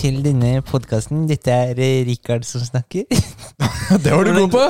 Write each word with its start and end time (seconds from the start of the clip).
Til 0.00 0.22
denne 0.24 0.62
podkasten. 0.64 1.26
Dette 1.28 1.52
er 1.52 1.76
eh, 1.76 1.98
Rikard 2.08 2.46
som 2.48 2.62
snakker. 2.64 3.04
Det 4.04 4.12
var 4.14 4.24
du 4.24 4.32
god 4.38 4.54
på! 4.54 4.62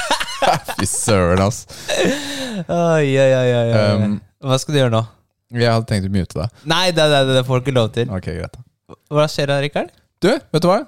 Fy 0.78 0.86
søren, 0.86 1.40
ass. 1.42 1.64
Oi, 1.98 3.08
oi, 3.10 3.26
oi, 3.26 3.48
oi, 3.56 3.72
oi. 3.72 3.80
Um, 4.04 4.14
Hva 4.46 4.58
skal 4.62 4.76
du 4.76 4.78
gjøre 4.78 4.92
nå? 4.94 5.00
Jeg 5.58 5.66
hadde 5.66 5.88
tenkt 5.90 6.06
å 6.06 6.12
mute 6.14 6.38
deg. 6.38 6.54
Nei, 6.70 6.84
det, 6.94 7.08
det, 7.10 7.20
det 7.40 7.42
får 7.48 7.58
du 7.58 7.66
ikke 7.66 7.74
lov 7.74 7.90
til. 7.96 8.14
Ok, 8.14 8.30
greit 8.38 8.54
Hva 9.10 9.26
skjer 9.34 9.50
da, 9.50 9.58
Rikard? 9.64 9.90
Du, 10.22 10.30
vet 10.30 10.62
du 10.62 10.70
hva? 10.70 10.78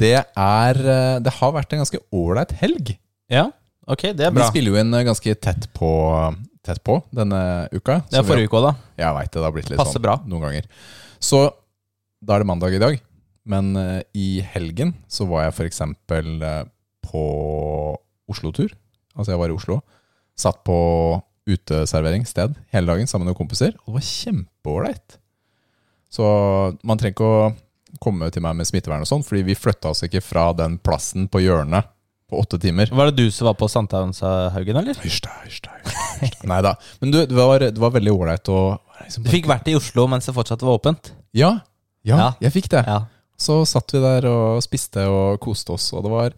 Det 0.00 0.14
er 0.16 0.80
eh, 0.80 1.20
Det 1.20 1.36
har 1.42 1.52
vært 1.58 1.76
en 1.76 1.82
ganske 1.84 2.00
ålreit 2.22 2.56
helg. 2.62 2.94
Ja, 3.32 3.50
ok, 3.84 4.06
det 4.16 4.30
er 4.30 4.32
bra. 4.32 4.46
Vi 4.46 4.54
spiller 4.54 4.72
jo 4.78 4.80
inn 4.80 4.96
eh, 4.96 5.04
ganske 5.10 5.36
tett 5.44 5.68
på, 5.76 5.92
tett 6.64 6.80
på 6.88 7.02
denne 7.20 7.42
uka. 7.76 8.00
Det 8.08 8.22
er 8.24 8.28
forrige 8.32 8.48
uke 8.48 8.62
òg, 8.62 8.70
da. 8.70 8.74
Jeg 9.04 9.16
veit 9.20 9.28
det, 9.28 9.36
det 9.42 9.48
har 9.50 9.56
blitt 9.60 9.72
litt 9.74 9.82
Passer 9.84 10.00
sånn 10.00 10.08
bra. 10.08 10.16
noen 10.24 10.48
ganger. 10.48 10.72
Så 11.20 11.44
da 12.20 12.36
er 12.38 12.44
det 12.46 12.48
mandag 12.48 12.76
i 12.76 12.80
dag. 12.80 12.96
Men 13.50 13.72
uh, 13.76 14.00
i 14.14 14.40
helgen 14.54 14.94
så 15.10 15.26
var 15.30 15.48
jeg 15.48 15.56
f.eks. 15.56 15.82
Uh, 15.82 16.68
på 17.10 17.24
Oslo-tur. 18.30 18.70
Altså 19.16 19.34
jeg 19.34 19.40
var 19.42 19.50
i 19.50 19.56
Oslo. 19.56 19.80
Satt 20.38 20.62
på 20.66 20.76
uteserveringssted 21.50 22.54
hele 22.74 22.92
dagen 22.92 23.08
sammen 23.10 23.30
med 23.30 23.38
kompiser. 23.38 23.74
Og 23.82 23.90
det 23.92 23.98
var 23.98 24.06
kjempeålreit. 24.06 25.16
Så 26.10 26.26
man 26.86 26.98
trenger 26.98 27.14
ikke 27.16 27.30
å 27.30 27.50
komme 28.02 28.28
til 28.30 28.42
meg 28.44 28.58
med 28.58 28.68
smittevern 28.68 29.02
og 29.02 29.08
sånn, 29.10 29.24
fordi 29.26 29.42
vi 29.48 29.58
flytta 29.58 29.90
oss 29.90 30.04
ikke 30.06 30.22
fra 30.22 30.50
den 30.54 30.76
plassen 30.82 31.26
på 31.30 31.42
hjørnet 31.42 31.88
på 32.30 32.38
åtte 32.38 32.60
timer. 32.62 32.90
Var 32.94 33.10
det 33.10 33.24
du 33.24 33.32
som 33.34 33.48
var 33.48 33.56
på 33.58 33.66
Sankthanshaugen, 33.70 34.78
eller? 34.78 34.98
Hysj 35.02 35.20
da, 35.26 35.32
hysj. 35.42 35.64
Nei 36.50 36.60
da. 36.62 36.76
Men 37.02 37.14
du, 37.14 37.18
det 37.26 37.34
var, 37.34 37.62
det 37.62 37.82
var 37.82 37.94
veldig 37.96 38.14
ålreit 38.14 38.50
å 38.52 38.60
liksom 39.02 39.26
Du 39.26 39.32
fikk 39.32 39.48
vært 39.50 39.70
i 39.72 39.74
Oslo 39.78 40.06
mens 40.10 40.28
det 40.28 40.34
fortsatt 40.36 40.62
var 40.62 40.78
åpent? 40.78 41.10
Ja, 41.34 41.56
ja, 42.06 42.16
Ja. 42.16 42.28
jeg 42.46 42.54
fikk 42.54 42.70
det. 42.72 42.84
Ja. 42.86 43.00
Så 43.40 43.62
satt 43.68 43.94
vi 43.94 44.02
der 44.02 44.26
og 44.28 44.60
spiste 44.64 45.06
og 45.08 45.40
koste 45.42 45.72
oss, 45.76 45.90
og 45.96 46.04
det 46.04 46.12
var 46.12 46.36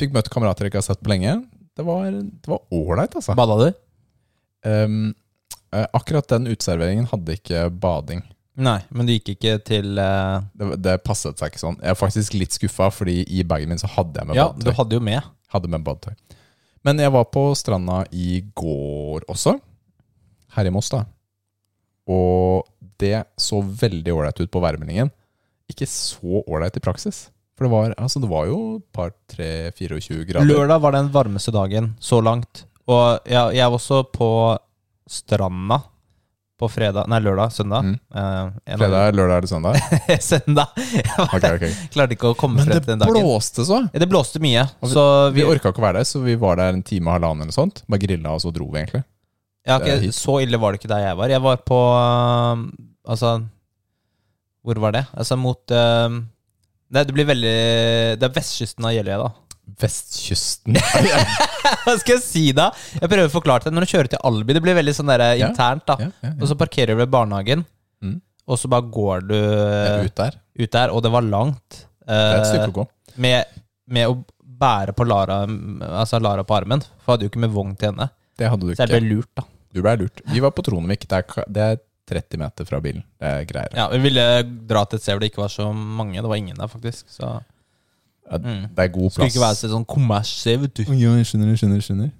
Fikk 0.00 0.14
møtt 0.14 0.30
kamerater 0.32 0.64
jeg 0.64 0.72
ikke 0.72 0.80
har 0.80 0.86
sett 0.86 1.02
på 1.04 1.10
lenge. 1.12 1.34
Det 1.76 1.84
var 1.84 2.06
ålreit, 2.72 3.12
altså. 3.12 3.34
Bada 3.36 3.58
du? 3.60 3.66
Um, 4.64 5.10
akkurat 5.92 6.28
den 6.32 6.48
uteserveringen 6.48 7.10
hadde 7.10 7.36
ikke 7.36 7.66
bading. 7.82 8.22
Nei, 8.56 8.78
men 8.92 9.08
du 9.08 9.14
gikk 9.14 9.34
ikke 9.34 9.58
til 9.64 10.00
uh... 10.00 10.44
Det, 10.56 10.74
det 10.84 10.96
passet 11.04 11.40
seg 11.40 11.52
ikke 11.52 11.60
sånn. 11.60 11.78
Jeg 11.80 11.92
er 11.94 12.00
faktisk 12.00 12.36
litt 12.36 12.56
skuffa, 12.56 12.90
fordi 12.92 13.22
i 13.24 13.44
bagen 13.48 13.72
min 13.72 13.80
så 13.80 13.88
hadde 13.94 14.20
jeg 14.20 14.28
med 14.28 14.40
Ja, 14.40 14.50
du 14.52 14.72
hadde 14.76 14.96
jo 14.96 15.04
med. 15.04 15.28
Hadde 15.52 15.72
med 15.72 15.84
badetøy. 15.84 16.16
Men 16.88 17.00
jeg 17.00 17.12
var 17.14 17.28
på 17.32 17.46
stranda 17.56 18.02
i 18.12 18.42
går 18.56 19.24
også. 19.30 19.58
Her 20.56 20.68
i 20.68 20.72
Moss, 20.74 20.90
da. 20.92 21.04
Og 22.12 22.68
det 23.00 23.22
så 23.40 23.60
veldig 23.62 24.16
ålreit 24.16 24.40
ut 24.40 24.52
på 24.52 24.62
værmeldingen. 24.62 25.12
Ikke 25.72 25.88
så 25.88 26.42
ålreit 26.46 26.76
i 26.76 26.82
praksis. 26.84 27.24
For 27.58 27.66
det 27.68 27.72
var, 27.72 27.94
altså 28.00 28.20
det 28.22 28.28
var 28.30 28.46
jo 28.48 28.58
et 28.78 28.84
par, 28.96 29.12
tre, 29.30 29.48
24 29.76 30.24
grader. 30.28 30.48
Lørdag 30.48 30.80
var 30.82 30.94
den 30.96 31.08
varmeste 31.14 31.52
dagen 31.54 31.92
så 32.02 32.20
langt. 32.24 32.64
Og 32.90 33.20
jeg, 33.28 33.56
jeg 33.58 33.68
var 33.70 33.78
også 33.78 34.02
på 34.12 34.28
stranda 35.10 35.82
på 36.62 36.68
fredag 36.70 37.08
Nei, 37.10 37.18
lørdag. 37.22 37.50
Søndag. 37.54 37.82
Mm. 37.82 37.94
Eh, 38.14 38.76
Fredag, 38.78 39.14
lørdag 39.18 39.40
eller 39.40 39.50
søndag? 39.50 39.78
søndag. 40.30 40.66
Okay. 41.26 41.56
ok. 41.56 41.64
klarte 41.94 42.14
ikke 42.16 42.30
å 42.32 42.36
komme 42.38 42.62
frem 42.62 42.76
til 42.78 42.86
den 42.92 43.00
dagen. 43.02 43.10
Men 43.10 43.18
det 43.18 43.24
blåste 43.26 43.64
så! 43.66 43.80
Ja, 43.90 44.02
det 44.04 44.08
blåste 44.12 44.42
mye, 44.42 44.66
vi- 44.82 44.90
så 44.92 45.06
Vi 45.34 45.40
vi, 45.40 45.46
orka 45.50 45.72
ikke 45.72 45.82
å 45.82 45.86
være 45.88 46.02
der, 46.02 46.08
så 46.12 46.22
vi 46.22 46.36
var 46.38 46.60
der 46.60 46.76
en 46.76 46.84
time 46.86 47.10
og 47.10 47.16
halvannen 47.18 47.48
eller 47.48 47.56
sånt. 47.56 47.82
Bare 47.90 48.02
grilla, 48.04 48.36
og 48.36 48.44
så 48.44 48.52
dro 48.54 48.68
vi, 48.70 48.78
egentlig. 48.84 49.02
ja, 49.66 49.78
det 49.82 49.96
ok, 49.98 50.04
hit. 50.06 50.14
Så 50.18 50.36
ille 50.44 50.60
var 50.62 50.72
det 50.74 50.80
ikke 50.82 50.92
der 50.94 51.02
jeg 51.08 51.18
var. 51.18 51.34
Jeg 51.34 51.42
var 51.48 51.64
på 51.66 51.80
um, 52.54 52.64
Altså 53.10 53.32
Hvor 54.62 54.78
var 54.84 54.92
det? 54.94 55.04
Altså 55.18 55.36
mot 55.40 55.72
uh, 55.74 56.20
det, 56.92 57.06
det 57.08 57.14
blir 57.16 57.26
veldig 57.26 57.54
Det 58.20 58.26
er 58.28 58.34
vestkysten 58.36 58.86
av 58.86 58.92
Jeløya, 58.94 59.18
da. 59.24 59.30
Vestkysten. 59.82 60.76
Hva 61.84 61.94
skal 62.00 62.16
jeg 62.16 62.22
si, 62.24 62.42
da? 62.56 62.68
Jeg 62.98 63.08
prøver 63.10 63.28
å 63.30 63.32
forklare 63.32 63.66
det. 63.66 63.72
Når 63.74 63.86
du 63.86 63.92
kjører 63.92 64.10
til 64.12 64.22
Albi, 64.28 64.56
det 64.56 64.62
blir 64.64 64.76
veldig 64.78 64.94
sånn 64.98 65.10
der 65.12 65.24
Ja. 65.38 65.48
internt, 65.50 65.84
da. 65.88 65.96
ja, 66.02 66.10
ja, 66.26 66.32
Og 66.40 66.48
så 66.50 66.56
parkerer 66.58 66.94
du 66.94 67.02
ved 67.02 67.10
barnehagen, 67.14 67.64
Mm. 68.02 68.16
og 68.50 68.58
så 68.58 68.66
bare 68.68 68.82
går 68.90 69.20
du 69.28 69.36
ja. 69.38 70.00
ut. 70.02 70.10
Ut 70.10 70.16
der. 70.18 70.38
der, 70.72 70.90
og 70.90 71.02
det 71.04 71.12
var 71.14 71.22
langt. 71.22 71.84
Det 72.02 72.16
er 72.18 72.40
et 72.40 72.46
stykke 72.50 72.64
Eh, 72.66 72.72
å 72.72 72.76
gå. 72.80 72.86
med, 73.16 73.44
med 73.86 74.08
å 74.10 74.24
bære 74.42 74.92
på 74.98 75.06
Lara 75.06 75.44
Altså 76.00 76.18
Lara 76.20 76.42
på 76.44 76.56
armen. 76.56 76.80
For 76.82 77.12
jeg 77.12 77.14
hadde 77.14 77.22
jo 77.28 77.30
ikke 77.30 77.44
med 77.46 77.54
vogn 77.54 77.76
til 77.78 77.92
henne. 77.92 78.10
Det 78.36 78.50
hadde 78.50 78.60
du 78.66 78.72
ikke. 78.72 78.82
Så 78.82 78.88
jeg 78.88 79.00
ble 79.00 79.14
lurt, 79.14 79.30
da. 79.38 79.44
Du 79.72 79.80
ble 79.82 79.94
lurt. 80.02 80.20
Vi 80.26 80.40
var 80.42 80.50
på 80.50 80.62
Tronevik. 80.66 81.06
Det 81.08 81.22
er, 81.22 81.44
det 81.48 81.62
er 81.62 81.78
30 82.10 82.40
meter 82.40 82.66
fra 82.68 82.80
bilen. 82.82 83.04
Det 83.20 83.28
er 83.28 83.44
greier. 83.48 83.74
Ja, 83.78 83.88
Vi 83.92 84.00
ville 84.02 84.24
dra 84.68 84.84
til 84.84 84.98
et 84.98 85.04
sted 85.04 85.14
hvor 85.14 85.22
det 85.22 85.30
ikke 85.32 85.44
var 85.44 85.52
så 85.52 85.68
mange. 85.72 86.18
Det 86.18 86.30
var 86.30 86.40
ingen 86.40 86.58
der, 86.58 86.70
faktisk. 86.70 87.06
Så 87.10 87.26
Ja, 88.30 88.38
mm. 88.38 88.66
Det 88.74 88.84
er 88.84 88.88
god 88.88 89.08
plass. 89.10 89.14
Skulle 89.14 89.30
ikke 89.32 89.44
være 89.44 89.70
sånn 89.74 89.86
kommersiv 89.88 90.62
vet 90.62 90.74
du. 90.78 90.82
Ja, 90.94 91.14
jeg 91.18 91.28
skjønner, 91.28 91.52
jeg 91.52 91.62
skjønner, 91.62 91.80
jeg 91.80 91.86
skjønner. 91.88 92.10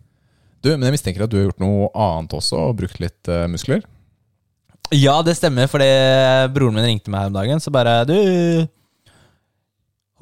Du, 0.62 0.70
men 0.76 0.87
jeg 0.87 0.94
mistenker 0.94 1.25
at 1.25 1.31
du 1.32 1.38
har 1.38 1.48
gjort 1.48 1.62
noe 1.62 1.88
annet 1.94 2.34
også, 2.38 2.59
og 2.69 2.76
brukt 2.78 3.00
litt 3.03 3.31
uh, 3.31 3.47
muskler. 3.50 3.82
Ja, 4.93 5.15
det 5.25 5.34
stemmer, 5.38 5.70
fordi 5.72 5.88
broren 6.53 6.76
min 6.76 6.84
ringte 6.84 7.10
meg 7.10 7.25
her 7.25 7.31
om 7.31 7.38
dagen, 7.38 7.62
så 7.62 7.72
bare 7.72 8.03
Du, 8.06 8.14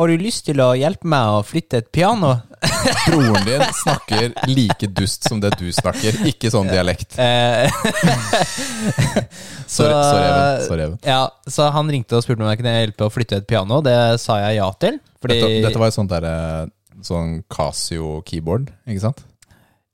har 0.01 0.09
du 0.11 0.17
lyst 0.23 0.47
til 0.49 0.61
å 0.65 0.71
hjelpe 0.79 1.09
meg 1.13 1.29
å 1.37 1.43
flytte 1.47 1.81
et 1.83 1.91
piano? 1.93 2.33
Broren 3.07 3.45
din 3.47 3.63
snakker 3.77 4.33
like 4.49 4.89
dust 4.97 5.29
som 5.29 5.41
det 5.41 5.53
du 5.61 5.67
snakker, 5.73 6.17
ikke 6.29 6.51
sånn 6.53 6.69
dialekt. 6.73 7.17
Eh, 7.21 7.69
så- 9.67 9.87
Sorry, 9.87 10.67
sorry, 10.67 10.83
Even. 10.83 10.99
Ja, 11.05 11.31
så 11.47 11.71
han 11.73 11.89
ringte 11.93 12.17
og 12.19 12.25
spurte 12.25 12.43
om 12.45 12.49
jeg 12.51 12.61
kunne 12.61 12.75
hjelpe 12.77 13.07
å 13.07 13.13
flytte 13.13 13.41
et 13.41 13.47
piano. 13.49 13.81
Det 13.85 13.97
sa 14.21 14.39
jeg 14.45 14.59
ja 14.61 14.69
til. 14.81 14.99
Dette, 15.21 15.49
dette 15.67 15.79
var 15.81 15.89
et 15.93 15.97
sånt 15.97 16.11
derre 16.13 16.35
Sånn 17.05 17.39
Casio-keyboard, 17.49 18.71
ikke 18.89 19.01
sant? 19.07 19.23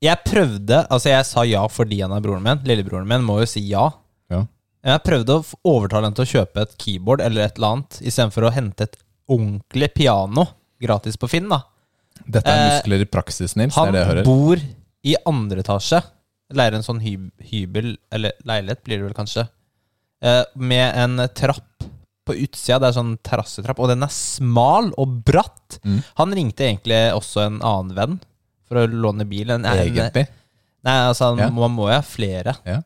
jeg 0.02 0.18
prøvde 0.26 0.82
Altså, 0.92 1.08
jeg 1.08 1.24
sa 1.26 1.42
ja 1.48 1.62
fordi 1.72 2.00
han 2.02 2.12
er 2.14 2.20
broren 2.22 2.42
min. 2.44 2.58
Lillebroren 2.68 3.06
min 3.08 3.22
må 3.26 3.38
jo 3.40 3.46
si 3.48 3.62
ja. 3.70 3.86
Ja. 4.30 4.42
Jeg 4.86 5.02
prøvde 5.06 5.38
å 5.38 5.44
overtale 5.66 6.06
ham 6.10 6.14
til 6.18 6.26
å 6.26 6.30
kjøpe 6.32 6.62
et 6.66 6.74
keyboard 6.82 7.22
eller 7.24 7.46
et 7.46 7.56
eller 7.58 7.76
annet, 7.78 7.98
istedenfor 8.06 8.46
å 8.46 8.52
hente 8.54 8.86
et 8.86 8.98
ordentlig 9.28 9.92
piano 9.94 10.46
gratis 10.80 11.16
på 11.16 11.28
Finn. 11.30 11.48
da 11.48 11.62
Dette 12.26 12.48
er 12.48 12.56
Eh, 12.58 12.68
muskler 12.80 13.00
i 13.00 13.04
praksis, 13.10 13.56
Nils. 13.56 13.74
Det 13.74 13.80
Han 13.80 13.88
er 13.88 13.92
det 13.92 14.00
jeg 14.00 14.08
hører. 14.14 14.24
bor 14.24 14.56
i 15.04 15.16
andre 15.26 15.60
etasje. 15.62 16.02
Leier 16.52 16.74
en 16.74 16.82
sånn 16.82 17.00
hyb 17.02 17.30
hybel, 17.50 17.96
eller 18.12 18.32
leilighet 18.46 18.82
blir 18.84 18.98
det 18.98 19.04
vel 19.08 19.14
kanskje, 19.14 19.48
eh, 20.22 20.44
med 20.56 20.94
en 20.96 21.28
trapp 21.34 21.84
på 22.26 22.34
utsida. 22.34 22.78
Det 22.80 22.88
er 22.88 23.00
sånn 23.02 23.18
terrassetrapp, 23.22 23.78
og 23.78 23.88
den 23.88 24.02
er 24.02 24.08
smal 24.08 24.92
og 24.98 25.24
bratt. 25.24 25.78
Mm. 25.84 26.02
Han 26.16 26.32
ringte 26.32 26.64
egentlig 26.66 27.12
også 27.14 27.46
en 27.46 27.60
annen 27.60 27.94
venn 27.94 28.20
for 28.66 28.76
å 28.76 28.86
låne 28.90 29.28
bil. 29.28 29.50
En, 29.50 29.64
en, 29.64 29.76
Egentlig. 29.78 30.26
nei, 30.84 30.96
altså, 31.08 31.36
Ja. 31.38 31.50
man 31.50 31.70
må 31.76 31.86
jo 31.88 31.94
ha 31.94 32.00
flere. 32.02 32.56
Ja. 32.64 32.82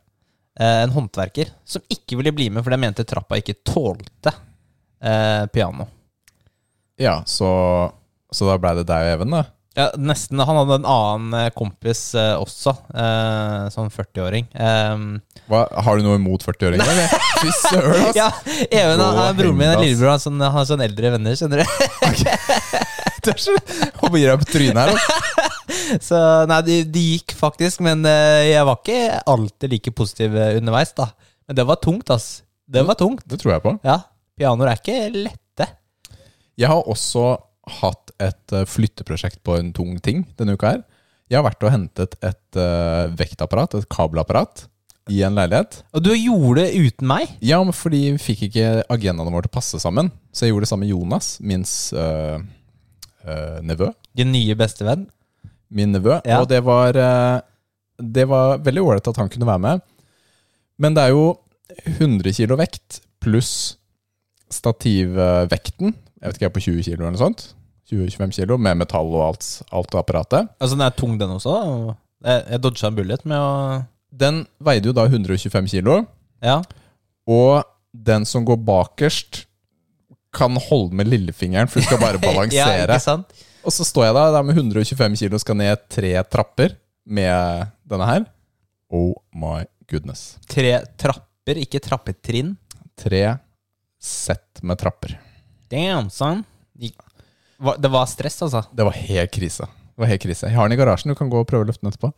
Eh, 0.59 0.83
en 0.83 0.91
håndverker 0.91 1.49
som 1.65 1.81
ikke 1.89 2.17
ville 2.19 2.33
bli 2.33 2.51
med, 2.51 2.63
for 2.65 2.71
de 2.71 2.77
mente 2.77 3.05
trappa 3.05 3.37
ikke 3.41 3.57
tålte 3.65 4.35
eh, 5.01 5.47
piano. 5.47 5.87
Ja, 7.01 7.21
så, 7.29 7.49
så 8.35 8.51
da 8.51 8.59
ble 8.61 8.75
det 8.81 8.87
deg 8.91 9.07
og 9.09 9.15
Even, 9.17 9.35
da? 9.39 9.45
Ja, 9.79 9.85
nesten. 10.03 10.41
Han 10.43 10.57
hadde 10.59 10.77
en 10.81 10.87
annen 10.91 11.35
eh, 11.39 11.51
kompis 11.57 12.01
eh, 12.19 12.33
også, 12.43 12.73
eh, 12.91 13.69
sånn 13.73 13.89
40-åring. 13.95 14.49
Eh, 14.53 15.05
Hva, 15.49 15.61
har 15.87 15.97
du 16.01 16.05
noe 16.05 16.19
imot 16.19 16.43
40-åringer? 16.45 16.91
eller? 16.91 17.15
Fy 17.41 17.53
søren, 17.55 18.09
ass! 18.11 18.19
ja, 18.19 18.27
Even, 18.67 18.99
han 19.01 19.21
er 19.23 19.31
og 19.31 19.39
broren 19.39 19.57
min, 19.57 19.71
og 19.71 19.79
ass. 19.79 19.85
lillebror. 19.87 20.11
Han 20.17 20.25
sånn, 20.27 20.43
har 20.57 20.67
sånn 20.69 20.83
eldre 20.85 21.15
venner, 21.17 21.39
skjønner 21.39 21.63
du. 21.63 21.67
Du 23.21 23.29
er 23.35 23.41
så 23.41 23.53
Håper 24.01 24.17
gir 24.17 24.31
deg 24.33 24.41
på 24.41 24.47
trynet 24.49 24.79
her. 24.81 24.93
da. 24.97 25.49
Så 26.01 26.19
nei, 26.49 26.61
det 26.67 26.77
de 26.95 27.03
gikk 27.15 27.35
faktisk, 27.37 27.83
men 27.85 28.01
eh, 28.09 28.47
jeg 28.55 28.65
var 28.69 28.79
ikke 28.81 29.19
alltid 29.29 29.75
like 29.75 29.93
positiv 29.97 30.37
eh, 30.41 30.55
underveis, 30.57 30.95
da. 30.97 31.11
Men 31.49 31.59
det 31.59 31.67
var 31.69 31.81
tungt, 31.85 32.09
ass. 32.15 32.29
Det 32.71 32.83
var 32.89 32.97
tungt. 33.01 33.25
Det 33.29 33.39
tror 33.43 33.55
jeg 33.57 33.65
på. 33.67 33.75
Ja. 33.87 33.99
Pianoer 34.41 34.73
er 34.73 34.81
ikke 34.81 34.99
lette. 35.15 35.40
Jeg 36.61 36.69
har 36.69 36.89
også 36.89 37.39
hatt 37.81 38.13
et 38.21 38.55
eh, 38.57 38.67
flytteprosjekt 38.69 39.41
på 39.47 39.57
en 39.57 39.71
tung 39.77 39.97
ting 40.05 40.25
denne 40.39 40.57
uka 40.59 40.75
her. 40.75 40.83
Jeg 41.31 41.39
har 41.39 41.47
vært 41.47 41.63
og 41.63 41.71
hentet 41.71 42.17
et 42.27 42.59
uh, 42.59 43.07
vektapparat, 43.15 43.77
et 43.79 43.87
kabelapparat, 43.93 44.65
i 45.15 45.21
en 45.27 45.37
leilighet. 45.39 45.77
Og 45.95 46.03
du 46.03 46.11
gjorde 46.11 46.65
det 46.65 46.89
uten 46.89 47.07
meg? 47.07 47.31
Ja, 47.39 47.61
men 47.63 47.75
fordi 47.75 48.01
vi 48.17 48.23
fikk 48.23 48.43
ikke 48.49 48.83
agendaene 48.91 49.31
våre 49.31 49.47
til 49.47 49.53
å 49.53 49.55
passe 49.55 49.79
sammen. 49.83 50.11
Så 50.35 50.45
jeg 50.45 50.53
gjorde 50.53 50.67
det 50.67 50.71
sammen 50.73 50.89
med 50.89 50.91
Jonas, 50.91 51.29
min 51.39 51.63
uh, 51.95 52.43
uh, 53.23 53.59
nevø. 53.63 53.93
Din 54.19 54.35
nye 54.35 54.59
bestevenn? 54.59 55.07
Min 55.71 55.95
nevø. 55.95 56.19
Ja. 56.27 56.43
Og 56.43 56.51
det 56.51 56.65
var, 56.67 56.99
det 57.95 58.27
var 58.27 58.59
veldig 58.67 58.83
ålreit 58.83 59.11
at 59.13 59.23
han 59.23 59.31
kunne 59.31 59.47
være 59.47 59.65
med. 59.69 59.87
Men 60.83 60.99
det 60.99 61.07
er 61.07 61.15
jo 61.15 61.25
100 62.01 62.35
kilo 62.41 62.59
vekt 62.59 63.05
pluss 63.23 63.53
stativvekten. 64.51 65.95
Jeg 66.21 66.31
vet 66.31 66.41
ikke, 66.41 66.53
på 66.59 66.63
20 66.67 66.85
kilo 66.87 67.01
eller 67.01 67.17
noe 67.17 67.23
sånt. 67.23 67.47
20-25 67.91 68.37
kilo 68.37 68.59
med 68.61 68.79
metall 68.83 69.09
og 69.17 69.25
alt, 69.33 69.47
alt 69.75 69.95
apparatet. 69.99 70.51
Altså, 70.61 70.77
den 70.77 70.87
er 70.87 70.95
tung, 70.95 71.17
den 71.19 71.33
også? 71.35 71.55
Jeg, 72.23 72.43
jeg 72.53 72.63
dodga 72.63 72.91
en 72.91 72.99
bullet 72.99 73.25
med 73.27 73.41
å 73.41 73.53
Den 74.21 74.43
veide 74.63 74.91
jo 74.91 74.95
da 74.95 75.07
125 75.09 75.71
kilo. 75.73 76.01
Ja. 76.45 76.61
Og 77.31 77.63
den 77.91 78.27
som 78.29 78.45
går 78.47 78.61
bakerst, 78.67 79.45
kan 80.31 80.55
holde 80.63 80.95
med 80.95 81.09
lillefingeren, 81.11 81.67
for 81.67 81.83
du 81.83 81.89
skal 81.89 81.99
bare 81.99 82.21
ja, 82.21 82.23
balansere. 82.23 82.87
ikke 82.87 83.03
sant? 83.03 83.47
og 83.67 83.75
så 83.75 83.85
står 83.85 84.07
jeg 84.07 84.17
da, 84.17 84.27
der 84.37 84.45
med 84.47 84.57
125 84.57 85.17
kilo 85.21 85.37
og 85.37 85.43
skal 85.43 85.59
ned 85.59 85.83
tre 85.93 86.13
trapper 86.33 86.77
med 87.05 87.73
denne 87.91 88.07
her. 88.09 88.29
Oh 88.95 89.13
my 89.35 89.65
goodness. 89.91 90.37
Tre 90.49 90.79
trapper, 91.01 91.61
ikke 91.61 91.83
trappetrinn. 91.83 92.55
Tre 93.01 93.25
sett 94.01 94.63
med 94.65 94.81
trapper. 94.81 95.19
Damn, 95.71 96.11
son. 96.11 96.45
Hva- 97.61 97.77
Det 97.81 97.91
var 97.93 98.07
stress, 98.09 98.41
altså. 98.43 98.65
Det 98.75 98.85
var 98.87 98.93
helt 98.97 99.31
krise. 99.35 99.67
Det 99.67 99.99
var 100.05 100.07
helt 100.11 100.23
krise. 100.23 100.49
Jeg 100.49 100.57
har 100.57 100.69
den 100.69 100.79
i 100.79 100.81
garasjen, 100.83 101.11
du 101.13 101.15
kan 101.19 101.29
gå 101.31 101.41
og 101.43 101.47
prøve 101.51 101.65
å 101.67 101.69
løfte 101.69 101.85
den 101.85 101.93
etterpå. 101.93 102.13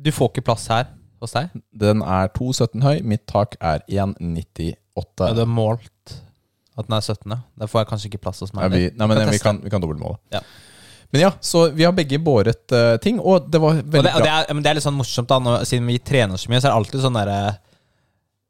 Du 0.00 0.10
får 0.12 0.30
ikke 0.34 0.44
plass 0.44 0.66
her 0.68 0.86
hos 1.20 1.32
deg? 1.36 1.50
Den 1.76 2.02
er 2.02 2.28
2,17 2.36 2.82
høy, 2.84 3.00
mitt 3.04 3.26
tak 3.28 3.56
er 3.60 3.80
1,98. 3.88 4.76
Ja, 4.96 5.32
du 5.32 5.40
har 5.44 5.48
målt 5.50 6.14
at 6.78 6.86
den 6.88 6.96
er 6.96 7.00
17. 7.04 7.34
Da 7.58 7.66
får 7.68 7.80
jeg 7.82 7.88
kanskje 7.90 8.10
ikke 8.12 8.20
plass 8.24 8.40
hos 8.40 8.52
Ja, 8.54 8.60
meg. 8.68 8.72
vi, 8.72 8.90
nei, 8.96 9.06
men 9.06 9.16
Kan 9.18 9.26
vi 9.26 9.32
teste. 9.38 9.42
kan, 9.44 9.60
vi 9.64 9.70
kan 9.70 9.80
dobbeltmåle. 9.82 10.18
Ja. 10.32 10.40
Men 11.12 11.20
ja, 11.24 11.30
så 11.42 11.64
vi 11.74 11.82
har 11.84 11.92
begge 11.92 12.20
båret 12.22 12.70
eh, 12.72 12.96
ting, 13.02 13.18
og 13.18 13.48
det 13.50 13.60
var 13.60 13.80
Og 13.80 13.82
veldig 13.82 14.04
det, 14.06 14.14
og 14.14 14.22
det, 14.22 14.28
bra. 14.30 14.44
er, 14.44 14.54
men 14.54 14.62
det 14.62 14.70
er 14.70 14.74
litt 14.78 14.84
sånn 14.86 14.94
morsomt, 14.96 15.28
da 15.28 15.40
når, 15.42 15.64
siden 15.66 15.88
vi 15.90 15.98
trener 15.98 16.38
så 16.38 16.48
mye, 16.52 16.60
så 16.62 16.68
er 16.68 16.70
det 16.70 16.78
alltid 16.78 17.00
sånn 17.02 17.18
derre 17.18 17.40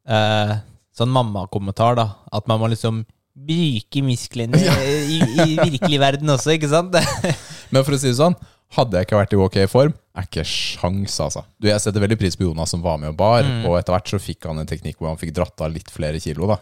eh, 0.07 0.57
Sånn 1.01 1.09
mammakommentar, 1.15 1.95
da. 1.97 2.05
At 2.35 2.47
man 2.51 2.59
må 2.61 2.69
liksom 2.69 3.05
bruke 3.47 4.03
musklene 4.05 4.59
i, 4.61 5.19
i 5.21 5.47
virkelig 5.65 6.01
verden 6.03 6.33
også, 6.35 6.55
ikke 6.57 6.71
sant? 6.71 6.97
Men 7.73 7.85
for 7.87 7.97
å 7.97 8.01
si 8.01 8.11
det 8.11 8.19
sånn, 8.19 8.37
hadde 8.77 8.99
jeg 9.01 9.09
ikke 9.09 9.19
vært 9.19 9.33
i 9.35 9.39
ok 9.43 9.59
form, 9.71 9.95
er 10.15 10.27
ikke 10.29 10.45
sjans, 10.47 11.17
altså. 11.23 11.43
Du, 11.59 11.67
jeg 11.71 11.83
setter 11.83 12.03
veldig 12.05 12.19
pris 12.21 12.37
på 12.39 12.45
Jonas 12.47 12.71
som 12.75 12.83
var 12.85 13.01
med 13.03 13.13
og 13.13 13.19
bar, 13.19 13.43
Mm. 13.47 13.65
og 13.67 13.77
etter 13.79 13.95
hvert 13.97 14.11
så 14.13 14.21
fikk 14.23 14.47
han 14.51 14.61
en 14.63 14.69
teknikk 14.71 14.99
hvor 15.01 15.11
han 15.11 15.19
fikk 15.19 15.33
dratt 15.37 15.63
av 15.65 15.73
litt 15.75 15.91
flere 15.91 16.21
kilo, 16.23 16.47
da. 16.51 16.59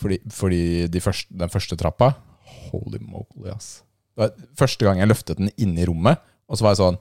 Fordi, 0.00 0.18
fordi 0.34 0.62
de 0.90 1.00
første, 1.04 1.30
den 1.38 1.52
første 1.52 1.76
trappa 1.78 2.12
Holy 2.72 2.98
moly, 2.98 3.52
ass. 3.52 3.82
Det 4.14 4.24
var 4.24 4.32
første 4.58 4.86
gang 4.86 4.98
jeg 5.02 5.10
løftet 5.12 5.38
den 5.38 5.52
inne 5.54 5.84
i 5.84 5.86
rommet, 5.86 6.18
og 6.50 6.58
så 6.58 6.66
var 6.66 6.74
jeg 6.74 6.80
sånn 6.82 6.98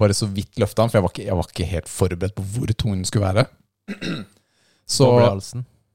Bare 0.00 0.14
så 0.18 0.26
vidt 0.26 0.58
løfta 0.58 0.82
den, 0.82 0.90
for 0.90 0.98
jeg 0.98 1.04
var, 1.04 1.12
ikke, 1.14 1.24
jeg 1.28 1.38
var 1.38 1.46
ikke 1.50 1.66
helt 1.70 1.90
forberedt 1.90 2.34
på 2.34 2.42
hvor 2.56 2.70
tung 2.74 2.96
den 2.96 3.04
skulle 3.06 3.28
være. 3.28 3.44
Så, 4.90 5.06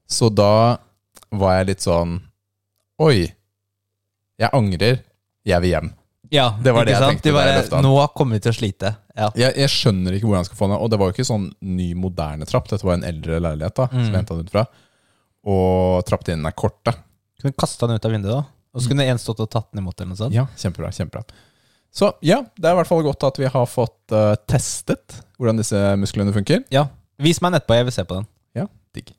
så 0.08 0.28
da 0.32 0.78
var 1.32 1.58
jeg 1.58 1.66
litt 1.72 1.80
sånn 1.84 2.20
Oi, 3.02 3.26
jeg 4.40 4.50
angrer. 4.56 5.02
Jeg 5.46 5.60
vil 5.62 5.70
hjem. 5.70 5.90
Ja, 6.32 6.48
Det 6.62 6.72
var 6.74 6.84
det 6.84 6.94
jeg 6.94 7.00
sant? 7.02 7.20
tenkte 7.22 7.32
bare. 7.36 7.82
Nå 7.84 7.92
kommer 8.16 8.34
vi 8.38 8.40
til 8.46 8.50
å 8.54 8.56
slite. 8.56 8.94
Ja. 9.16 9.28
Jeg, 9.36 9.52
jeg 9.60 9.68
skjønner 9.70 10.16
ikke 10.16 10.26
hvordan 10.26 10.42
jeg 10.42 10.48
skal 10.50 10.58
få 10.58 10.66
den 10.68 10.80
Og 10.82 10.90
det 10.90 10.98
var 10.98 11.08
jo 11.08 11.14
ikke 11.14 11.26
sånn 11.28 11.44
ny, 11.60 11.90
moderne 11.94 12.48
trapp. 12.48 12.66
Dette 12.68 12.84
var 12.84 12.96
en 12.98 13.04
eldre 13.06 13.38
leilighet 13.40 13.74
da 13.78 13.86
Mm. 13.86 13.92
som 14.00 14.08
jeg 14.10 14.16
hentet 14.18 14.36
den 14.36 14.46
ut 14.48 14.50
fra. 14.56 14.64
Og 15.46 16.04
trapptrinnene 16.08 16.50
er 16.50 16.56
korte. 16.58 16.94
Kunne 17.40 17.54
kasta 17.54 17.86
den 17.86 17.96
ut 18.00 18.04
av 18.08 18.10
vinduet, 18.16 18.32
da. 18.34 18.42
Og 18.74 18.82
så 18.82 18.88
kunne 18.90 19.06
en 19.06 19.18
stått 19.22 19.40
og 19.40 19.50
tatt 19.50 19.70
den 19.72 19.80
imot, 19.84 19.94
eller 20.00 20.10
noe 20.12 20.18
sånt. 20.18 20.34
Ja, 20.34 20.46
kjempebra, 20.58 20.90
kjempebra. 20.92 21.22
Så 21.94 22.10
ja, 22.20 22.42
det 22.58 22.64
er 22.68 22.74
i 22.74 22.80
hvert 22.80 22.88
fall 22.90 23.04
godt 23.06 23.22
at 23.24 23.38
vi 23.40 23.46
har 23.48 23.66
fått 23.70 24.12
uh, 24.12 24.34
testet 24.50 25.20
hvordan 25.38 25.56
disse 25.62 25.78
musklene 25.96 26.34
funker. 26.34 26.64
Ja. 26.74 26.88
Vis 27.22 27.40
meg 27.40 27.52
nettpå, 27.54 27.76
jeg 27.78 27.86
vil 27.88 27.92
se 27.96 28.04
på 28.04 28.18
den. 28.18 28.26
Ja, 28.58 28.66
digg. 28.96 29.14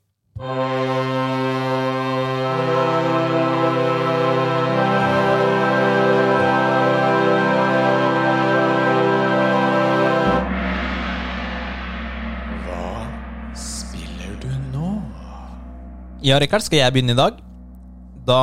Ja, 16.28 16.36
Rikard, 16.42 16.60
skal 16.66 16.82
jeg 16.82 16.92
begynne 16.92 17.14
i 17.14 17.16
dag? 17.16 17.38
Da 18.28 18.40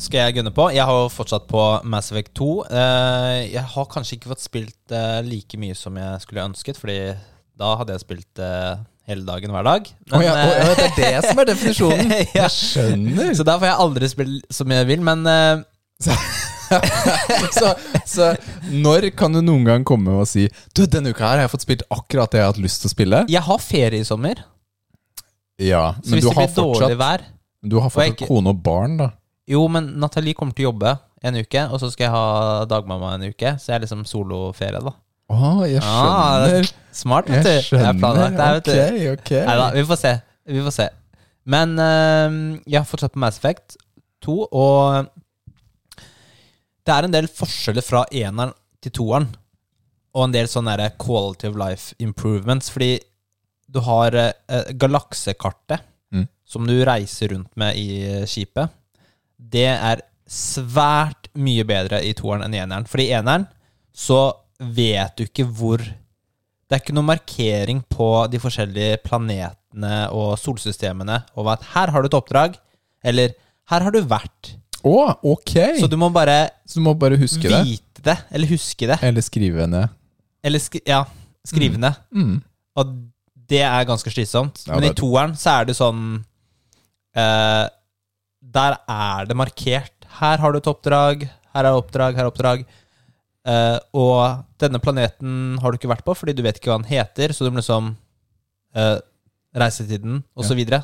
skal 0.00 0.22
jeg 0.22 0.36
gunne 0.38 0.52
på. 0.54 0.68
Jeg 0.72 0.86
har 0.88 1.00
jo 1.02 1.10
fortsatt 1.12 1.44
på 1.50 1.60
Mass 1.84 2.08
Effect 2.12 2.32
2. 2.38 2.46
Eh, 2.70 3.52
Jeg 3.52 3.64
har 3.74 3.88
kanskje 3.90 4.16
ikke 4.16 4.30
fått 4.30 4.44
spilt 4.44 4.94
eh, 4.96 5.18
like 5.26 5.58
mye 5.60 5.74
som 5.76 5.98
jeg 6.00 6.22
skulle 6.22 6.46
ønsket, 6.46 6.78
Fordi 6.80 7.12
da 7.58 7.74
hadde 7.76 7.92
jeg 7.92 8.00
spilt 8.06 8.40
eh, 8.40 8.80
hele 9.10 9.24
dagen 9.26 9.50
hver 9.54 9.66
dag. 9.66 9.88
Å 10.12 10.20
ja, 10.22 10.32
å 10.32 10.38
eh, 10.38 10.62
ja, 10.62 10.74
det 10.78 10.86
er 10.86 10.96
det 10.96 11.24
som 11.26 11.42
er 11.42 11.48
definisjonen! 11.52 12.12
Ja. 12.36 12.46
Jeg 12.46 12.54
skjønner! 12.54 13.32
Så 13.38 13.46
da 13.48 13.56
får 13.58 13.68
jeg 13.70 13.80
aldri 13.86 14.08
spille 14.12 14.54
som 14.54 14.72
jeg 14.76 14.88
vil, 14.90 15.02
men 15.04 15.26
uh... 15.26 15.62
så, 17.58 17.72
så 18.08 18.28
når 18.72 19.10
kan 19.18 19.34
du 19.36 19.42
noen 19.44 19.66
gang 19.68 19.84
komme 19.86 20.14
og 20.22 20.24
si 20.26 20.48
Du, 20.74 20.80
denne 20.90 21.12
uka 21.12 21.22
her 21.28 21.36
har 21.36 21.44
jeg 21.44 21.52
fått 21.52 21.66
spilt 21.66 21.84
akkurat 21.94 22.32
det 22.32 22.40
jeg 22.40 22.46
har 22.48 22.54
hatt 22.54 22.62
lyst 22.64 22.82
til 22.82 22.88
å 22.90 22.94
spille? 22.94 23.20
jeg 23.30 23.44
har 23.46 23.60
ferie 23.62 24.00
i 24.02 24.06
sommer. 24.08 24.40
Ja, 25.62 25.92
Så 26.00 26.10
men 26.10 26.18
hvis 26.18 26.24
du 26.24 26.28
det 26.30 26.36
har 26.38 26.48
blir 26.48 26.56
dårlig 26.56 26.80
fortsatt, 26.80 26.98
vær 27.02 27.26
du 27.62 27.76
har 27.78 27.92
fått 27.92 28.00
fortsatt 28.00 28.16
ikke- 28.16 28.30
kone 28.32 28.50
og 28.50 28.62
barn, 28.66 28.96
da. 28.98 29.10
Jo, 29.52 29.60
men 29.70 29.92
Nathalie 30.00 30.34
kommer 30.34 30.54
til 30.56 30.66
å 30.66 30.72
jobbe 30.72 30.96
en 31.22 31.36
uke, 31.38 31.62
og 31.70 31.78
så 31.78 31.90
skal 31.92 32.08
jeg 32.08 32.14
ha 32.14 32.64
dagmamma 32.66 33.12
en 33.14 33.28
uke. 33.30 33.52
Så 33.62 33.70
jeg 33.70 33.76
er 33.76 33.84
liksom 33.84 34.02
soloferie, 34.08 34.80
da. 34.82 34.92
Å, 35.32 35.52
jeg 35.68 35.80
Ah, 35.82 36.44
skjønner. 36.46 36.70
Smart, 36.92 37.28
vet 37.32 37.44
du. 37.46 37.50
Jeg 37.54 37.64
skjønner. 37.70 37.98
planlagt 38.02 38.36
det 38.36 38.46
her, 38.46 38.58
vet 38.58 38.64
du. 38.68 38.72
Ok, 38.72 39.20
ok. 39.20 39.30
Neida, 39.48 39.68
vi 39.78 39.84
får 39.88 40.00
se. 40.02 40.12
Vi 40.52 40.64
får 40.66 40.74
se. 40.76 40.88
Men 41.54 41.72
eh, 41.80 42.34
jeg 42.68 42.78
har 42.82 42.88
fortsatt 42.88 43.14
på 43.14 43.22
Mass 43.24 43.38
Effect 43.40 43.76
2, 44.22 44.36
og 44.52 45.08
det 46.86 46.92
er 46.94 47.06
en 47.06 47.14
del 47.14 47.28
forskjeller 47.30 47.84
fra 47.86 48.04
eneren 48.14 48.52
til 48.82 48.92
toeren. 48.98 49.28
Og 50.12 50.26
en 50.26 50.34
del 50.34 50.48
sånne 50.50 50.90
quality 51.00 51.48
of 51.48 51.56
life 51.56 51.94
improvements. 52.02 52.68
Fordi 52.74 52.98
du 53.72 53.80
har 53.86 54.14
eh, 54.14 54.72
galaksekartet 54.76 55.88
Mm. 56.12 56.26
som 56.44 56.66
du 56.68 56.74
reiser 56.84 57.30
rundt 57.32 57.48
med 57.56 57.72
i 57.80 58.02
eh, 58.04 58.24
skipet. 58.28 58.68
Det 59.40 59.62
er 59.72 60.02
svært 60.28 61.30
mye 61.40 61.64
bedre 61.64 62.02
i 62.04 62.10
toeren 62.12 62.44
enn 62.44 62.52
i 62.52 62.60
eneren. 62.60 62.84
For 62.84 63.00
i 63.00 63.06
eneren 63.16 63.46
så 63.96 64.18
vet 64.76 65.16
du 65.18 65.24
ikke 65.26 65.46
hvor 65.48 65.82
det 65.82 66.78
er 66.78 66.80
ikke 66.80 66.94
noen 66.96 67.10
markering 67.10 67.82
på 67.92 68.06
de 68.32 68.38
forskjellige 68.40 69.00
planetene 69.04 70.06
og 70.16 70.38
solsystemene 70.40 71.18
over 71.36 71.58
at 71.58 71.66
her 71.74 71.92
har 71.92 72.00
du 72.00 72.08
et 72.08 72.16
oppdrag, 72.16 72.54
eller 73.04 73.34
her 73.68 73.84
har 73.84 73.92
du 73.92 74.00
vært. 74.08 74.54
Å, 74.82 74.94
ok! 75.34 75.52
Så 75.78 75.86
du 75.90 75.98
må 76.00 76.08
bare 76.14 76.48
Så 76.66 76.80
du 76.80 76.86
må 76.86 76.94
bare 76.98 77.18
huske 77.20 77.44
vite 77.44 78.02
det, 78.02 78.16
eller 78.32 78.48
huske 78.50 78.88
det. 78.88 78.96
Eller 79.04 79.22
skrive 79.26 79.66
ned? 79.70 79.92
Eller 80.42 80.62
skri 80.64 80.80
ja, 80.88 81.02
skrive 81.46 81.78
det. 81.82 81.92
Mm. 82.16 82.38
Og 82.80 82.96
det 83.52 83.60
er 83.68 83.84
ganske 83.86 84.10
slitsomt. 84.10 84.64
Ja, 84.66 84.74
Men 84.74 84.88
i 84.88 84.92
er- 84.94 84.98
toeren 84.98 85.36
så 85.38 85.58
er 85.60 85.68
det 85.68 85.76
sånn 85.76 86.02
eh, 87.14 87.66
Der 88.58 88.78
er 88.88 89.28
det 89.28 89.36
markert. 89.38 89.92
Her 90.22 90.40
har 90.42 90.52
du 90.52 90.58
et 90.58 90.70
oppdrag, 90.72 91.28
her 91.54 91.68
er 91.68 91.76
oppdrag, 91.76 92.16
her 92.16 92.24
er 92.26 92.32
oppdrag. 92.32 92.64
Eh, 93.42 93.78
og 93.98 94.44
denne 94.62 94.78
planeten 94.82 95.56
har 95.58 95.72
du 95.72 95.78
ikke 95.78 95.90
vært 95.90 96.04
på 96.06 96.14
fordi 96.14 96.34
du 96.38 96.44
vet 96.46 96.60
ikke 96.60 96.70
hva 96.70 96.78
den 96.78 96.90
heter, 96.90 97.34
så 97.34 97.46
du 97.46 97.50
må 97.50 97.62
liksom 97.62 97.94
uh, 98.78 98.98
Reisetiden, 99.52 99.90
til 99.90 100.00
den, 100.06 100.20
og 100.38 100.46
så 100.48 100.56
videre. 100.56 100.78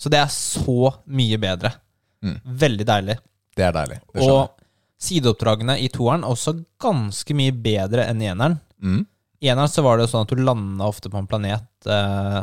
Så 0.00 0.08
det 0.08 0.16
er 0.16 0.30
så 0.32 0.94
mye 1.12 1.36
bedre. 1.36 1.74
Mm. 2.24 2.38
Veldig 2.62 2.86
deilig. 2.88 3.16
Det 3.52 3.66
er 3.66 3.74
deilig. 3.76 3.98
Det. 4.14 4.22
Og 4.24 4.54
sideoppdragene 5.04 5.76
i 5.82 5.90
toeren 5.92 6.24
er 6.24 6.32
også 6.32 6.54
ganske 6.80 7.36
mye 7.36 7.52
bedre 7.52 8.06
enn 8.08 8.22
i 8.24 8.30
eneren. 8.30 8.56
Mm. 8.80 9.02
I 9.44 9.50
eneren 9.52 9.68
så 9.68 9.84
var 9.84 9.98
det 9.98 10.06
jo 10.06 10.12
sånn 10.14 10.24
at 10.24 10.32
du 10.32 10.40
landa 10.40 10.88
ofte 10.88 11.12
på 11.12 11.20
en 11.20 11.28
planet, 11.28 11.68
uh, 11.84 12.40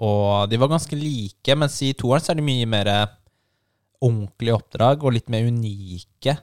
og 0.00 0.52
de 0.52 0.60
var 0.62 0.70
ganske 0.70 0.96
like, 0.96 1.58
mens 1.58 1.80
i 1.84 1.90
toeren 1.98 2.22
så 2.22 2.32
er 2.32 2.38
de 2.38 2.46
mye 2.46 2.68
mer 2.70 2.92
ordentlige 4.00 4.54
oppdrag, 4.54 5.02
og 5.02 5.18
litt 5.18 5.28
mer 5.32 5.50
unike. 5.50 6.38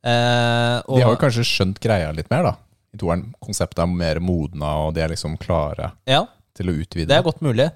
Eh, 0.00 0.76
og, 0.86 0.96
De 0.96 1.04
har 1.04 1.12
jo 1.14 1.20
kanskje 1.20 1.44
skjønt 1.44 1.80
greia 1.82 2.10
litt 2.16 2.30
mer, 2.32 2.46
da. 2.46 2.54
I 2.94 2.98
toeren. 3.00 3.26
Konseptet 3.44 3.82
er 3.84 3.90
mer 3.92 4.20
modna, 4.24 4.72
og 4.86 4.94
de 4.96 5.02
er 5.04 5.12
liksom 5.12 5.36
klare 5.40 5.92
Ja, 6.08 6.24
til 6.56 6.72
å 6.72 6.74
utvide. 6.80 7.06
det 7.10 7.18
er 7.18 7.26
godt 7.26 7.42
mulig. 7.44 7.68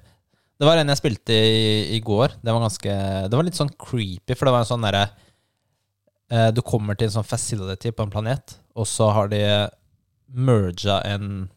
Det 0.59 0.67
var 0.69 0.79
en 0.79 0.89
jeg 0.89 1.01
spilte 1.01 1.35
i, 1.35 1.97
i 1.97 2.01
går. 2.01 2.37
Det 2.43 2.53
var 2.55 2.63
ganske 2.63 2.95
Det 3.29 3.37
var 3.37 3.45
litt 3.47 3.59
sånn 3.59 3.73
creepy, 3.79 4.35
for 4.35 4.47
det 4.49 4.55
var 4.55 4.65
en 4.65 4.71
sånn 4.71 4.87
derre 4.87 5.05
eh, 6.31 6.51
Du 6.55 6.63
kommer 6.63 6.97
til 6.97 7.09
en 7.11 7.17
sånn 7.19 7.27
facility 7.29 7.91
på 7.93 8.07
en 8.07 8.13
planet, 8.15 8.57
og 8.75 8.87
så 8.89 9.11
har 9.15 9.29
de 9.33 9.43
merga 10.35 11.01
en 11.07 11.49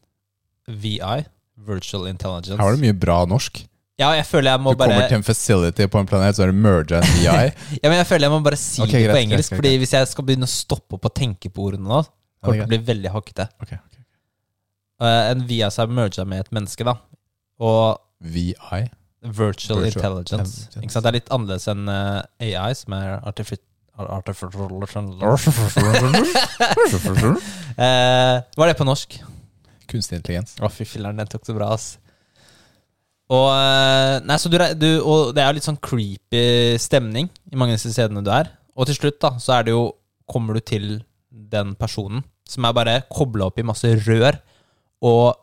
VI, 0.68 1.24
Virtual 1.56 2.08
Intelligence. 2.10 2.58
Her 2.60 2.68
var 2.68 2.76
det 2.76 2.84
mye 2.84 2.98
bra 3.00 3.22
norsk. 3.30 3.64
Ja, 3.98 4.12
jeg 4.14 4.28
føler 4.30 4.54
jeg 4.54 4.62
må 4.62 4.74
Du 4.76 4.78
kommer 4.78 5.00
bare 5.00 5.10
til 5.10 5.18
en 5.18 5.26
facility 5.26 5.88
på 5.90 6.02
en 6.04 6.10
planet, 6.10 6.38
så 6.38 6.46
er 6.46 6.52
det 6.52 6.60
merga 6.62 7.00
en 7.02 7.08
DI. 7.16 7.24
Ja, 7.82 7.90
men 7.90 7.98
jeg 7.98 8.08
føler 8.10 8.28
jeg 8.28 8.34
må 8.36 8.40
bare 8.46 8.60
si 8.62 8.82
okay, 8.84 9.00
det 9.00 9.08
greit, 9.08 9.16
på 9.16 9.22
engelsk, 9.24 9.34
greit, 9.34 9.50
greit, 9.50 9.58
Fordi 9.58 9.72
hvis 9.82 9.94
jeg 9.98 10.10
skal 10.12 10.28
begynne 10.28 10.50
å 10.50 10.52
stoppe 10.54 11.00
opp 11.00 11.08
og 11.10 11.14
tenke 11.18 11.50
på 11.50 11.66
ordene 11.72 11.90
nå, 11.90 12.04
kommer 12.46 12.60
det 12.60 12.68
til 12.68 12.70
å 12.70 12.74
bli 12.76 12.82
veldig 12.92 13.14
hakkete. 13.16 13.48
Okay, 13.66 13.80
okay. 13.82 14.04
Uh, 15.02 15.24
en 15.32 15.42
VI 15.50 15.64
er 15.66 15.96
merga 15.98 16.26
med 16.30 16.46
et 16.46 16.54
menneske, 16.54 16.86
da. 16.86 16.94
Og 17.58 17.98
VI. 18.22 18.54
virtual, 19.26 19.82
Virtual 19.82 20.22
intelligence. 20.22 20.68
intelligence. 20.70 21.02
Det 21.02 21.10
er 21.10 21.18
litt 21.18 21.34
annerledes 21.34 21.68
enn 21.74 21.90
uh, 21.90 22.22
AI, 22.38 22.70
som 22.78 22.94
er 22.98 23.18
artific 23.18 23.66
artificial 23.98 24.84
eh, 27.82 28.36
Hva 28.54 28.62
er 28.62 28.70
det 28.70 28.78
på 28.78 28.86
norsk? 28.86 29.18
Kunstig 29.90 30.20
intelligens. 30.20 30.54
Å, 30.62 30.70
fy 30.70 30.86
filler'n, 30.86 31.18
den 31.18 31.30
tok 31.32 31.46
så 31.50 31.56
bra, 31.58 31.74
ass. 31.74 31.96
Og, 33.28 33.48
eh, 33.52 34.16
nei, 34.24 34.38
så 34.40 34.50
du, 34.52 34.58
du, 34.80 34.88
og 35.04 35.34
det 35.36 35.44
er 35.44 35.52
jo 35.52 35.58
litt 35.58 35.68
sånn 35.68 35.82
creepy 35.84 36.78
stemning 36.80 37.28
i 37.52 37.60
mange 37.60 37.76
av 37.76 37.82
disse 37.82 37.92
stedene 37.96 38.24
du 38.24 38.32
er. 38.32 38.54
Og 38.78 38.88
til 38.88 39.00
slutt 39.00 39.20
da, 39.24 39.34
så 39.42 39.60
er 39.60 39.68
det 39.68 39.76
jo 39.76 39.88
Kommer 40.28 40.58
du 40.58 40.60
til 40.60 40.98
den 41.32 41.70
personen 41.80 42.20
som 42.52 42.66
er 42.68 42.74
bare 42.76 42.96
kobla 43.08 43.46
opp 43.48 43.62
i 43.62 43.64
masse 43.64 43.88
rør, 44.04 44.36
og 45.08 45.38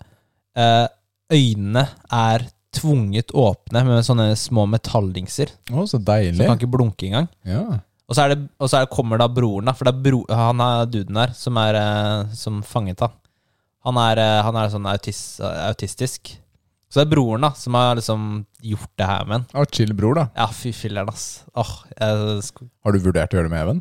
eh, 0.61 0.85
øynene 1.33 1.87
er 2.12 2.45
tvunget 2.75 3.33
åpne 3.33 3.81
med 3.87 4.05
sånne 4.05 4.26
små 4.37 4.67
metalldingser. 4.69 5.55
Oh, 5.73 5.87
så 5.88 6.00
deilig. 6.03 6.37
Så 6.37 6.50
kan 6.50 6.61
ikke 6.61 6.73
blunke 6.75 7.09
engang. 7.09 7.31
Ja. 7.49 7.79
Og 8.05 8.17
så, 8.17 8.26
er 8.26 8.35
det, 8.35 8.43
og 8.61 8.69
så 8.69 8.76
er 8.76 8.85
det, 8.85 8.93
kommer 8.93 9.21
da 9.21 9.29
broren, 9.33 9.71
da. 9.71 9.76
For 9.76 9.88
det 9.88 9.95
er 9.95 10.05
bro, 10.05 10.21
han 10.29 10.61
er 10.61 10.88
duden 10.93 11.21
der 11.23 11.33
som 11.38 11.61
er 11.64 11.81
eh, 11.81 12.35
som 12.37 12.61
fanget 12.67 13.05
han. 13.05 13.14
Han 13.88 14.00
er, 14.00 14.21
eh, 14.21 14.41
han 14.45 14.59
er 14.61 14.73
sånn 14.73 14.88
autis, 14.91 15.23
autistisk. 15.41 16.35
Så 16.95 17.01
det 17.01 17.09
er 17.09 17.11
broren 17.17 17.43
da 17.43 17.49
som 17.59 17.75
har 17.75 17.97
liksom 17.99 18.27
gjort 18.63 18.91
det 19.01 19.07
her 19.09 19.25
med 19.27 19.35
han. 19.41 19.47
Ah, 19.59 19.67
chill 19.75 19.91
bror, 19.99 20.15
da. 20.21 20.29
Ja, 20.39 20.47
fy 20.55 20.71
filler'n, 20.71 21.09
ass. 21.11 21.25
Åh, 21.59 21.73
jeg, 21.99 22.37
sk- 22.47 22.69
Har 22.87 22.95
du 22.95 23.01
vurdert 23.03 23.35
å 23.35 23.41
gjøre 23.41 23.49
det 23.51 23.55
med 23.57 23.65
Even? 23.65 23.81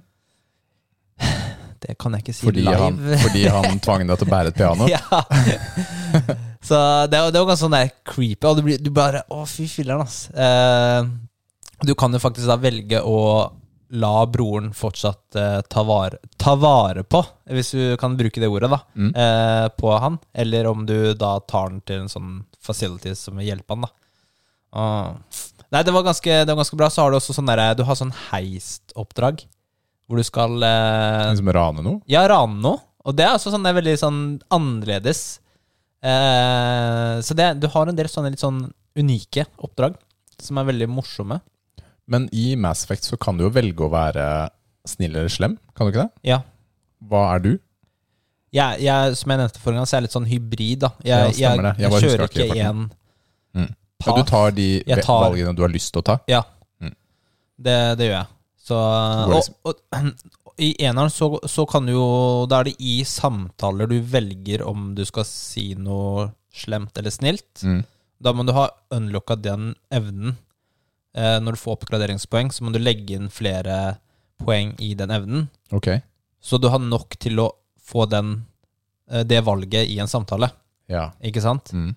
det 1.83 1.97
kan 1.99 2.15
jeg 2.15 2.23
ikke 2.23 2.33
si 2.39 2.45
Fordi 2.47 2.63
live. 2.65 2.79
han, 2.79 2.97
fordi 3.21 3.43
han 3.53 3.79
tvang 3.85 4.05
deg 4.09 4.17
til 4.21 4.27
å 4.29 4.31
bære 4.33 4.53
et 4.53 4.57
piano? 4.57 4.87
ja. 4.89 5.03
Så 6.63 6.77
det, 7.11 7.17
er- 7.19 7.31
det 7.35 7.41
var 7.41 7.49
ganske 7.51 7.65
sånn 7.65 7.75
der 7.75 7.89
creepy, 8.07 8.47
og 8.47 8.55
du, 8.57 8.63
blir, 8.65 8.79
du 8.79 8.89
bare 8.95 9.25
Å, 9.35 9.41
fy 9.49 9.65
filler'n, 9.67 10.03
ass. 10.05 10.29
Eh, 10.31 11.03
du 11.83 11.91
kan 11.99 12.13
jo 12.15 12.21
faktisk 12.23 12.47
da 12.47 12.55
velge 12.61 13.01
å 13.03 13.17
la 13.93 14.13
broren 14.31 14.71
fortsatt 14.73 15.35
eh, 15.37 15.59
ta, 15.69 15.83
vare, 15.85 16.17
ta 16.41 16.55
vare 16.57 17.03
på, 17.05 17.19
hvis 17.51 17.73
du 17.75 17.81
kan 18.01 18.15
bruke 18.17 18.41
det 18.41 18.49
ordet, 18.49 18.71
da, 18.71 18.79
Mm. 18.97 19.11
eh, 19.13 19.67
på 19.77 19.91
han. 20.01 20.15
Eller 20.33 20.65
om 20.71 20.85
du 20.89 20.95
da 21.19 21.35
tar 21.45 21.69
den 21.69 21.81
til 21.85 22.05
en 22.05 22.09
sånn 22.09 22.31
facility 22.63 23.13
som 23.19 23.37
vil 23.39 23.49
hjelpe 23.51 23.75
han, 23.75 23.85
da. 23.87 23.91
Og, 24.73 25.43
nei, 25.69 25.83
det 25.85 25.93
var, 25.93 26.05
ganske, 26.07 26.37
det 26.43 26.49
var 26.49 26.61
ganske 26.63 26.77
bra. 26.79 26.89
Så 26.89 27.03
har 27.03 27.13
du 27.13 27.19
også 27.19 27.35
sånn 27.35 27.45
derre 27.49 27.75
Du 27.77 27.83
har 27.85 27.97
sånn 27.99 28.13
heistoppdrag, 28.31 29.43
hvor 30.09 30.17
du 30.19 30.25
skal 30.25 30.55
eh, 30.65 31.27
Liksom 31.29 31.51
rane 31.53 31.83
noe? 31.85 32.01
ja, 32.09 32.23
rane 32.31 32.57
noe. 32.63 32.81
Og 33.03 33.13
det 33.17 33.25
er 33.27 33.35
også 33.35 33.51
sånn, 33.53 33.65
det 33.65 33.73
er 33.73 33.77
veldig 33.81 33.93
sånn 33.99 34.19
annerledes. 34.55 35.21
Eh, 36.03 37.15
så 37.23 37.35
det, 37.37 37.49
du 37.61 37.67
har 37.71 37.89
en 37.91 37.97
del 37.97 38.09
sånne 38.11 38.31
litt 38.33 38.43
sånn 38.43 38.63
unike 38.99 39.45
oppdrag 39.63 39.95
som 40.41 40.59
er 40.59 40.67
veldig 40.71 40.87
morsomme. 40.91 41.37
Men 42.09 42.25
i 42.35 42.53
Mass 42.59 42.83
Effect 42.83 43.07
så 43.07 43.19
kan 43.19 43.37
du 43.39 43.45
jo 43.45 43.53
velge 43.55 43.85
å 43.85 43.91
være 43.93 44.25
snill 44.87 45.13
eller 45.15 45.31
slem, 45.31 45.55
kan 45.75 45.87
du 45.87 45.93
ikke 45.93 46.03
det? 46.07 46.31
Ja. 46.33 46.41
Hva 47.07 47.21
er 47.35 47.43
du? 47.45 47.51
Jeg, 48.53 48.83
jeg, 48.85 49.15
som 49.17 49.31
jeg 49.33 49.39
nevnte 49.41 49.61
forrige 49.63 49.79
gang, 49.81 49.87
så 49.89 49.95
er 49.95 49.99
jeg 50.01 50.05
litt 50.07 50.15
sånn 50.17 50.29
hybrid, 50.29 50.79
da. 50.83 50.89
Jeg, 51.03 51.33
Ja. 51.41 51.53
Jeg 51.57 51.75
jeg, 51.79 52.03
kjører 52.03 52.27
ikke 52.29 52.59
én 52.67 52.83
Mm. 53.53 53.69
Ja, 54.03 54.13
du 54.17 54.23
tar 54.25 54.51
de 54.51 54.83
tar- 54.83 55.29
valgene 55.29 55.51
du 55.55 55.61
har 55.61 55.69
lyst 55.71 55.93
til 55.93 56.01
å 56.01 56.03
ta? 56.03 56.15
Ja. 56.27 56.41
Mm. 56.81 56.95
Det, 57.61 57.75
det 57.99 58.07
gjør 58.09 58.15
jeg. 58.17 58.27
Så, 58.65 58.75
og, 58.75 59.49
og, 59.69 59.75
I 60.59 60.71
eneren 60.85 61.09
så, 61.13 61.27
så 61.49 61.65
kan 61.69 61.85
du 61.85 61.93
jo 61.95 62.45
Da 62.49 62.59
er 62.61 62.67
det 62.69 62.75
i 62.79 63.03
samtaler 63.09 63.87
du 63.89 63.95
velger 64.01 64.61
om 64.69 64.91
du 64.97 65.03
skal 65.05 65.25
si 65.25 65.73
noe 65.77 66.31
slemt 66.53 66.97
eller 66.97 67.13
snilt. 67.13 67.63
Mm. 67.63 67.83
Da 68.21 68.33
må 68.33 68.45
du 68.45 68.53
ha 68.53 68.67
unlocka 68.93 69.35
den 69.35 69.75
evnen. 69.93 70.35
Eh, 71.15 71.39
når 71.41 71.53
du 71.55 71.61
får 71.61 71.77
oppgraderingspoeng, 71.79 72.51
så 72.53 72.63
må 72.65 72.73
du 72.73 72.79
legge 72.81 73.17
inn 73.17 73.29
flere 73.33 73.97
poeng 74.41 74.73
i 74.81 74.93
den 74.97 75.11
evnen. 75.13 75.47
Okay. 75.71 76.01
Så 76.41 76.57
du 76.61 76.69
har 76.73 76.79
nok 76.81 77.17
til 77.21 77.39
å 77.41 77.51
få 77.83 78.05
den, 78.09 78.45
eh, 79.11 79.23
det 79.27 79.41
valget 79.45 79.89
i 79.89 79.99
en 79.99 80.09
samtale. 80.11 80.49
Ja. 80.91 81.11
Ikke 81.23 81.43
sant? 81.43 81.71
Mm. 81.73 81.95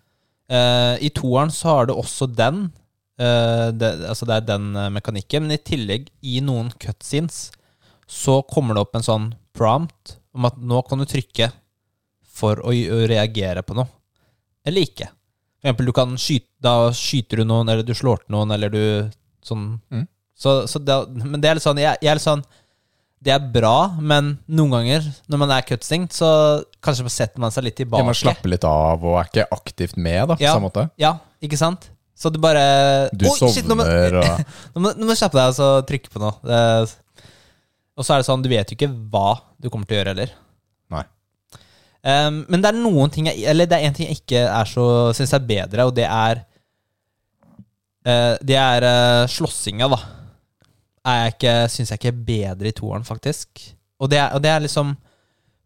Eh, 0.49 0.95
I 1.07 1.11
toeren 1.15 1.51
så 1.55 1.69
har 1.75 1.87
du 1.87 1.95
også 1.95 2.29
den. 2.31 2.73
eh, 3.19 3.71
det, 3.73 3.91
altså 4.07 4.27
det 4.29 4.35
er 4.37 4.49
den 4.53 4.73
mekanikken. 4.93 5.47
Men 5.47 5.57
i 5.57 5.63
tillegg, 5.63 6.11
i 6.23 6.41
noen 6.45 6.71
cutscenes, 6.79 7.51
så 8.07 8.43
kommer 8.47 8.75
det 8.77 8.83
opp 8.85 8.95
en 8.99 9.07
sånn 9.07 9.31
prompt 9.57 10.19
om 10.37 10.45
at 10.45 10.59
nå 10.61 10.83
kan 10.87 11.01
du 11.01 11.07
trykke 11.09 11.49
for 12.37 12.61
å, 12.61 12.75
å 12.75 12.99
reagere 13.09 13.63
på 13.65 13.75
noe. 13.79 13.89
Eller 14.67 14.85
ikke. 14.85 15.09
For 15.57 15.71
eksempel, 15.71 15.89
du 15.89 15.95
kan 15.97 16.13
skyte, 16.21 16.51
da 16.63 16.93
skyter 16.93 17.41
du 17.41 17.47
noen, 17.49 17.71
eller 17.73 17.87
du 17.87 17.95
slår 17.97 18.21
til 18.23 18.37
noen, 18.37 18.53
eller 18.53 18.71
du 18.71 18.83
sånn. 19.47 19.81
Mm. 19.91 20.05
Så, 20.37 20.67
så 20.69 20.79
det, 20.79 20.97
men 21.25 21.41
det 21.41 21.49
er 21.49 21.57
litt 21.57 21.65
sånn 21.65 21.81
jeg, 21.81 21.97
jeg 22.03 22.11
er 22.13 22.19
litt 22.19 22.27
sånn 22.27 22.45
Det 23.25 23.33
er 23.33 23.41
bra, 23.51 23.97
men 23.99 24.35
noen 24.47 24.75
ganger 24.75 25.07
når 25.33 25.41
man 25.41 25.53
er 25.57 25.65
cutscene, 25.67 26.07
så 26.13 26.29
kanskje 26.85 27.09
setter 27.11 27.41
man 27.43 27.51
seg 27.55 27.65
litt 27.67 27.79
tilbake. 27.81 28.03
Ja, 28.05 28.07
man 28.11 28.15
slapper 28.19 28.53
litt 28.53 28.67
av 28.69 29.03
og 29.03 29.17
er 29.23 29.31
ikke 29.31 29.47
aktivt 29.57 29.97
med, 29.97 30.29
da, 30.29 30.37
på 30.37 30.45
Ja. 30.45 30.53
samme 30.55 30.69
måte. 30.69 30.85
Ja, 31.01 31.15
ikke 31.43 31.59
sant? 31.59 31.89
Så 32.17 32.31
du 32.33 32.39
bare 32.41 33.09
Du 33.13 33.27
sovner 33.29 33.53
shit, 33.55 33.67
nå 33.69 33.75
må- 33.77 33.85
og 33.85 34.45
Nå 34.77 34.81
må, 34.85 34.93
du 34.97 35.15
slappe 35.17 35.37
deg 35.37 35.51
og 35.53 35.57
så 35.57 35.71
trykke 35.89 36.13
på 36.13 36.23
noe. 36.23 36.33
Det, 36.45 36.95
og 37.97 38.05
så 38.05 38.15
er 38.15 38.21
det 38.23 38.29
sånn, 38.29 38.43
du 38.45 38.49
vet 38.53 38.71
jo 38.71 38.77
ikke 38.77 38.93
hva 39.13 39.41
du 39.61 39.69
kommer 39.73 39.89
til 39.89 39.97
å 39.97 40.01
gjøre 40.01 40.13
heller. 40.15 40.33
Nei. 40.93 41.03
Um, 42.07 42.43
men 42.49 42.61
det 42.63 42.69
er 42.71 42.79
noen 42.79 43.11
ting 43.11 43.27
jeg, 43.27 43.41
Eller 43.51 43.67
det 43.67 43.81
er 43.81 43.89
en 43.89 43.95
ting 43.97 44.07
jeg 44.07 44.21
ikke 44.21 44.45
er 44.47 44.69
så 44.71 44.85
syns 45.17 45.33
er 45.35 45.43
bedre, 45.49 45.87
og 45.89 45.95
det 45.97 46.05
er 46.07 46.45
uh, 48.07 48.37
Det 48.45 48.57
er 48.61 48.87
uh, 48.87 49.25
slåssinga, 49.31 49.89
da. 49.91 49.99
Er 51.07 51.31
jeg 51.31 51.71
syns 51.71 51.93
jeg 51.93 52.01
ikke 52.01 52.11
er 52.13 52.25
bedre 52.29 52.71
i 52.71 52.75
toeren, 52.75 53.05
faktisk. 53.07 53.63
Og 54.03 54.11
det, 54.11 54.19
er, 54.19 54.33
og 54.35 54.43
det 54.43 54.51
er 54.51 54.65
liksom 54.65 54.97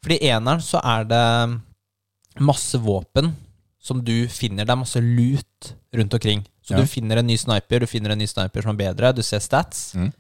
Fordi 0.04 0.16
i 0.20 0.28
eneren 0.30 0.60
så 0.64 0.80
er 0.84 1.04
det 1.08 1.24
masse 2.40 2.78
våpen 2.80 3.32
som 3.80 3.98
du 4.04 4.28
finner. 4.28 4.64
Det 4.64 4.72
er 4.72 4.80
masse 4.80 5.00
lut 5.00 5.72
rundt 5.96 6.14
omkring. 6.14 6.44
Så 6.62 6.72
Ja. 6.74 6.80
du 6.80 6.86
finner 6.86 7.18
en 7.18 7.26
ny 7.26 7.36
sniper, 7.36 7.80
du 7.80 7.86
finner 7.86 8.12
en 8.12 8.18
ny 8.18 8.26
sniper 8.28 8.62
som 8.62 8.70
er 8.72 8.80
bedre, 8.92 9.12
du 9.12 9.22
ser 9.22 9.40
stats. 9.40 9.94
Mm. 9.94 10.12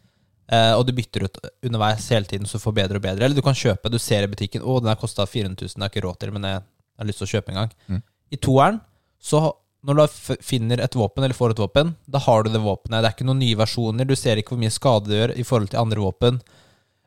Uh, 0.50 0.74
og 0.74 0.86
du 0.86 0.92
bytter 0.92 1.24
ut 1.24 1.38
underveis 1.62 2.08
hele 2.10 2.26
tiden, 2.26 2.46
så 2.46 2.58
du 2.58 2.64
får 2.64 2.74
bedre 2.74 2.96
og 2.98 3.02
bedre. 3.04 3.24
Eller 3.24 3.36
du 3.36 3.42
kan 3.42 3.54
kjøpe, 3.54 3.90
du 3.92 3.98
ser 4.02 4.24
i 4.26 4.30
butikken 4.32 4.64
Å, 4.66 4.80
den 4.80 4.88
har 4.90 4.98
kosta 4.98 5.22
400 5.24 5.54
000, 5.62 5.68
det 5.76 5.82
har 5.84 5.88
jeg 5.88 5.94
ikke 5.94 6.06
råd 6.08 6.18
til, 6.20 6.32
men 6.34 6.42
jeg 6.48 6.62
har 6.98 7.06
lyst 7.06 7.22
til 7.22 7.28
å 7.28 7.32
kjøpe 7.36 7.52
en 7.52 7.60
gang. 7.60 7.70
Mm. 7.88 8.02
I 8.32 8.36
toeren, 8.36 8.80
så 9.22 9.42
når 9.86 9.96
du 10.00 10.34
finner 10.44 10.80
et 10.84 10.94
våpen, 10.98 11.24
eller 11.24 11.34
får 11.36 11.54
et 11.54 11.62
våpen, 11.62 11.94
da 12.06 12.18
har 12.20 12.42
du 12.44 12.50
det 12.52 12.60
våpenet. 12.60 13.00
Det 13.00 13.08
er 13.08 13.14
ikke 13.16 13.26
noen 13.28 13.40
nye 13.40 13.56
versjoner, 13.56 14.04
du 14.08 14.14
ser 14.18 14.36
ikke 14.40 14.52
hvor 14.54 14.60
mye 14.60 14.74
skade 14.74 15.08
det 15.08 15.20
gjør 15.22 15.32
i 15.40 15.46
forhold 15.48 15.70
til 15.72 15.80
andre 15.80 16.02
våpen. 16.04 16.40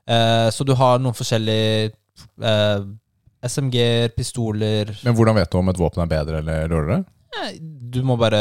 Eh, 0.09 0.47
så 0.51 0.65
du 0.67 0.73
har 0.79 0.97
noen 0.99 1.13
forskjellige 1.15 1.91
eh, 2.41 2.85
SMG-er, 3.43 4.09
pistoler 4.15 4.91
Men 5.03 5.15
hvordan 5.15 5.35
vet 5.37 5.51
du 5.51 5.57
om 5.59 5.69
et 5.71 5.79
våpen 5.79 6.03
er 6.03 6.09
bedre 6.11 6.39
eller 6.41 6.67
dårligere? 6.71 7.03
Eh, 7.43 7.53
Du 7.93 8.01
må 8.07 8.15
bare 8.17 8.39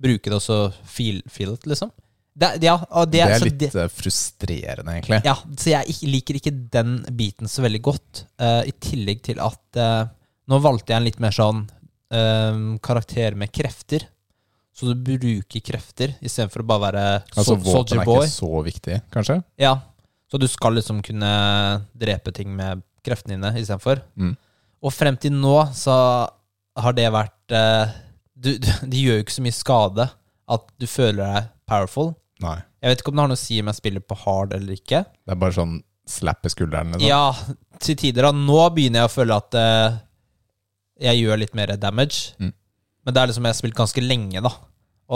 bruke 0.00 0.30
det 0.30 0.36
og 0.36 0.42
så 0.44 0.58
feel, 0.88 1.22
feel 1.30 1.54
it, 1.54 1.66
liksom. 1.68 1.90
Det, 2.36 2.50
ja, 2.66 2.74
det, 3.08 3.12
Det 3.14 3.20
er 3.24 3.38
så 3.40 3.46
litt 3.48 3.62
det, 3.62 3.86
frustrerende, 3.96 4.92
egentlig. 4.98 5.22
ja, 5.24 5.34
så 5.56 5.70
jeg 5.72 5.94
liker 6.10 6.36
ikke 6.36 6.52
den 6.74 6.98
biten 7.16 7.48
så 7.48 7.64
veldig 7.64 7.80
godt. 7.86 8.26
eh, 8.40 8.66
I 8.68 8.74
tillegg 8.76 9.22
til 9.24 9.40
at 9.40 9.80
eh, 9.80 10.02
Nå 10.46 10.58
valgte 10.62 10.92
jeg 10.92 11.00
en 11.00 11.06
litt 11.08 11.16
mer 11.24 11.32
sånn 11.34 11.64
eh, 12.12 12.60
karakter 12.84 13.34
med 13.38 13.52
krefter. 13.54 14.06
Så 14.76 14.90
du 14.92 14.94
bruker 15.08 15.62
krefter 15.64 16.12
istedenfor 16.20 16.60
å 16.60 16.66
bare 16.68 16.82
være 16.92 17.04
Altså 17.32 17.54
sol- 17.54 17.62
Våpen 17.64 17.96
soldier 17.96 18.00
er 18.02 18.26
ikke 18.26 18.32
så 18.34 18.62
viktig, 18.66 18.98
kanskje? 19.14 19.38
Ja, 19.58 19.78
Så 20.28 20.38
du 20.42 20.48
skal 20.50 20.74
liksom 20.74 20.98
kunne 21.06 21.30
drepe 21.96 22.32
ting 22.34 22.50
med 22.56 22.82
kreftene 23.06 23.36
dine 23.38 23.52
istedenfor. 23.60 24.02
Mm. 24.18 24.34
Og 24.82 24.92
frem 24.92 25.16
til 25.16 25.32
nå 25.32 25.54
så 25.72 25.94
har 26.76 26.92
det 26.92 27.06
vært 27.14 27.54
eh, 27.56 27.94
du, 28.36 28.58
du, 28.58 28.68
De 28.92 29.00
gjør 29.04 29.20
jo 29.20 29.24
ikke 29.24 29.36
så 29.38 29.44
mye 29.46 29.56
skade 29.56 30.08
at 30.56 30.66
du 30.78 30.86
føler 30.86 31.22
deg 31.24 31.46
powerful. 31.66 32.12
Nei. 32.44 32.58
Jeg 32.82 32.90
vet 32.92 33.00
ikke 33.00 33.10
om 33.10 33.16
det 33.16 33.22
har 33.24 33.30
noe 33.32 33.38
å 33.38 33.44
si 33.46 33.60
om 33.62 33.70
jeg 33.72 33.78
spiller 33.80 34.02
på 34.04 34.18
hard 34.26 34.52
eller 34.54 34.76
ikke. 34.76 35.00
Det 35.24 35.32
er 35.32 35.40
bare 35.40 35.56
sånn 35.56 35.78
slappe 36.06 36.50
skuldrene? 36.52 36.98
Liksom. 37.00 37.08
Ja, 37.08 37.78
til 37.82 37.96
tider. 37.98 38.28
da 38.28 38.32
Nå 38.36 38.60
begynner 38.76 39.02
jeg 39.04 39.08
å 39.10 39.14
føle 39.14 39.38
at 39.40 39.56
eh, 39.58 39.96
jeg 41.02 41.20
gjør 41.22 41.42
litt 41.42 41.54
mer 41.58 41.74
damage. 41.80 42.36
Mm. 42.40 42.54
Men 43.06 43.14
det 43.14 43.22
er 43.22 43.30
liksom 43.30 43.46
jeg 43.46 43.54
har 43.54 43.60
spilt 43.60 43.78
ganske 43.78 44.02
lenge, 44.02 44.42
da. 44.44 44.52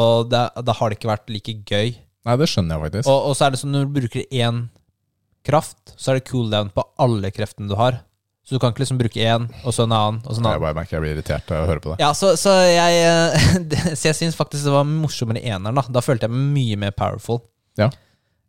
Og 0.00 0.28
det, 0.30 0.42
da 0.66 0.76
har 0.78 0.90
det 0.90 1.00
ikke 1.00 1.10
vært 1.10 1.32
like 1.32 1.56
gøy. 1.66 1.96
Nei, 2.28 2.36
det 2.36 2.50
skjønner 2.52 2.76
jeg 2.76 2.84
faktisk. 2.86 3.10
Og, 3.10 3.30
og 3.30 3.34
så 3.36 3.46
er 3.46 3.54
det 3.54 3.62
sånn 3.62 3.74
når 3.74 3.88
du 3.88 3.96
bruker 3.96 4.26
én 4.28 4.68
kraft, 5.46 5.94
så 5.96 6.12
er 6.12 6.20
det 6.20 6.28
cooldown 6.28 6.70
på 6.74 6.84
alle 7.00 7.32
kreftene 7.34 7.70
du 7.70 7.76
har. 7.80 8.02
Så 8.44 8.56
du 8.56 8.62
kan 8.62 8.72
ikke 8.72 8.82
liksom 8.82 8.98
bruke 9.00 9.20
én, 9.22 9.46
og 9.62 9.74
så 9.74 9.84
en 9.84 9.94
annen, 9.94 10.20
og 10.24 10.34
så 10.34 10.40
en 10.42 10.48
jeg 10.48 10.62
bare 10.62 10.76
merker 10.76 10.96
jeg 10.96 11.04
blir 11.04 11.12
irritert 11.14 11.50
av 11.54 11.64
å 11.64 11.68
høre 11.70 11.82
på 11.84 11.92
det. 11.92 11.98
Ja, 12.02 12.10
så, 12.16 12.32
så 12.40 12.54
jeg 12.66 13.02
eh, 13.04 13.50
Så 13.98 14.08
jeg 14.10 14.18
syns 14.18 14.38
faktisk 14.38 14.66
det 14.66 14.74
var 14.74 14.88
morsommere 14.88 15.42
i 15.42 15.52
eneren, 15.52 15.76
da. 15.76 15.84
Da 15.86 16.02
følte 16.04 16.26
jeg 16.26 16.34
meg 16.34 16.48
mye 16.56 16.78
mer 16.86 16.94
powerful. 16.96 17.42
Ja. 17.78 17.90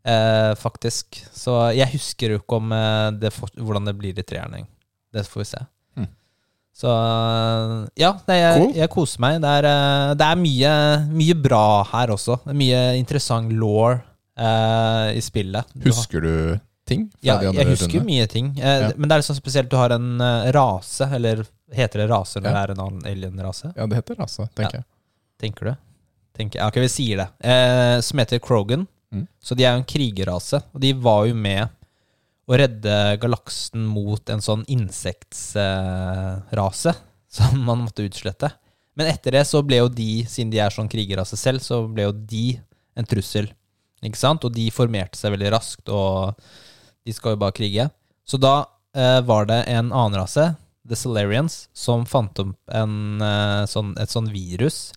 Eh, 0.01 0.53
faktisk. 0.57 1.21
Så 1.37 1.53
jeg 1.77 1.91
husker 1.93 2.33
jo 2.33 2.41
ikke 2.41 2.57
om 2.57 2.73
eh, 2.75 3.11
det, 3.21 3.33
hvordan 3.59 3.89
det 3.89 3.97
blir 3.99 4.17
i 4.17 4.25
treeren. 4.25 4.65
Det 5.13 5.27
får 5.29 5.43
vi 5.43 5.49
se. 5.51 5.61
Så 6.73 6.87
ja, 7.99 8.13
det, 8.25 8.35
jeg, 8.39 8.57
Cool. 8.61 8.73
jeg 8.79 8.89
koser 8.93 9.21
meg. 9.21 9.39
Det 9.43 9.51
er, 9.59 9.67
eh, 9.69 10.13
det 10.17 10.27
er 10.27 10.39
mye, 10.39 10.73
mye 11.11 11.35
bra 11.43 11.63
her 11.91 12.13
også. 12.15 12.39
Det 12.45 12.53
er 12.55 12.59
mye 12.61 12.81
interessant 12.99 13.51
law 13.53 13.91
eh, 13.93 15.07
i 15.17 15.21
spillet. 15.23 15.65
Husker 15.85 16.23
du 16.25 16.33
ting 16.91 17.05
ja, 17.23 17.37
jeg 17.45 17.67
husker 17.69 17.99
rundene? 17.99 18.07
mye 18.07 18.27
ting. 18.31 18.53
Eh, 18.59 18.79
Ja. 18.87 18.91
Men 18.97 19.09
det 19.11 19.17
er 19.19 19.27
sånn 19.27 19.37
spesielt 19.37 19.69
du 19.71 19.77
har 19.79 19.93
en 19.95 20.19
eh, 20.21 20.49
rase, 20.55 21.07
eller 21.13 21.43
heter 21.71 22.03
det 22.03 22.09
rase 22.11 22.39
når 22.41 22.49
Ja. 22.49 22.53
det 22.55 22.63
er 22.63 22.73
en 22.75 22.83
annen 22.87 23.05
alien-rase? 23.13 23.73
Ja, 23.77 23.85
det 23.87 23.95
heter 24.01 24.15
rase, 24.19 24.47
tenker 24.57 24.79
jeg. 24.81 24.85
tenker 25.39 25.65
du? 25.71 25.75
Tenker, 26.37 26.59
ja, 26.59 26.67
ok, 26.71 26.79
vi 26.81 26.87
sier 26.89 27.17
det. 27.17 27.27
Eh, 27.43 27.99
som 28.01 28.19
heter 28.19 28.39
Krogan. 28.39 28.87
Mm. 29.13 29.27
Så 29.43 29.55
de 29.55 29.65
er 29.65 29.73
jo 29.75 29.81
en 29.83 29.87
krigerrase, 29.87 30.61
og 30.73 30.79
de 30.81 30.93
var 30.93 31.25
jo 31.27 31.35
med 31.35 31.67
å 32.51 32.57
redde 32.59 33.17
galaksen 33.21 33.85
mot 33.87 34.29
en 34.29 34.41
sånn 34.43 34.65
insektsrase 34.71 36.93
som 37.31 37.65
man 37.67 37.79
måtte 37.85 38.05
utslette. 38.07 38.49
Men 38.99 39.07
etter 39.13 39.31
det 39.37 39.45
så 39.47 39.59
ble 39.63 39.77
jo 39.79 39.89
de, 39.91 40.25
siden 40.27 40.51
de 40.51 40.59
er 40.59 40.71
sånn 40.73 40.91
krigerrase 40.91 41.37
selv, 41.39 41.59
så 41.63 41.87
ble 41.87 42.03
jo 42.09 42.11
de 42.11 42.59
en 42.99 43.07
trussel. 43.07 43.47
Ikke 44.03 44.19
sant? 44.19 44.43
Og 44.43 44.51
de 44.55 44.67
formerte 44.73 45.17
seg 45.17 45.31
veldig 45.35 45.51
raskt, 45.53 45.89
og 45.93 46.35
de 47.07 47.13
skal 47.15 47.35
jo 47.35 47.41
bare 47.41 47.55
krige. 47.55 47.87
Så 48.27 48.37
da 48.41 48.65
eh, 48.97 49.21
var 49.25 49.45
det 49.49 49.63
en 49.71 49.93
annen 49.93 50.19
rase, 50.19 50.51
The 50.87 50.97
Solarians, 50.97 51.69
som 51.77 52.05
fant 52.09 52.39
opp 52.41 52.55
en, 52.73 53.21
eh, 53.23 53.63
sånn, 53.69 53.93
et 54.01 54.11
sånn 54.11 54.29
virus 54.33 54.91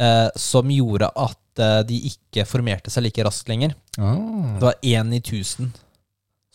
eh, 0.00 0.28
som 0.34 0.70
gjorde 0.72 1.12
at 1.14 1.62
eh, 1.62 1.80
de 1.86 2.00
ikke 2.10 2.46
formerte 2.48 2.92
seg 2.92 3.06
like 3.06 3.26
raskt 3.26 3.48
lenger. 3.52 3.76
Ah. 4.00 4.56
Det 4.56 4.66
var 4.66 4.80
én 4.82 5.14
i 5.14 5.22
tusen 5.22 5.70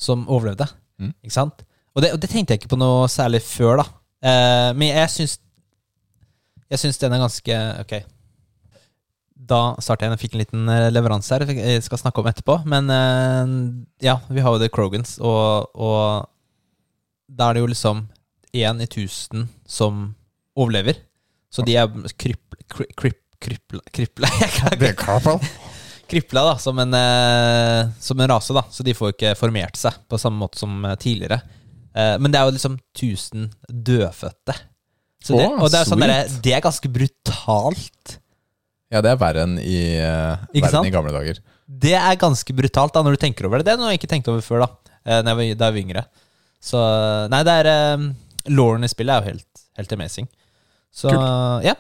som 0.01 0.23
overlevde. 0.29 0.67
Mm. 1.01 1.13
Ikke 1.25 1.35
sant? 1.35 1.61
Og 1.95 2.03
det, 2.03 2.13
og 2.15 2.21
det 2.21 2.29
tenkte 2.31 2.55
jeg 2.55 2.61
ikke 2.61 2.73
på 2.73 2.79
noe 2.79 3.09
særlig 3.11 3.41
før, 3.45 3.81
da. 3.81 3.85
Eh, 4.21 4.71
men 4.77 4.91
jeg 4.91 5.09
syns 5.09 5.39
Jeg 6.69 6.77
syns 6.77 6.99
den 7.01 7.15
er 7.15 7.23
ganske 7.23 7.55
Ok. 7.81 7.95
Da 9.51 9.61
starter 9.81 10.05
jeg. 10.05 10.13
Jeg 10.13 10.21
fikk 10.21 10.35
en 10.35 10.43
liten 10.43 10.69
eh, 10.71 10.89
leveranse 10.93 11.35
her. 11.35 11.49
Jeg 11.49 11.83
skal 11.83 11.99
snakke 11.99 12.21
om 12.21 12.29
etterpå. 12.31 12.61
Men 12.69 12.89
eh, 12.93 13.55
ja, 14.07 14.19
vi 14.29 14.43
har 14.43 14.55
jo 14.55 14.61
The 14.61 14.71
Krogans, 14.71 15.17
og, 15.19 15.71
og 15.75 16.29
da 17.31 17.49
er 17.49 17.57
det 17.57 17.63
jo 17.65 17.71
liksom 17.73 18.05
én 18.53 18.83
i 18.83 18.87
tusen 18.91 19.49
som 19.65 20.11
overlever. 20.55 21.01
Så 21.51 21.65
de 21.67 21.75
er 21.79 21.89
kryp, 22.15 22.55
kryp, 22.71 22.93
kryp, 22.95 23.19
krypla, 23.41 23.81
krypla, 23.91 24.29
kripla 26.11 26.43
da, 26.49 26.57
som 26.61 26.79
en, 26.83 26.93
eh, 26.97 27.89
som 28.03 28.19
en 28.19 28.31
rase, 28.31 28.53
da. 28.55 28.65
Så 28.71 28.83
de 28.85 28.95
får 28.97 29.15
ikke 29.15 29.35
formert 29.39 29.79
seg 29.79 29.95
på 30.11 30.19
samme 30.21 30.43
måte 30.43 30.59
som 30.61 30.83
eh, 30.85 30.97
tidligere. 30.99 31.41
Eh, 31.95 32.17
men 32.19 32.31
det 32.31 32.39
er 32.39 32.47
jo 32.47 32.55
liksom 32.57 32.77
1000 32.95 33.47
dødfødte. 33.69 34.57
Så 35.21 35.37
det, 35.37 35.45
Å, 35.45 35.59
og 35.61 35.69
det 35.69 35.79
er, 35.81 35.87
sånn 35.87 36.01
sweet. 36.01 36.37
det 36.43 36.55
er 36.57 36.63
ganske 36.65 36.91
brutalt. 36.91 38.17
Ja, 38.91 39.03
det 39.05 39.13
er 39.13 39.19
verre 39.21 39.45
enn 39.45 39.55
i, 39.61 39.77
uh, 40.03 40.41
Ikke 40.51 40.65
verre 40.65 40.73
sant? 40.73 40.83
enn 40.83 40.89
i 40.89 40.95
gamle 40.95 41.13
dager. 41.15 41.39
Det 41.81 41.93
er 41.95 42.19
ganske 42.19 42.55
brutalt 42.57 42.95
da, 42.95 43.03
når 43.05 43.15
du 43.15 43.21
tenker 43.21 43.47
over 43.47 43.61
det. 43.61 43.69
Det 43.69 43.75
er 43.75 43.79
noe 43.79 43.93
jeg 43.93 44.01
ikke 44.01 44.09
tenkte 44.11 44.33
over 44.33 44.43
før, 44.43 44.65
da 44.65 44.69
eh, 45.05 45.21
da 45.21 45.31
jeg 45.31 45.37
var, 45.37 45.45
da 45.61 45.69
jeg 45.69 45.75
var 45.77 45.81
yngre. 45.83 46.03
Så 46.61 46.81
Nei, 47.31 47.41
det 47.47 47.57
er 47.61 47.69
uh, 47.71 48.07
Lauren 48.51 48.85
i 48.85 48.91
spillet 48.91 49.13
er 49.13 49.21
jo 49.21 49.35
helt, 49.35 49.63
helt 49.79 49.95
amazing. 49.95 50.27
Så 50.91 51.13
ja. 51.63 51.77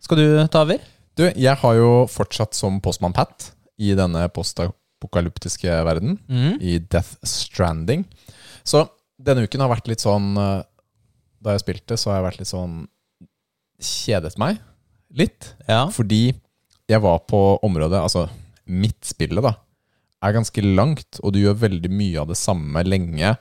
Skal 0.00 0.22
du 0.22 0.26
ta 0.48 0.62
over? 0.64 0.80
Du, 1.16 1.24
jeg 1.32 1.56
har 1.62 1.76
jo 1.78 1.90
fortsatt 2.12 2.54
som 2.56 2.80
postmann 2.84 3.14
Pat 3.16 3.50
i 3.80 3.94
denne 3.96 4.26
postapokalyptiske 4.32 5.72
verden, 5.86 6.18
Mm. 6.28 6.58
i 6.60 6.78
Death 6.78 7.16
Stranding. 7.24 8.04
Så 8.64 8.88
denne 9.18 9.44
uken 9.46 9.60
har 9.64 9.70
vært 9.72 9.88
litt 9.88 10.00
sånn 10.04 10.36
eh, 10.36 10.62
Da 11.42 11.52
jeg 11.54 11.62
spilte, 11.62 11.96
så 11.96 12.10
har 12.10 12.18
jeg 12.20 12.26
vært 12.30 12.38
litt 12.42 12.50
sånn 12.52 12.74
Kjedet 13.80 14.38
meg 14.40 14.58
litt. 15.16 15.54
Ja. 15.68 15.86
Fordi 15.92 16.34
jeg 16.88 17.00
var 17.04 17.20
på 17.28 17.58
området 17.64 18.00
Altså, 18.00 18.26
midtspillet, 18.66 19.42
da, 19.44 19.52
er 20.24 20.32
ganske 20.34 20.62
langt, 20.64 21.20
og 21.22 21.32
du 21.36 21.38
gjør 21.42 21.58
veldig 21.60 21.90
mye 21.92 22.18
av 22.22 22.28
det 22.32 22.38
samme 22.40 22.82
lenge 22.84 23.36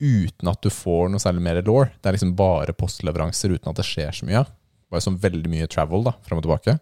uten 0.00 0.48
at 0.50 0.62
du 0.64 0.70
får 0.72 1.10
noe 1.12 1.20
særlig 1.22 1.42
mer 1.44 1.60
law. 1.66 1.84
Det 2.00 2.08
er 2.10 2.16
liksom 2.16 2.34
bare 2.38 2.72
postleveranser 2.76 3.52
uten 3.54 3.70
at 3.70 3.76
det 3.76 3.84
skjer 3.86 4.14
så 4.14 4.26
mye. 4.26 4.42
Det 4.46 4.90
var 4.94 5.00
jo 5.02 5.06
sånn 5.10 5.20
veldig 5.20 5.50
mye 5.52 5.68
travel, 5.70 6.04
da, 6.06 6.14
fram 6.24 6.40
og 6.40 6.46
tilbake. 6.46 6.78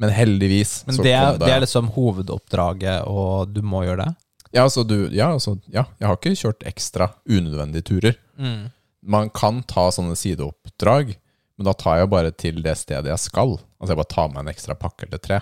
Men 0.00 0.12
heldigvis 0.16 0.80
Men 0.86 0.96
så 0.96 1.04
det 1.04 1.14
kom 1.14 1.38
det, 1.38 1.46
det 1.46 1.54
er 1.54 1.62
liksom 1.64 1.88
hovedoppdraget, 1.94 3.06
og 3.10 3.52
du 3.52 3.60
må 3.66 3.84
gjøre 3.84 4.06
det? 4.06 4.12
ja, 4.50 4.64
altså, 4.66 4.82
du, 4.82 5.08
ja, 5.14 5.30
altså, 5.32 5.56
ja, 5.70 5.84
jeg 6.00 6.08
har 6.08 6.18
ikke 6.18 6.34
kjørt 6.38 6.66
ekstra 6.66 7.12
unødvendige 7.28 7.86
turer. 7.86 8.16
Mm. 8.40 8.70
Man 9.00 9.30
kan 9.34 9.62
ta 9.68 9.86
sånne 9.94 10.16
sideoppdrag, 10.18 11.14
men 11.58 11.68
da 11.68 11.74
tar 11.76 12.00
jeg 12.00 12.10
bare 12.10 12.32
til 12.34 12.58
det 12.64 12.74
stedet 12.80 13.12
jeg 13.12 13.22
skal. 13.22 13.58
Altså 13.78 13.94
jeg 13.94 14.00
bare 14.00 14.14
tar 14.16 14.32
med 14.32 14.42
en 14.42 14.52
ekstra 14.52 14.76
pakke 14.78 15.06
eller 15.06 15.22
tre. 15.22 15.40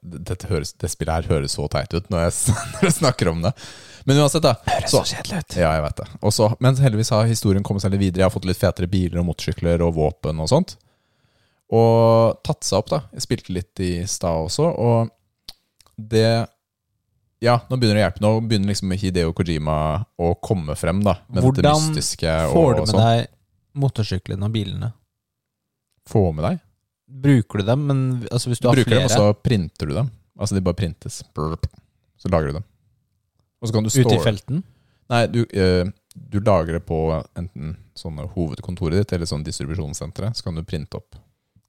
Dette 0.00 0.46
høres, 0.50 0.72
det 0.78 0.90
spillet 0.92 1.16
her 1.16 1.30
høres 1.30 1.56
så 1.58 1.66
teit 1.70 1.94
ut 1.94 2.10
når 2.12 2.28
jeg, 2.28 2.56
når 2.74 2.88
jeg 2.88 2.98
snakker 2.98 3.30
om 3.30 3.46
det. 3.46 3.54
Men 4.08 4.22
uansett, 4.24 4.42
da. 4.42 4.56
Så, 4.88 5.02
kjedelig 5.04 5.42
ut. 5.42 5.56
ja, 5.60 5.74
jeg 5.76 5.84
vet 5.84 5.98
det. 6.00 6.08
Også, 6.26 6.50
men 6.64 6.78
heldigvis 6.80 7.12
har 7.14 7.28
historien 7.28 7.66
kommet 7.66 7.84
seg 7.84 7.94
litt 7.94 8.02
videre. 8.02 8.24
Jeg 8.24 8.30
har 8.30 8.34
fått 8.34 8.48
litt 8.48 8.58
fetere 8.58 8.90
biler 8.90 9.20
og 9.20 9.28
motorsykler 9.28 9.84
og 9.84 9.94
våpen 9.98 10.40
og 10.42 10.50
sånt. 10.50 10.78
Og 11.70 12.40
tatt 12.46 12.66
seg 12.66 12.80
opp, 12.80 12.88
da. 12.90 13.02
Jeg 13.14 13.26
spilte 13.26 13.54
litt 13.54 13.82
i 13.84 13.90
stad 14.10 14.46
også, 14.48 14.70
og 14.74 15.10
det 16.00 16.46
Ja, 17.40 17.54
nå 17.70 17.76
begynner 17.78 17.96
det 17.96 18.02
å 18.02 18.06
hjelpe. 18.08 18.20
Nå 18.24 18.30
begynner 18.44 18.68
liksom 18.72 18.90
Hideo 19.00 19.30
Kojima 19.32 19.76
å 20.20 20.32
komme 20.44 20.74
frem, 20.76 20.98
da. 21.06 21.14
Med 21.28 21.40
dette 21.40 21.46
Hvordan 21.46 21.86
mystiske 21.86 22.34
og 22.48 22.56
Får 22.56 22.74
du 22.74 22.80
med 22.82 22.90
sånn. 22.90 23.04
deg 23.06 23.30
motorsyklene 23.80 24.48
og 24.48 24.52
bilene? 24.52 24.90
Få 26.10 26.26
med 26.36 26.44
deg. 26.44 26.58
Bruker 27.22 27.62
du 27.62 27.70
dem? 27.70 27.86
Men 27.88 28.02
altså, 28.30 28.50
hvis 28.50 28.60
du, 28.60 28.66
Du 28.66 28.68
har 28.68 28.76
bruker 28.76 28.90
flere 28.90 29.06
dem, 29.06 29.08
og 29.08 29.16
så 29.16 29.38
printer 29.46 29.88
du 29.88 29.94
dem. 29.94 30.10
Altså 30.40 30.56
de 30.58 30.64
bare 30.66 30.78
printes. 30.78 31.22
Så 32.20 32.28
lager 32.28 32.50
du 32.50 32.58
dem. 32.60 32.66
Og 33.60 33.68
så 33.68 33.76
kan 33.76 33.84
du 33.84 33.90
ute 33.92 34.14
i 34.16 34.22
felten 34.24 34.62
Nei, 35.10 35.24
du, 35.26 35.40
eh, 35.42 35.88
du 36.14 36.38
det 36.38 36.80
på 36.86 36.98
enten 37.34 37.72
sånne 37.98 38.28
hovedkontoret 38.30 39.00
ditt 39.00 39.12
eller 39.16 39.26
sånn 39.26 39.42
distribusjonssenteret. 39.42 40.36
Så 40.38 40.46
kan 40.46 40.54
du 40.54 40.62
printe 40.62 41.00
opp. 41.00 41.16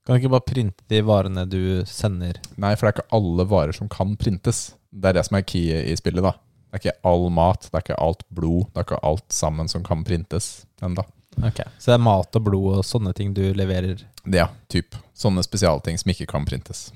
Kan 0.06 0.16
du 0.16 0.22
ikke 0.22 0.32
bare 0.34 0.48
printe 0.50 0.86
de 0.90 1.02
varene 1.06 1.44
du 1.50 1.60
sender? 1.86 2.40
Nei, 2.58 2.74
for 2.76 2.88
det 2.88 2.92
er 2.92 2.98
ikke 3.02 3.18
alle 3.20 3.46
varer 3.52 3.76
som 3.78 3.90
kan 3.92 4.16
printes. 4.18 4.72
Det 4.92 5.12
er 5.12 5.20
det 5.20 5.26
som 5.28 5.38
er 5.38 5.46
key 5.46 5.70
i 5.78 5.94
spillet, 6.00 6.24
da. 6.26 6.34
Det 6.72 6.80
er 6.80 6.82
ikke 6.86 7.10
all 7.12 7.28
mat, 7.34 7.68
det 7.68 7.76
er 7.78 7.84
ikke 7.86 8.00
alt 8.02 8.24
blod, 8.34 8.66
det 8.72 8.82
er 8.82 8.88
ikke 8.88 9.02
alt 9.06 9.28
sammen 9.36 9.70
som 9.72 9.84
kan 9.86 10.02
printes 10.08 10.66
enda. 10.82 11.04
Ok, 11.44 11.62
Så 11.80 11.92
det 11.92 11.96
er 11.96 12.04
mat 12.04 12.36
og 12.36 12.44
blod 12.44 12.80
og 12.80 12.84
sånne 12.86 13.14
ting 13.16 13.32
du 13.36 13.44
leverer? 13.56 14.02
Ja, 14.28 14.50
typ. 14.72 14.98
Sånne 15.16 15.44
spesialting 15.46 16.00
som 16.02 16.12
ikke 16.12 16.28
kan 16.34 16.44
printes. 16.50 16.90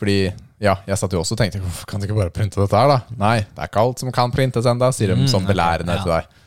Fordi, 0.00 0.32
ja, 0.64 0.74
jeg 0.88 0.98
satt 0.98 1.12
jo 1.14 1.20
også 1.22 1.36
og 1.36 1.38
tenkte 1.38 1.60
Hvorfor 1.62 1.86
kan 1.86 2.02
du 2.02 2.08
ikke 2.08 2.16
bare 2.18 2.32
printe 2.34 2.58
dette 2.58 2.74
her, 2.80 2.90
da? 2.90 3.14
Nei, 3.20 3.36
det 3.46 3.62
er 3.62 3.70
ikke 3.70 3.84
alt 3.84 4.02
som 4.02 4.10
kan 4.14 4.32
printes 4.34 4.66
enda, 4.66 4.88
sier 4.92 5.12
de 5.12 5.20
Mm, 5.20 5.28
sånn 5.30 5.46
belærende 5.46 5.94
ja. 5.94 6.02
til 6.02 6.14
deg. 6.16 6.40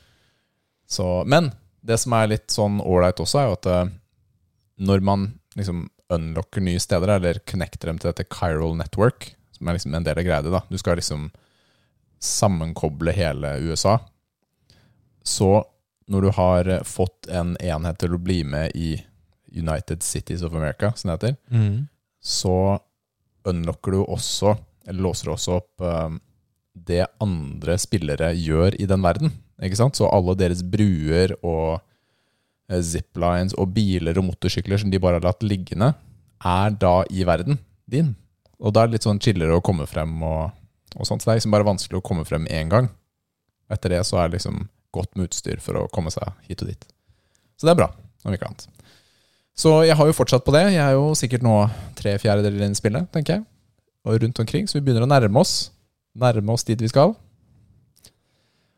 Så, 0.87 1.05
men 1.27 1.51
det 1.87 1.99
som 2.01 2.15
er 2.17 2.27
litt 2.33 2.51
sånn 2.51 2.81
ålreit 2.83 3.19
også, 3.23 3.39
er 3.39 3.47
jo 3.47 3.55
at 3.59 3.69
eh, 3.71 3.93
når 4.83 5.03
man 5.03 5.27
liksom 5.57 5.87
unlocker 6.13 6.61
nye 6.63 6.79
steder, 6.79 7.15
eller 7.17 7.39
connecter 7.49 7.89
dem 7.91 7.97
til 7.99 8.11
dette 8.13 8.27
Chiral 8.31 8.77
Network, 8.79 9.31
som 9.57 9.67
er 9.67 9.77
liksom 9.77 9.95
en 9.97 10.05
del 10.05 10.19
av 10.21 10.23
greia 10.27 10.41
di, 10.45 10.51
Du 10.69 10.77
skal 10.77 10.97
liksom 10.99 11.31
sammenkoble 12.19 13.11
hele 13.13 13.55
USA. 13.61 13.97
Så 15.23 15.63
når 16.07 16.21
du 16.21 16.29
har 16.37 16.67
eh, 16.71 16.83
fått 16.87 17.27
en 17.29 17.55
enhet 17.59 17.99
til 17.99 18.15
å 18.15 18.21
bli 18.21 18.41
med 18.47 18.71
i 18.75 18.95
United 19.57 20.03
Cities 20.03 20.43
of 20.43 20.55
America, 20.55 20.93
som 20.95 21.09
det 21.11 21.17
heter, 21.17 21.37
Mm. 21.51 21.87
så 22.21 22.79
unlocker 23.47 23.91
du 23.91 24.03
også, 24.05 24.57
eller 24.87 25.01
låser 25.01 25.25
du 25.25 25.31
også 25.33 25.57
opp 25.57 25.81
eh, 25.81 26.09
det 26.87 27.05
andre 27.21 27.77
spillere 27.77 28.33
gjør 28.35 28.75
i 28.79 28.85
den 28.85 29.01
verden. 29.01 29.31
Ikke 29.61 29.75
sant? 29.79 29.95
Så 29.97 30.07
alle 30.11 30.35
deres 30.37 30.61
bruer 30.63 31.33
og 31.43 31.81
ziplines 32.83 33.55
og 33.55 33.71
biler 33.75 34.17
og 34.19 34.27
motorsykler 34.27 34.81
som 34.81 34.91
de 34.91 34.99
bare 35.01 35.19
har 35.19 35.27
latt 35.27 35.43
liggende, 35.45 35.93
er 36.43 36.73
da 36.77 37.01
i 37.09 37.25
verden 37.27 37.59
din. 37.89 38.13
Og 38.59 38.73
da 38.73 38.83
er 38.83 38.89
det 38.89 38.97
litt 38.97 39.07
sånn 39.07 39.21
chillere 39.23 39.57
å 39.57 39.63
komme 39.63 39.87
frem 39.89 40.15
og, 40.25 40.55
og 40.97 41.07
sånt. 41.07 41.21
Så 41.21 41.29
det 41.29 41.35
er 41.35 41.41
liksom 41.41 41.55
bare 41.55 41.67
vanskelig 41.67 41.99
å 41.99 42.05
komme 42.05 42.25
frem 42.27 42.47
én 42.51 42.71
gang. 42.71 42.89
Etter 43.71 43.93
det 43.95 44.03
så 44.07 44.19
er 44.21 44.29
det 44.29 44.39
liksom 44.39 44.65
godt 44.95 45.13
med 45.15 45.29
utstyr 45.29 45.61
for 45.63 45.79
å 45.79 45.87
komme 45.93 46.11
seg 46.13 46.27
hit 46.47 46.63
og 46.63 46.71
dit. 46.71 46.87
Så 47.57 47.67
det 47.67 47.73
er 47.73 47.79
bra, 47.79 47.91
om 48.25 48.33
ikke 48.33 48.49
annet. 48.49 48.67
Så 49.57 49.71
jeg 49.87 49.97
har 49.97 50.09
jo 50.09 50.13
fortsatt 50.13 50.45
på 50.45 50.53
det. 50.53 50.67
Jeg 50.75 50.83
er 50.83 50.93
jo 50.93 51.13
sikkert 51.17 51.45
nå 51.45 51.55
tre 51.97 52.13
fjerdedeler 52.21 52.67
inn 52.67 52.75
i 52.75 52.77
spillet, 52.77 53.07
tenker 53.13 53.39
jeg. 53.39 53.45
Og 54.07 54.19
rundt 54.21 54.41
omkring, 54.43 54.67
så 54.69 54.77
vi 54.77 54.85
begynner 54.85 55.07
å 55.07 55.09
nærme 55.09 55.41
oss. 55.41 55.71
Nærme 56.17 56.53
oss 56.53 56.65
dit 56.67 56.81
vi 56.81 56.89
skal. 56.91 57.15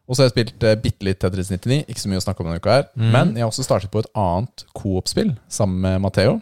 Og 0.09 0.15
så 0.17 0.23
har 0.23 0.29
jeg 0.29 0.33
spilt 0.33 0.63
uh, 0.65 0.73
bitte 0.81 1.05
litt 1.05 1.19
Tetris 1.21 1.51
99. 1.53 1.83
Ikke 1.85 2.01
så 2.01 2.09
mye 2.09 2.17
å 2.17 2.23
snakke 2.25 2.41
om 2.41 2.47
denne 2.49 2.57
uka 2.63 2.71
her. 2.79 2.87
Mm. 2.97 3.11
Men 3.13 3.33
jeg 3.37 3.43
har 3.45 3.51
også 3.51 3.65
startet 3.67 3.91
på 3.93 4.01
et 4.01 4.09
annet 4.17 4.63
coop-spill 4.73 5.35
sammen 5.53 5.83
med 5.85 6.01
Matheo. 6.01 6.39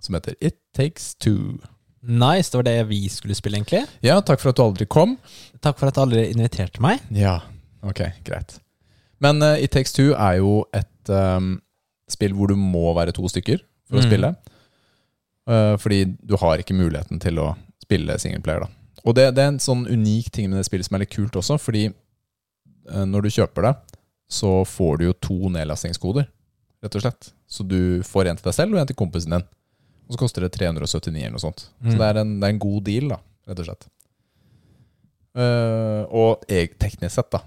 Som 0.00 0.14
heter 0.14 0.36
It 0.40 0.60
Takes 0.78 1.16
Two. 1.18 1.58
Nice, 2.06 2.52
det 2.52 2.60
var 2.60 2.68
det 2.68 2.76
vi 2.92 3.00
skulle 3.10 3.34
spille, 3.34 3.58
egentlig. 3.58 3.80
Ja, 4.06 4.20
takk 4.22 4.38
for 4.40 4.52
at 4.52 4.56
du 4.56 4.62
aldri 4.62 4.86
kom. 4.86 5.16
Takk 5.60 5.80
for 5.80 5.90
at 5.90 5.96
du 5.98 6.04
aldri 6.04 6.28
inviterte 6.30 6.78
meg. 6.80 7.02
Ja, 7.10 7.40
ok, 7.82 8.04
greit. 8.24 8.60
Men 9.18 9.42
eh, 9.42 9.64
It 9.66 9.72
Takes 9.74 9.90
Two 9.96 10.12
er 10.14 10.38
jo 10.38 10.60
et 10.78 11.10
ehm, 11.10 11.56
spill 12.08 12.36
hvor 12.38 12.52
du 12.52 12.54
må 12.54 12.92
være 12.94 13.10
to 13.16 13.26
stykker 13.28 13.58
for 13.90 13.98
å 13.98 14.04
Mm. 14.04 14.06
spille. 14.06 14.30
Eh, 15.50 15.74
fordi 15.82 16.04
du 16.22 16.36
har 16.38 16.62
ikke 16.62 16.78
muligheten 16.78 17.18
til 17.20 17.38
å 17.42 17.56
spille 17.82 18.14
singleplayer. 18.22 18.60
da. 18.60 19.00
Og 19.04 19.14
det, 19.18 19.34
det 19.34 19.42
er 19.42 19.48
en 19.56 19.58
sånn 19.62 19.86
unik 19.90 20.30
ting 20.30 20.50
med 20.50 20.58
det 20.60 20.66
spillet 20.70 20.86
som 20.86 20.94
er 20.94 21.02
litt 21.02 21.14
kult 21.14 21.34
også, 21.42 21.58
fordi 21.58 21.86
eh, 21.88 21.96
når 22.88 23.26
du 23.26 23.30
kjøper 23.34 23.68
det, 23.68 23.74
så 24.28 24.64
får 24.68 24.98
du 24.98 25.06
jo 25.08 25.16
to 25.24 25.52
nedlastingskoder. 25.52 26.28
rett 26.82 26.94
og 26.94 27.02
slett. 27.02 27.30
Så 27.48 27.64
du 27.66 28.04
får 28.06 28.28
en 28.28 28.38
til 28.38 28.50
deg 28.50 28.54
selv 28.54 28.76
og 28.76 28.80
en 28.82 28.88
til 28.88 28.98
kompisen 28.98 29.34
din. 29.34 29.46
Og 30.08 30.14
så 30.14 30.20
koster 30.20 30.44
det 30.44 30.52
379 30.56 31.20
eller 31.20 31.36
noe 31.36 31.42
sånt. 31.42 31.68
Mm. 31.80 31.90
Så 31.90 31.96
det 32.00 32.06
er, 32.06 32.20
en, 32.22 32.34
det 32.40 32.48
er 32.48 32.54
en 32.54 32.62
god 32.62 32.84
deal, 32.86 33.08
da, 33.12 33.18
rett 33.50 33.62
og 33.62 33.68
slett. 33.68 33.88
Uh, 35.38 36.02
og 36.08 36.46
jeg, 36.50 36.72
teknisk 36.80 37.14
sett, 37.14 37.28
da, 37.34 37.42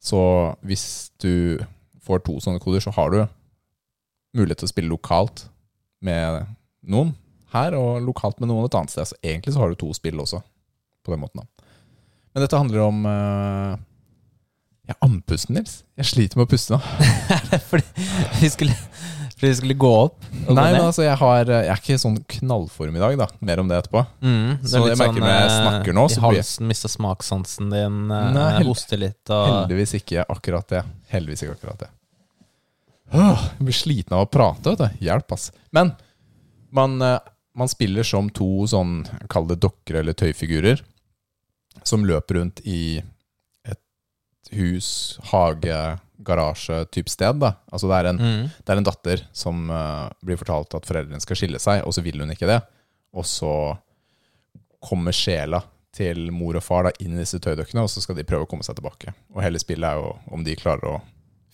så 0.00 0.20
hvis 0.66 0.84
du 1.20 1.60
får 2.04 2.24
to 2.24 2.38
sånne 2.40 2.62
koder, 2.62 2.82
så 2.82 2.92
har 2.96 3.12
du 3.12 3.18
mulighet 4.36 4.62
til 4.62 4.70
å 4.70 4.72
spille 4.72 4.92
lokalt 4.92 5.44
med 6.04 6.46
noen 6.88 7.12
her, 7.52 7.76
og 7.76 8.00
lokalt 8.06 8.40
med 8.40 8.48
noen 8.48 8.68
et 8.68 8.76
annet 8.78 8.94
sted. 8.94 9.10
Så 9.10 9.18
egentlig 9.20 9.54
så 9.54 9.62
har 9.62 9.72
du 9.72 9.78
to 9.78 9.90
spill 9.96 10.22
også, 10.22 10.40
på 11.04 11.12
den 11.12 11.20
måten. 11.22 11.42
da. 11.42 11.68
Men 12.32 12.46
dette 12.46 12.60
handler 12.60 12.86
om 12.86 13.04
uh, 13.04 13.76
Jeg 14.90 14.96
er 14.96 15.06
andpusten, 15.06 15.54
Nils. 15.54 15.74
Jeg 16.00 16.08
sliter 16.10 16.38
med 16.40 16.48
å 16.48 16.50
puste 16.50 16.74
nå. 16.74 16.80
fordi, 17.70 17.84
vi 18.40 18.48
skulle, 18.50 18.74
fordi 19.36 19.46
vi 19.52 19.58
skulle 19.60 19.76
gå 19.78 19.90
opp. 20.00 20.16
og 20.48 20.56
Nei, 20.58 20.64
men 20.74 20.80
altså, 20.88 21.04
jeg, 21.06 21.14
har, 21.20 21.44
jeg 21.52 21.68
er 21.70 21.78
ikke 21.78 21.94
i 21.94 22.00
sånn 22.02 22.16
knallform 22.34 22.96
i 22.98 23.02
dag, 23.04 23.14
da. 23.20 23.28
Mer 23.46 23.62
om 23.62 23.70
det 23.70 23.78
etterpå. 23.84 24.02
Mm, 24.24 24.48
det 24.64 24.72
Så 24.72 24.80
jeg 24.88 24.98
merker 24.98 25.22
når 25.22 25.30
jeg 25.30 25.44
eh, 25.46 25.54
snakker 25.60 25.96
nå, 26.00 26.04
så 26.10 26.18
I 26.18 26.24
blir- 26.24 26.40
halsen 26.42 26.66
mista 26.72 26.90
smakssansen 26.90 27.70
din, 27.70 28.00
eh, 28.16 28.26
Nei, 28.34 28.48
hoster 28.66 28.98
litt 29.04 29.30
og 29.36 29.44
Heldigvis 29.52 29.94
ikke 30.00 30.26
akkurat 30.34 30.74
det. 30.74 30.82
Heldigvis 31.14 31.44
ikke 31.46 31.54
akkurat 31.60 31.84
det. 31.86 31.90
Åh, 33.14 33.46
jeg 33.60 33.68
blir 33.70 33.78
sliten 33.78 34.18
av 34.18 34.26
å 34.26 34.30
prate, 34.30 34.74
vet 34.74 34.82
du. 34.82 35.06
Hjelp, 35.06 35.36
ass. 35.38 35.48
Men 35.74 35.94
man, 36.74 36.98
eh, 37.06 37.16
man 37.58 37.70
spiller 37.70 38.06
som 38.06 38.26
to 38.34 38.50
sånn, 38.70 39.04
kall 39.30 39.46
det 39.50 39.60
dokker 39.62 40.02
eller 40.02 40.18
tøyfigurer, 40.18 40.82
som 41.86 42.02
løper 42.06 42.40
rundt 42.42 42.60
i 42.66 43.00
hus, 44.56 45.18
hage, 45.30 45.80
garasje-type 46.26 47.10
sted. 47.10 47.40
da. 47.40 47.54
Altså 47.72 47.90
det 47.90 47.98
er 47.98 48.10
en, 48.10 48.20
mm. 48.20 48.48
det 48.64 48.72
er 48.72 48.80
en 48.80 48.88
datter 48.88 49.24
som 49.36 49.70
uh, 49.72 50.08
blir 50.24 50.40
fortalt 50.40 50.74
at 50.76 50.88
foreldrene 50.88 51.22
skal 51.22 51.38
skille 51.38 51.60
seg, 51.62 51.84
og 51.86 51.94
så 51.96 52.04
vil 52.04 52.20
hun 52.22 52.32
ikke 52.34 52.48
det. 52.50 52.60
Og 53.16 53.26
så 53.26 53.52
kommer 54.80 55.16
sjela 55.16 55.62
til 55.94 56.30
mor 56.32 56.56
og 56.56 56.64
far 56.64 56.86
da, 56.86 56.92
inn 57.02 57.16
i 57.16 57.22
disse 57.22 57.40
tøydøkkene, 57.42 57.84
og 57.84 57.90
så 57.90 58.02
skal 58.02 58.18
de 58.18 58.26
prøve 58.26 58.46
å 58.46 58.50
komme 58.50 58.66
seg 58.66 58.78
tilbake. 58.78 59.14
Og 59.34 59.42
hele 59.44 59.60
spillet 59.62 59.88
er 59.88 60.00
jo 60.00 60.12
om 60.34 60.44
de 60.46 60.58
klarer 60.58 60.92
å 60.92 61.00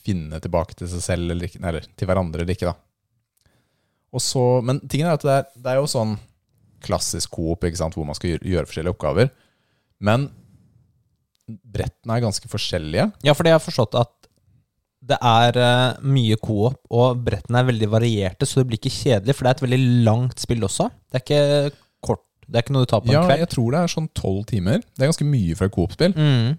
finne 0.07 0.39
tilbake 0.43 0.77
til 0.79 0.91
seg 0.93 1.03
selv, 1.03 1.31
eller, 1.33 1.49
ikke, 1.49 1.63
eller 1.67 1.89
til 1.97 2.11
hverandre 2.11 2.45
eller 2.45 2.55
ikke. 2.55 2.73
da. 2.73 3.51
Og 4.15 4.23
så, 4.23 4.45
men 4.65 4.81
tingen 4.87 5.09
er 5.09 5.19
at 5.19 5.27
det 5.27 5.37
er, 5.41 5.47
det 5.57 5.73
er 5.73 5.81
jo 5.81 5.91
sånn 5.91 6.17
klassisk 6.87 7.33
coop, 7.35 7.65
hvor 7.65 8.07
man 8.07 8.17
skal 8.17 8.35
gjøre, 8.35 8.47
gjøre 8.47 8.71
forskjellige 8.71 8.95
oppgaver. 8.95 9.33
Men 10.05 10.29
brettene 11.47 12.17
er 12.17 12.25
ganske 12.25 12.49
forskjellige. 12.51 13.09
Ja, 13.27 13.35
fordi 13.37 13.53
jeg 13.53 13.59
har 13.59 13.65
forstått 13.65 13.97
at 14.01 14.13
det 15.07 15.19
er 15.23 15.59
uh, 15.61 15.99
mye 16.03 16.35
coop, 16.43 16.81
og 16.91 17.21
brettene 17.23 17.61
er 17.61 17.69
veldig 17.69 17.89
varierte, 17.93 18.47
så 18.49 18.59
det 18.61 18.71
blir 18.71 18.81
ikke 18.81 18.91
kjedelig, 18.91 19.37
for 19.37 19.47
det 19.47 19.53
er 19.53 19.59
et 19.61 19.67
veldig 19.67 19.83
langt 20.09 20.43
spill 20.43 20.65
også. 20.67 20.89
Det 21.13 21.21
er 21.21 21.25
ikke 21.25 21.77
kort. 22.09 22.25
Det 22.47 22.59
er 22.59 22.65
ikke 22.65 22.75
noe 22.75 22.87
du 22.87 22.91
tar 22.91 23.05
på 23.05 23.13
en 23.13 23.15
Ja, 23.15 23.23
kveld. 23.29 23.45
jeg 23.45 23.53
tror 23.55 23.71
det 23.77 23.83
er 23.85 23.93
sånn 23.93 24.09
tolv 24.19 24.43
timer. 24.51 24.83
Det 24.83 25.05
er 25.05 25.13
ganske 25.13 25.29
mye 25.29 25.55
for 25.59 25.69
et 25.69 25.77
co-op-spill. 25.77 26.17
Mm. 26.19 26.59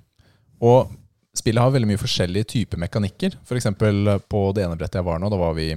Og 0.64 0.96
spillet 1.38 1.62
har 1.62 1.76
veldig 1.76 1.92
mye 1.92 2.02
forskjellige 2.02 2.50
typer 2.56 2.80
mekanikker. 2.82 3.36
For 3.46 3.60
eksempel 3.60 4.14
eh, 4.16 4.24
på 4.32 4.46
det 4.56 4.64
ene 4.66 4.80
brettet 4.80 5.02
jeg 5.02 5.08
var 5.10 5.20
nå, 5.22 5.30
da 5.34 5.38
var 5.42 5.58
vi 5.60 5.68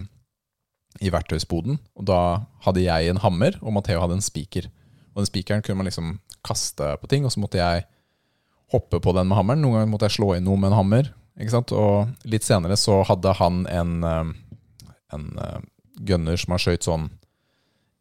i 1.00 1.10
verktøysboden. 1.12 1.80
Og 1.98 2.06
da 2.06 2.20
hadde 2.66 2.84
jeg 2.86 3.10
en 3.10 3.20
hammer, 3.24 3.58
og 3.64 3.74
Matheo 3.76 4.00
hadde 4.02 4.18
en 4.20 4.24
spiker. 4.24 4.70
Og 5.14 5.24
den 5.24 5.30
spikeren 5.30 5.62
kunne 5.66 5.82
man 5.82 5.90
liksom 5.90 6.18
kaste 6.46 6.94
på 7.02 7.10
ting, 7.10 7.26
og 7.26 7.34
så 7.34 7.42
måtte 7.42 7.58
jeg 7.60 7.84
hoppe 8.72 9.00
på 9.02 9.14
den 9.16 9.28
med 9.30 9.38
hammeren. 9.38 9.62
Noen 9.64 9.78
ganger 9.78 9.90
måtte 9.90 10.08
jeg 10.08 10.18
slå 10.18 10.34
inn 10.36 10.46
noe 10.46 10.60
med 10.60 10.70
en 10.70 10.78
hammer. 10.80 11.10
Og 11.40 12.28
litt 12.28 12.46
senere 12.46 12.76
så 12.76 13.00
hadde 13.08 13.32
han 13.38 13.64
en, 13.70 13.92
eh, 14.04 14.32
en 15.16 15.26
eh, 15.38 15.60
gunner 16.06 16.36
som 16.40 16.54
har 16.54 16.62
skøyt 16.62 16.86
sånn 16.86 17.08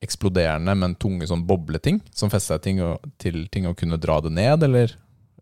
eksploderende, 0.03 0.75
men 0.79 0.95
tunge 0.95 1.27
sånn 1.27 1.45
bobleting, 1.47 1.99
som 2.15 2.31
fester 2.31 2.59
seg 2.59 3.09
til 3.19 3.41
ting 3.51 3.67
og 3.67 3.77
kunne 3.79 3.99
dra 3.99 4.19
det 4.23 4.31
ned, 4.31 4.63
eller 4.63 4.93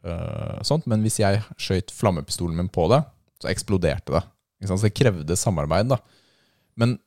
øh, 0.02 0.64
sånt. 0.66 0.88
Men 0.90 1.04
hvis 1.06 1.20
jeg 1.22 1.44
skøyt 1.62 1.94
flammepistolen 1.94 2.58
min 2.58 2.72
på 2.74 2.88
det, 2.90 3.04
så 3.42 3.52
eksploderte 3.52 4.16
det. 4.16 4.24
Så 4.66 4.80
det 4.82 4.96
krevde 4.98 5.38
samarbeid, 5.38 5.92
da. 5.94 6.00
Men 6.78 6.98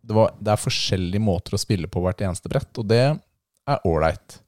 det, 0.00 0.16
var, 0.16 0.32
det 0.40 0.54
er 0.54 0.62
forskjellige 0.62 1.20
måter 1.20 1.56
å 1.56 1.60
spille 1.60 1.90
på 1.90 2.00
hvert 2.04 2.22
eneste 2.24 2.48
brett, 2.52 2.72
og 2.80 2.88
det 2.88 3.02
er 3.04 3.88
ålreit. 3.88 4.38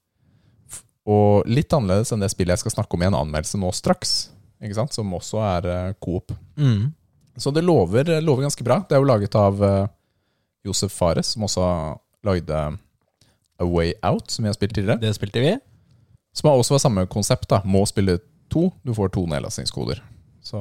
Og 1.08 1.48
litt 1.48 1.72
annerledes 1.72 2.12
enn 2.12 2.22
det 2.22 2.30
spillet 2.32 2.56
jeg 2.56 2.66
skal 2.66 2.78
snakke 2.78 2.96
om 2.96 3.04
i 3.04 3.08
en 3.08 3.16
anmeldelse 3.16 3.60
nå 3.60 3.70
straks, 3.76 4.16
ikke 4.60 4.76
sant? 4.76 4.96
som 4.96 5.14
også 5.16 5.40
er 5.44 5.68
uh, 5.68 5.94
coop. 6.04 6.34
Mm. 6.60 6.90
Så 7.38 7.52
det 7.54 7.62
lover, 7.64 8.10
lover 8.24 8.48
ganske 8.48 8.66
bra. 8.66 8.80
Det 8.84 8.96
er 8.96 9.00
jo 9.00 9.08
laget 9.08 9.36
av 9.38 9.62
uh, 9.62 9.86
Josef 10.66 10.92
Fares, 10.92 11.32
som 11.32 11.46
også 11.46 11.64
lagde 12.26 12.58
A 12.58 13.66
Way 13.66 13.94
Out, 14.02 14.30
som 14.30 14.44
vi 14.44 14.50
har 14.50 14.58
spilt 14.58 14.74
tidligere. 14.74 15.00
Det 15.00 15.14
spilte 15.16 15.42
vi. 15.42 15.54
Som 16.36 16.50
har 16.50 16.58
også 16.58 16.76
var 16.76 16.82
samme 16.82 17.06
konsept. 17.10 17.48
da 17.50 17.62
Må 17.64 17.86
spille 17.88 18.18
to. 18.52 18.68
Du 18.84 18.92
får 18.94 19.14
to 19.14 19.24
nedlastingskoder. 19.30 20.02
Så, 20.44 20.58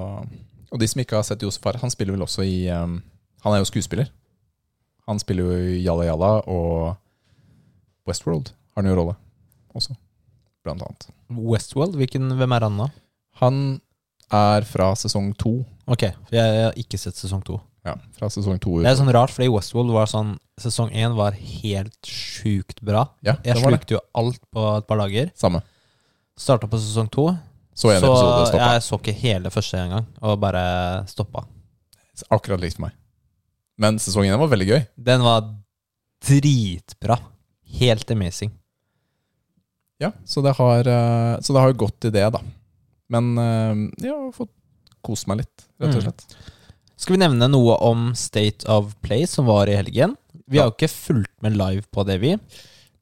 og 0.72 0.80
de 0.80 0.88
som 0.88 1.02
ikke 1.02 1.18
har 1.20 1.26
sett 1.28 1.44
Josef 1.44 1.64
Fares, 1.64 1.82
han 1.82 1.94
spiller 1.94 2.16
vel 2.16 2.26
også 2.26 2.46
i 2.46 2.70
um, 2.72 3.02
Han 3.44 3.54
er 3.54 3.62
jo 3.62 3.70
skuespiller. 3.70 4.10
Han 5.08 5.20
spiller 5.20 5.44
jo 5.44 5.76
i 5.76 5.84
Jalla 5.84 6.08
Jalla 6.08 6.32
og 6.52 6.96
Westworld 8.08 8.52
har 8.76 8.84
han 8.84 8.92
jo 8.92 8.98
rolle 9.00 9.16
også, 9.76 9.96
blant 10.68 10.84
annet. 10.86 11.08
Westworld, 11.32 11.96
hvilken, 12.00 12.30
hvem 12.40 12.54
er 12.58 12.66
han 12.68 12.78
da? 12.84 12.90
Han 13.42 13.58
er 14.34 14.66
fra 14.68 14.92
sesong 15.00 15.32
to. 15.40 15.62
Ok, 15.88 16.04
for 16.28 16.36
jeg, 16.36 16.56
jeg 16.60 16.68
har 16.68 16.78
ikke 16.84 17.00
sett 17.00 17.16
sesong 17.20 17.42
to. 17.48 17.58
Ja, 17.88 17.94
fra 18.18 18.28
sesong 18.34 18.58
to. 18.60 18.82
Det 18.84 18.90
er 18.92 18.98
sånn 19.00 19.12
rart, 19.16 19.32
fordi 19.32 19.48
Westworld 19.54 19.94
var 19.96 20.10
sånn 20.12 20.36
Sesong 20.58 20.90
én 20.98 21.14
var 21.14 21.36
helt 21.38 22.08
sjukt 22.10 22.80
bra. 22.82 23.04
Ja, 23.22 23.36
Jeg 23.46 23.60
slukte 23.62 23.94
jo 23.94 24.00
alt 24.18 24.40
på 24.50 24.64
et 24.80 24.88
par 24.90 24.98
dager. 25.04 25.28
Samme. 25.38 25.60
Starta 26.34 26.66
på 26.72 26.80
sesong 26.82 27.06
to, 27.14 27.28
Så 27.78 27.92
en 27.94 28.02
så 28.02 28.10
episode 28.10 28.48
stoppa. 28.50 28.70
jeg 28.74 28.82
så 28.88 28.98
ikke 28.98 29.14
hele 29.20 29.52
første 29.54 29.78
engang, 29.84 30.08
og 30.26 30.40
bare 30.42 30.64
stoppa. 31.12 31.44
Akkurat 32.34 32.60
likt 32.64 32.80
for 32.80 32.88
meg. 32.88 32.96
Men 33.78 34.00
sesongen 34.02 34.34
var 34.42 34.50
veldig 34.50 34.68
gøy. 34.72 34.82
Den 34.98 35.22
var 35.22 35.46
dritbra. 36.26 37.20
Helt 37.78 38.10
amazing. 38.12 38.50
Ja, 40.00 40.12
så 40.26 40.44
det 40.46 40.54
har, 40.60 40.88
eh, 40.88 41.40
så 41.42 41.54
det 41.56 41.64
har 41.64 41.74
gått 41.74 42.06
i 42.06 42.12
det, 42.14 42.26
da. 42.36 42.42
Men 43.10 43.32
eh, 43.42 43.82
jeg 44.06 44.14
har 44.14 44.32
fått 44.36 44.52
kost 45.06 45.28
meg 45.30 45.40
litt, 45.44 45.66
rett 45.80 45.96
og 45.96 46.02
Mm. 46.02 46.06
slett. 46.10 46.38
Skal 46.98 47.14
vi 47.16 47.22
nevne 47.22 47.48
noe 47.50 47.76
om 47.86 48.14
State 48.18 48.66
of 48.74 48.96
Play, 49.06 49.26
som 49.30 49.46
var 49.46 49.70
i 49.70 49.76
helgen? 49.78 50.16
Vi 50.50 50.58
har 50.58 50.70
jo 50.70 50.76
ikke 50.76 50.90
fulgt 50.90 51.34
med 51.46 51.56
live 51.58 51.84
på 51.94 52.04
det, 52.06 52.20
vi. 52.22 52.36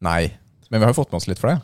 Nei, 0.01 0.33
men 0.69 0.79
vi 0.81 0.83
har 0.85 0.91
jo 0.93 0.97
fått 1.03 1.11
med 1.11 1.21
oss 1.21 1.27
litt 1.27 1.39
for 1.39 1.53
det. 1.53 1.61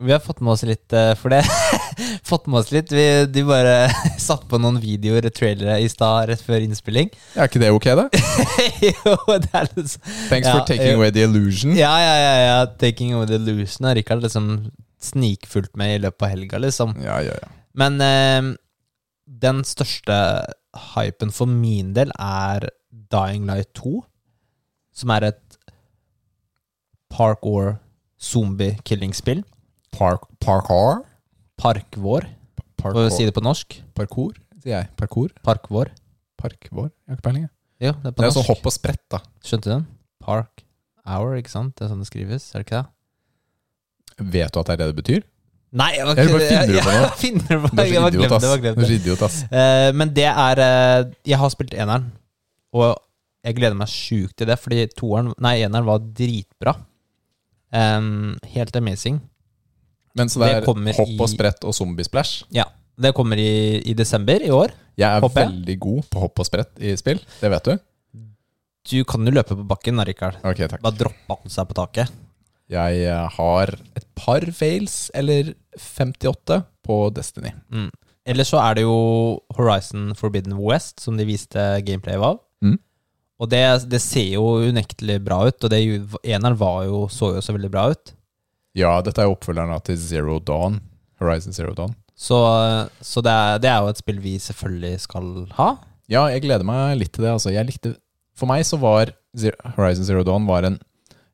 Vi 0.00 0.12
har 0.12 0.20
fått 0.20 0.40
med 0.40 0.52
oss 0.52 0.62
litt 0.68 0.92
eh, 0.92 1.14
for 1.14 1.30
det. 1.32 1.42
fått 2.30 2.46
med 2.50 2.60
oss 2.60 2.72
litt. 2.74 2.92
Vi, 2.92 3.04
de 3.32 3.44
bare 3.46 3.74
satt 4.28 4.46
på 4.50 4.60
noen 4.62 4.78
videoer, 4.82 5.28
trailere, 5.34 5.78
i 5.82 5.88
stad 5.92 6.30
rett 6.30 6.42
før 6.44 6.64
innspilling. 6.64 7.10
Er 7.36 7.50
ikke 7.50 7.62
det 7.62 7.70
ok, 7.74 7.88
da? 8.00 8.06
jo, 8.88 9.16
det 9.42 9.52
er 9.52 9.70
liksom 9.72 10.02
Thanks 10.30 10.48
Ja, 10.48 10.56
for 10.58 10.66
taking 10.68 10.94
jo. 10.94 11.00
away 11.00 11.14
the 11.14 11.24
illusion. 11.26 11.76
Ja, 11.78 11.94
ja, 12.02 12.14
ja. 12.22 12.34
ja. 12.44 12.58
Taking 12.80 13.14
away 13.16 13.30
the 13.30 13.40
illusion 13.40 13.88
har 13.88 13.96
Rikard 13.98 14.24
liksom 14.24 14.50
snikfulgt 15.06 15.76
med 15.78 15.96
i 15.96 16.02
løpet 16.06 16.26
av 16.26 16.32
helga, 16.32 16.60
liksom. 16.64 16.94
Ja, 17.04 17.18
ja, 17.24 17.34
ja. 17.36 17.50
Men 17.76 18.00
eh, 18.00 18.52
den 19.26 19.62
største 19.68 20.16
hypen 20.94 21.32
for 21.34 21.48
min 21.50 21.92
del 21.96 22.12
er 22.20 22.68
Dying 23.12 23.44
Light 23.48 23.72
2, 23.78 24.00
som 24.96 25.12
er 25.14 25.28
et 25.30 25.42
parkour 27.12 27.76
zombie-killing-spill. 28.20 29.42
Park, 29.96 30.26
parkour? 30.42 31.04
Parkvår, 31.60 32.26
for 32.80 32.98
å 33.00 33.10
si 33.12 33.24
det 33.24 33.32
på 33.36 33.42
norsk. 33.44 33.78
Parkour, 33.96 34.34
sier 34.62 34.74
jeg. 34.82 34.88
Parkour? 35.00 35.30
Parkvår. 35.46 35.90
Parkvår? 36.36 36.90
Jeg 36.92 37.08
har 37.12 37.16
ikke 37.16 37.24
peiling. 37.28 37.46
jeg. 37.46 37.52
Jo, 37.88 37.92
det 38.02 38.10
er 38.10 38.12
på 38.12 38.20
Det 38.22 38.26
er 38.26 38.28
jo 38.28 38.32
norsk. 38.32 38.36
sånn 38.40 38.50
hopp 38.50 38.66
og 38.68 38.72
sprett, 38.76 39.02
da. 39.12 39.18
Skjønte 39.44 39.64
du 39.68 39.70
den? 39.74 39.86
Park 40.26 40.62
hour, 41.06 41.36
ikke 41.38 41.52
sant? 41.52 41.74
Det 41.78 41.86
er 41.86 41.88
sånn 41.92 42.02
det 42.02 42.08
skrives, 42.10 42.50
er 42.54 42.60
det 42.62 42.66
ikke 42.66 42.82
det? 42.82 42.86
Vet 44.36 44.52
du 44.52 44.60
at 44.60 44.66
det 44.66 44.74
er 44.74 44.76
det 44.82 44.86
det 44.92 44.98
betyr? 45.04 45.24
Nei, 45.76 45.90
jeg 45.96 46.06
var 46.06 46.14
ikke- 46.14 46.22
Eller 46.22 46.32
bare 46.32 46.48
finner 46.48 46.66
du 46.66 46.80
på 46.80 46.92
noe? 46.92 47.02
Jeg 47.06 47.18
finner 47.20 47.58
på 47.60 47.70
Du 47.70 47.80
er 47.80 47.84
Jeg 47.86 47.94
så 47.96 48.00
var 48.02 48.08
idiot, 48.10 48.28
glemt 48.28 48.40
det. 48.40 48.48
Var 48.48 48.58
glemt 48.58 48.76
er 48.76 48.80
det. 48.80 48.88
så 48.88 49.00
idiot, 49.00 49.22
ass. 49.22 49.42
Eh, 49.52 49.92
men 49.92 50.14
det 50.14 50.24
er 50.24 50.58
eh, 50.60 51.04
Jeg 51.24 51.38
har 51.38 51.50
spilt 51.50 51.74
eneren, 51.74 52.12
og 52.72 52.96
jeg 53.44 53.54
gleder 53.56 53.76
meg 53.76 53.88
sjukt 53.88 54.36
til 54.36 54.46
det, 54.46 54.58
fordi 54.58 54.86
toeren 54.96 55.32
Nei, 55.38 55.58
eneren 55.62 55.84
var 55.84 55.98
dritbra. 56.00 56.76
Em, 57.72 58.36
helt 58.54 58.76
amazing. 58.76 59.20
Men 60.16 60.32
så 60.32 60.42
det 60.42 60.50
Det 60.54 60.60
er 60.64 60.98
hopp 61.00 61.22
og 61.26 61.30
sprett 61.32 61.66
og 61.68 61.76
zombiesplash? 61.76 62.46
Ja. 62.54 62.68
Det 62.96 63.12
kommer 63.12 63.36
i, 63.36 63.82
i 63.84 63.92
desember 63.92 64.40
i 64.40 64.48
år. 64.54 64.72
Jeg 64.96 65.18
er 65.18 65.20
Håper 65.20 65.50
veldig 65.50 65.76
god 65.82 66.06
på 66.08 66.22
hopp 66.22 66.40
og 66.40 66.48
sprett 66.48 66.78
i 66.80 66.94
spill. 66.96 67.20
Det 67.42 67.50
vet 67.52 67.68
du? 67.68 67.74
Du 68.86 69.00
kan 69.04 69.26
jo 69.26 69.34
løpe 69.34 69.56
på 69.58 69.66
bakken, 69.68 70.00
Rikard. 70.06 70.38
Okay, 70.46 70.70
takk. 70.70 70.80
Bare 70.84 70.96
droppe 70.96 71.36
han 71.36 71.52
seg 71.52 71.68
på 71.68 71.76
taket. 71.76 72.14
Jeg 72.72 73.04
eh, 73.04 73.36
har 73.36 73.74
et 73.98 74.06
par 74.18 74.46
fails, 74.54 75.10
eller 75.14 75.52
58, 75.76 76.62
på 76.86 76.98
Destiny. 77.14 77.52
Mm. 77.70 77.90
Eller 78.26 78.46
så 78.46 78.58
er 78.62 78.78
det 78.78 78.86
jo 78.86 78.96
Horizon 79.58 80.10
Forbidden 80.18 80.56
West, 80.58 81.02
som 81.02 81.18
de 81.18 81.26
viste 81.28 81.62
gameplay 81.86 82.16
av. 82.18 82.40
Mm. 82.64 82.78
Og 83.42 83.50
det, 83.52 83.62
det 83.92 84.00
ser 84.02 84.32
jo 84.38 84.56
unektelig 84.66 85.20
bra 85.26 85.42
ut, 85.46 85.58
og 85.60 85.72
det, 85.72 85.82
er 85.82 86.36
eneren 86.36 86.58
var 86.58 86.86
jo, 86.88 87.04
så 87.12 87.34
jo 87.36 87.44
så 87.44 87.54
veldig 87.54 87.70
bra 87.74 87.90
ut. 87.92 88.15
Ja, 88.76 88.98
dette 89.04 89.24
er 89.24 89.32
oppfølgeren 89.32 89.72
til 89.86 89.98
Zero 90.00 90.38
Dawn. 90.44 90.80
Horizon 91.20 91.54
Zero 91.56 91.72
Dawn. 91.76 91.94
Så, 92.16 92.36
så 93.00 93.22
det, 93.24 93.32
er, 93.32 93.60
det 93.60 93.70
er 93.70 93.84
jo 93.84 93.92
et 93.92 94.00
spill 94.00 94.18
vi 94.24 94.34
selvfølgelig 94.40 95.00
skal 95.04 95.30
ha. 95.56 95.70
Ja, 96.12 96.26
jeg 96.32 96.44
gleder 96.44 96.66
meg 96.66 96.98
litt 97.00 97.14
til 97.16 97.24
det. 97.24 97.32
Altså. 97.34 97.52
Jeg 97.54 97.68
likte, 97.68 97.94
for 98.36 98.48
meg 98.50 98.64
så 98.68 98.78
var 98.80 99.14
Zero, 99.36 99.56
Horizon 99.76 100.08
Zero 100.08 100.24
Dawn 100.28 100.48
var 100.48 100.68
en 100.68 100.78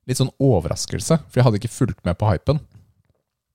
litt 0.08 0.18
sånn 0.18 0.32
overraskelse, 0.42 1.20
for 1.28 1.38
jeg 1.38 1.46
hadde 1.46 1.60
ikke 1.60 1.70
fulgt 1.70 2.02
med 2.06 2.18
på 2.18 2.30
hypen. 2.30 2.62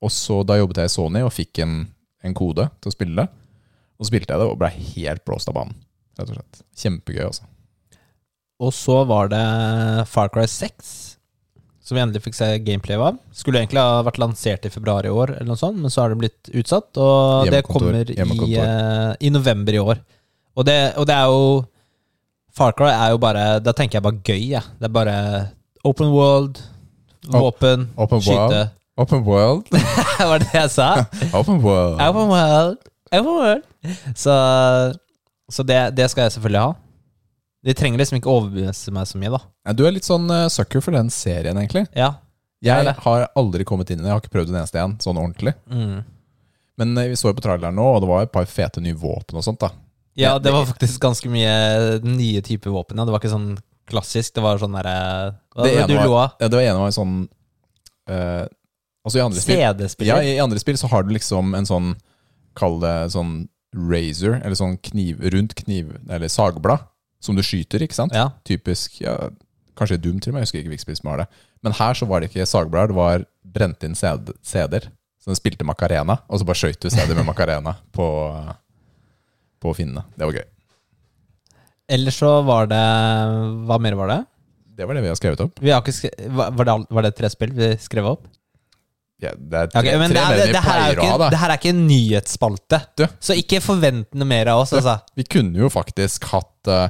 Og 0.03 0.13
så 0.13 0.39
da 0.47 0.59
jobbet 0.59 0.83
jeg 0.83 0.91
i 0.91 0.93
Sony 0.93 1.23
og 1.25 1.33
fikk 1.35 1.63
en, 1.63 1.81
en 2.23 2.35
kode 2.37 2.67
til 2.79 2.91
å 2.91 2.95
spille 2.95 3.17
det. 3.23 3.27
Og 3.97 4.05
så 4.05 4.11
spilte 4.11 4.35
jeg 4.35 4.43
det 4.43 4.47
og 4.51 4.59
ble 4.61 4.69
helt 4.71 5.23
blåst 5.27 5.49
av 5.49 5.57
banen. 5.57 5.75
Rett 6.19 6.31
og 6.31 6.37
slett. 6.37 6.61
Kjempegøy, 6.77 7.23
altså. 7.25 7.47
Og 8.61 8.73
så 8.73 9.01
var 9.09 9.29
det 9.29 9.43
Far 10.09 10.31
Cry 10.33 10.47
6, 10.49 11.16
som 11.87 11.95
vi 11.95 12.01
endelig 12.03 12.19
fikk 12.25 12.35
se 12.35 12.47
gameplay 12.67 12.99
av. 12.99 13.15
Skulle 13.31 13.61
egentlig 13.61 13.79
ha 13.79 14.01
vært 14.03 14.19
lansert 14.19 14.65
i 14.67 14.71
februar 14.73 15.05
i 15.07 15.11
år, 15.13 15.37
eller 15.37 15.47
noe 15.47 15.59
sånt, 15.59 15.79
men 15.79 15.93
så 15.93 16.03
har 16.03 16.11
det 16.11 16.19
blitt 16.19 16.49
utsatt. 16.51 16.89
Og 16.99 17.47
det 17.51 17.61
kommer 17.63 18.01
i, 18.03 18.57
eh, 18.59 19.11
i 19.23 19.31
november 19.31 19.77
i 19.77 19.79
år. 19.79 20.01
Og 20.57 20.65
det, 20.67 20.75
og 20.97 21.07
det 21.07 21.15
er 21.15 21.31
jo 21.31 21.65
Far 22.57 22.73
Cry 22.73 22.89
er 22.89 23.11
jo 23.13 23.19
bare 23.21 23.59
Da 23.61 23.69
tenker 23.77 23.99
jeg 23.99 24.03
bare 24.07 24.17
gøy, 24.25 24.41
jeg. 24.55 24.65
Det 24.81 24.87
er 24.89 24.93
bare 24.95 25.17
open 25.85 26.09
world, 26.11 26.59
våpen, 27.29 27.87
Open 27.95 28.19
skyte. 28.19 28.35
world. 28.35 28.73
Open 28.97 29.23
world. 29.23 29.69
var 30.31 30.41
det 30.41 30.49
det 30.51 30.59
jeg 30.63 30.71
sa? 30.73 30.89
Open 31.37 31.61
world. 31.61 32.01
Open 32.01 32.27
world. 32.33 32.77
Open 33.13 33.31
world. 33.31 33.63
Så, 34.17 34.33
så 35.53 35.63
det, 35.63 35.95
det 35.95 36.09
skal 36.11 36.27
jeg 36.27 36.35
selvfølgelig 36.35 36.65
ha. 36.65 36.73
De 37.65 37.73
trenger 37.73 37.97
liksom 37.99 38.19
ikke 38.19 38.29
overbevise 38.31 38.91
meg 38.93 39.07
så 39.09 39.17
mye, 39.17 39.31
da. 39.33 39.39
Ja, 39.65 39.73
Du 39.73 39.85
er 39.87 39.91
litt 39.91 40.05
sånn 40.07 40.29
eh, 40.31 40.47
sucker 40.53 40.81
for 40.81 40.91
den 40.91 41.09
serien, 41.09 41.57
egentlig. 41.57 41.87
Ja. 41.97 42.13
Jeg 42.61 42.73
er 42.79 42.83
det. 42.89 42.95
har 43.03 43.27
aldri 43.37 43.65
kommet 43.65 43.89
inn 43.91 43.99
i 43.99 44.01
den. 44.01 44.07
Jeg 44.09 44.15
har 44.15 44.21
ikke 44.21 44.33
prøvd 44.33 44.49
en 44.53 44.59
eneste 44.61 44.79
en 44.81 44.95
sånn 45.03 45.17
ordentlig. 45.17 45.53
Mm. 45.69 46.03
Men 46.77 46.97
eh, 46.97 47.07
vi 47.11 47.15
så 47.19 47.29
jo 47.31 47.37
på 47.37 47.43
traileren 47.45 47.75
nå, 47.77 47.85
og 47.95 48.01
det 48.01 48.09
var 48.09 48.23
et 48.27 48.31
par 48.33 48.45
fete 48.49 48.81
nye 48.81 48.97
våpen 48.97 49.37
og 49.37 49.43
sånt. 49.45 49.59
da 49.61 49.71
Ja, 50.17 50.37
det 50.39 50.51
var 50.53 50.65
faktisk 50.65 51.01
ganske 51.01 51.29
mye 51.29 51.99
nye 52.05 52.41
typer 52.41 52.71
våpen. 52.73 52.97
Ja. 52.97 53.05
Det 53.05 53.13
var 53.13 53.21
ikke 53.21 53.33
sånn 53.33 53.57
klassisk. 53.89 54.33
Det 54.37 54.43
var 54.43 54.57
sånn 54.61 54.73
derre 54.77 54.95
Hva 55.55 55.63
Det 55.63 55.73
var 55.75 55.81
ene 55.81 55.87
det 55.87 55.93
du 55.93 55.97
var- 55.97 56.05
lo 56.07 56.15
av? 56.21 56.31
Ja, 56.39 56.47
det 56.47 56.57
var 56.57 56.63
en 56.63 56.75
av 56.81 56.85
en 56.87 56.91
sånn 56.97 57.29
eh, 58.09 58.45
Altså 59.07 59.19
i 59.19 59.21
andre 59.23 59.39
spill 59.39 59.57
Ja, 59.61 59.69
CD-spiller? 59.73 60.23
i 60.23 60.39
andre 60.43 60.59
spill 60.59 60.75
så 60.77 60.89
har 60.91 61.03
du 61.03 61.13
liksom 61.15 61.53
en 61.55 61.65
sånn 61.65 61.93
Kall 62.57 62.79
det 62.81 63.11
sånn 63.13 63.47
razor, 63.75 64.41
eller 64.43 64.55
sånn 64.55 64.77
kniv 64.81 65.19
rundt 65.31 65.53
kniv 65.55 65.93
Eller 66.09 66.27
sagblad, 66.27 66.83
som 67.23 67.37
du 67.37 67.43
skyter, 67.45 67.83
ikke 67.83 67.97
sant? 67.97 68.15
Ja. 68.15 68.29
Typisk 68.47 68.99
ja, 69.01 69.15
Kanskje 69.77 69.99
Doom 70.01 70.21
til 70.21 70.31
og 70.31 70.37
med, 70.37 70.43
jeg 70.43 70.49
husker 70.49 70.61
ikke 70.61 70.73
hvilket 70.73 70.87
spill 70.87 70.99
som 70.99 71.11
har 71.11 71.23
det. 71.23 71.27
Men 71.65 71.75
her 71.77 71.97
så 71.97 72.07
var 72.09 72.21
det 72.21 72.31
ikke 72.31 72.47
sagblad, 72.49 72.91
det 72.91 72.97
var 72.97 73.25
brent 73.57 73.83
inn 73.85 73.97
CD 73.97 74.33
CD-er. 74.45 74.89
Så 75.21 75.31
den 75.31 75.39
spilte 75.39 75.67
Macarena, 75.67 76.19
og 76.29 76.39
så 76.39 76.47
bare 76.47 76.59
skøyt 76.61 76.79
du 76.81 76.89
CD 76.93 77.11
med 77.13 77.25
Macarena 77.27 77.75
på, 77.97 78.07
på 79.61 79.73
finnene. 79.77 80.05
Det 80.15 80.29
var 80.29 80.39
gøy. 80.39 80.47
Ellers 81.97 82.17
så 82.19 82.29
var 82.43 82.67
det 82.67 82.83
Hva 83.67 83.77
mer 83.79 83.95
var 83.95 84.11
det? 84.11 84.17
Det 84.77 84.85
var 84.85 84.97
det 84.97 85.05
vi 85.05 85.09
har 85.09 85.17
skrevet 85.17 85.39
opp. 85.45 85.61
Vi 85.63 85.71
har 85.73 85.81
ikke 85.81 85.95
skre... 85.95 86.11
Var 86.37 86.51
var 86.53 86.67
det, 86.67 86.73
var 86.93 87.05
det 87.07 87.13
tre 87.17 87.29
spill 87.33 87.53
vi 87.57 87.71
skrev 87.81 88.09
opp? 88.11 88.27
Ja, 89.17 89.31
det 89.33 89.61
er 89.63 89.69
tre, 89.71 89.81
okay, 89.81 89.97
men 89.97 90.11
tre 90.13 90.19
det, 90.19 90.25
er, 90.27 90.35
vi 90.45 90.53
det, 90.53 90.61
her 90.61 90.79
er 90.83 90.91
ikke, 90.93 91.13
da. 91.17 91.29
det 91.33 91.39
her 91.41 91.49
er 91.53 91.57
ikke 91.57 91.71
en 91.73 91.81
nyhetsspalte. 91.87 92.79
Du. 92.99 93.03
Så 93.29 93.37
ikke 93.39 93.61
forvent 93.65 94.13
noe 94.13 94.29
mer 94.29 94.51
av 94.53 94.61
oss, 94.61 94.75
Du. 94.75 94.77
altså. 94.77 94.99
Vi 95.17 95.25
kunne 95.25 95.57
jo 95.63 95.69
faktisk 95.73 96.27
hatt 96.29 96.69
uh, 96.69 96.85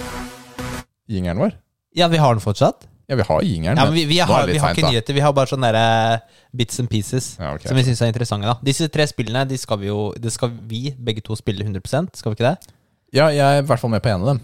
jingeren 1.08 1.40
vår. 1.40 1.56
Ja, 1.96 2.10
vi 2.12 2.20
har 2.20 2.36
den 2.36 2.44
fortsatt. 2.44 2.84
Ja, 3.08 3.16
vi 3.16 3.24
har 3.24 3.46
jingeren. 3.48 3.80
Ja, 3.80 3.86
men 3.88 3.96
vi, 3.96 4.04
vi, 4.10 4.20
har, 4.20 4.48
vi 4.52 4.60
har 4.60 4.76
ikke 4.76 4.90
nyheter. 4.90 5.16
Vi 5.16 5.24
har 5.24 5.32
bare 5.32 5.48
sånne 5.48 5.70
der, 5.72 6.18
eh, 6.18 6.42
bits 6.60 6.82
and 6.84 6.92
pieces 6.92 7.38
Ja, 7.40 7.54
okay. 7.56 7.70
som 7.70 7.80
vi 7.80 7.86
syns 7.88 8.02
er 8.04 8.12
interessante. 8.12 8.50
da 8.50 8.58
Disse 8.68 8.90
tre 8.92 9.06
spillene 9.08 9.46
de 9.48 9.56
skal 9.60 9.80
vi 9.80 9.88
jo 9.88 10.10
Det 10.20 10.34
skal 10.36 10.52
vi 10.68 10.92
begge 10.92 11.24
to 11.24 11.38
spille 11.40 11.64
100 11.64 12.12
Skal 12.20 12.34
vi 12.34 12.36
ikke 12.36 12.50
det? 12.50 12.74
Ja, 13.16 13.30
jeg 13.32 13.40
er 13.40 13.62
i 13.62 13.66
hvert 13.70 13.80
fall 13.80 13.94
med 13.94 14.04
på 14.04 14.12
en 14.12 14.26
av 14.26 14.34
dem. 14.34 14.42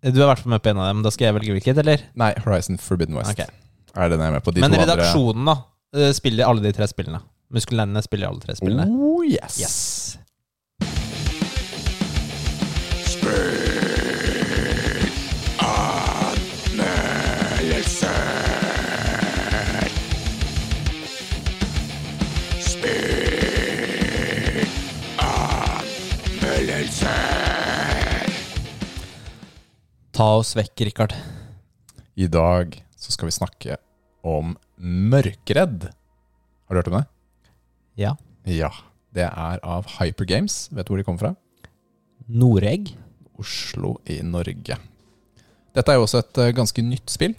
Du 0.00 0.22
er 0.22 0.24
i 0.24 0.30
hvert 0.30 0.40
fall 0.40 0.54
med 0.54 0.62
på 0.64 0.72
en 0.72 0.80
av 0.80 0.88
dem. 0.88 1.02
Da 1.04 1.12
skal 1.12 1.28
jeg 1.28 1.36
velge 1.36 1.58
hvilket, 1.58 1.80
eller? 1.84 2.06
Nei, 2.16 2.32
Horizon 2.46 2.80
Forbidden 2.80 3.18
West. 3.18 3.36
Okay. 3.36 3.52
Er 3.92 4.08
den 4.08 4.22
jeg 4.24 4.32
er 4.32 4.36
med 4.38 4.46
på? 4.46 4.54
De 4.56 4.64
Men 4.64 4.76
redaksjonen, 4.78 5.44
da, 5.50 5.58
spiller 6.14 6.44
alle 6.44 6.60
de 6.62 6.72
tre 6.72 6.88
spillene. 6.88 7.20
Muskellandene 7.48 8.02
spiller 8.04 8.28
alle 8.28 8.40
tre 8.44 8.56
spillene. 8.58 8.84
Oh, 8.92 9.24
yes. 9.24 9.60
Yes. 9.60 10.18
Ta 30.18 30.32
oss 30.34 30.56
vekk, 30.58 30.80
Rikard. 30.82 31.12
I 32.18 32.26
dag 32.26 32.72
så 32.98 33.12
skal 33.14 33.28
vi 33.28 33.34
snakke 33.36 33.76
om 34.26 34.56
Mørkeredd. 34.78 35.88
Har 35.90 36.74
du 36.74 36.80
hørt 36.80 36.90
om 36.92 36.98
det? 37.00 37.06
Ja. 37.98 38.14
Ja. 38.46 38.70
Det 39.14 39.26
er 39.26 39.60
av 39.64 39.88
Hypergames. 39.98 40.68
Vet 40.70 40.86
du 40.86 40.92
hvor 40.92 41.00
de 41.00 41.06
kommer 41.06 41.22
fra? 41.22 41.34
Noregg. 42.28 42.94
Oslo 43.38 43.96
i 44.10 44.18
Norge. 44.26 44.78
Dette 45.74 45.92
er 45.92 45.98
jo 45.98 46.06
også 46.06 46.22
et 46.24 46.40
eh, 46.42 46.54
ganske 46.56 46.82
nytt 46.82 47.12
spill. 47.12 47.36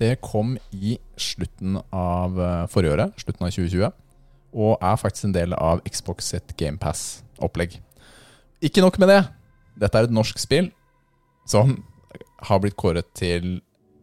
Det 0.00 0.18
kom 0.24 0.56
i 0.74 0.98
slutten 1.16 1.78
av 1.94 2.36
eh, 2.36 2.66
forrige 2.72 2.96
året, 2.96 3.14
slutten 3.22 3.46
av 3.46 3.54
2020, 3.54 3.94
og 4.54 4.84
er 4.84 5.00
faktisk 5.00 5.28
en 5.28 5.36
del 5.36 5.56
av 5.56 5.80
Xbox 5.88 6.28
sitt 6.34 6.52
GamePass-opplegg. 6.60 7.78
Ikke 8.64 8.84
nok 8.84 8.98
med 9.00 9.12
det. 9.12 9.22
Dette 9.80 9.98
er 9.98 10.08
et 10.08 10.14
norsk 10.14 10.38
spill 10.42 10.68
som 11.48 11.78
har 12.44 12.60
blitt 12.60 12.76
kåret 12.78 13.08
til 13.16 13.58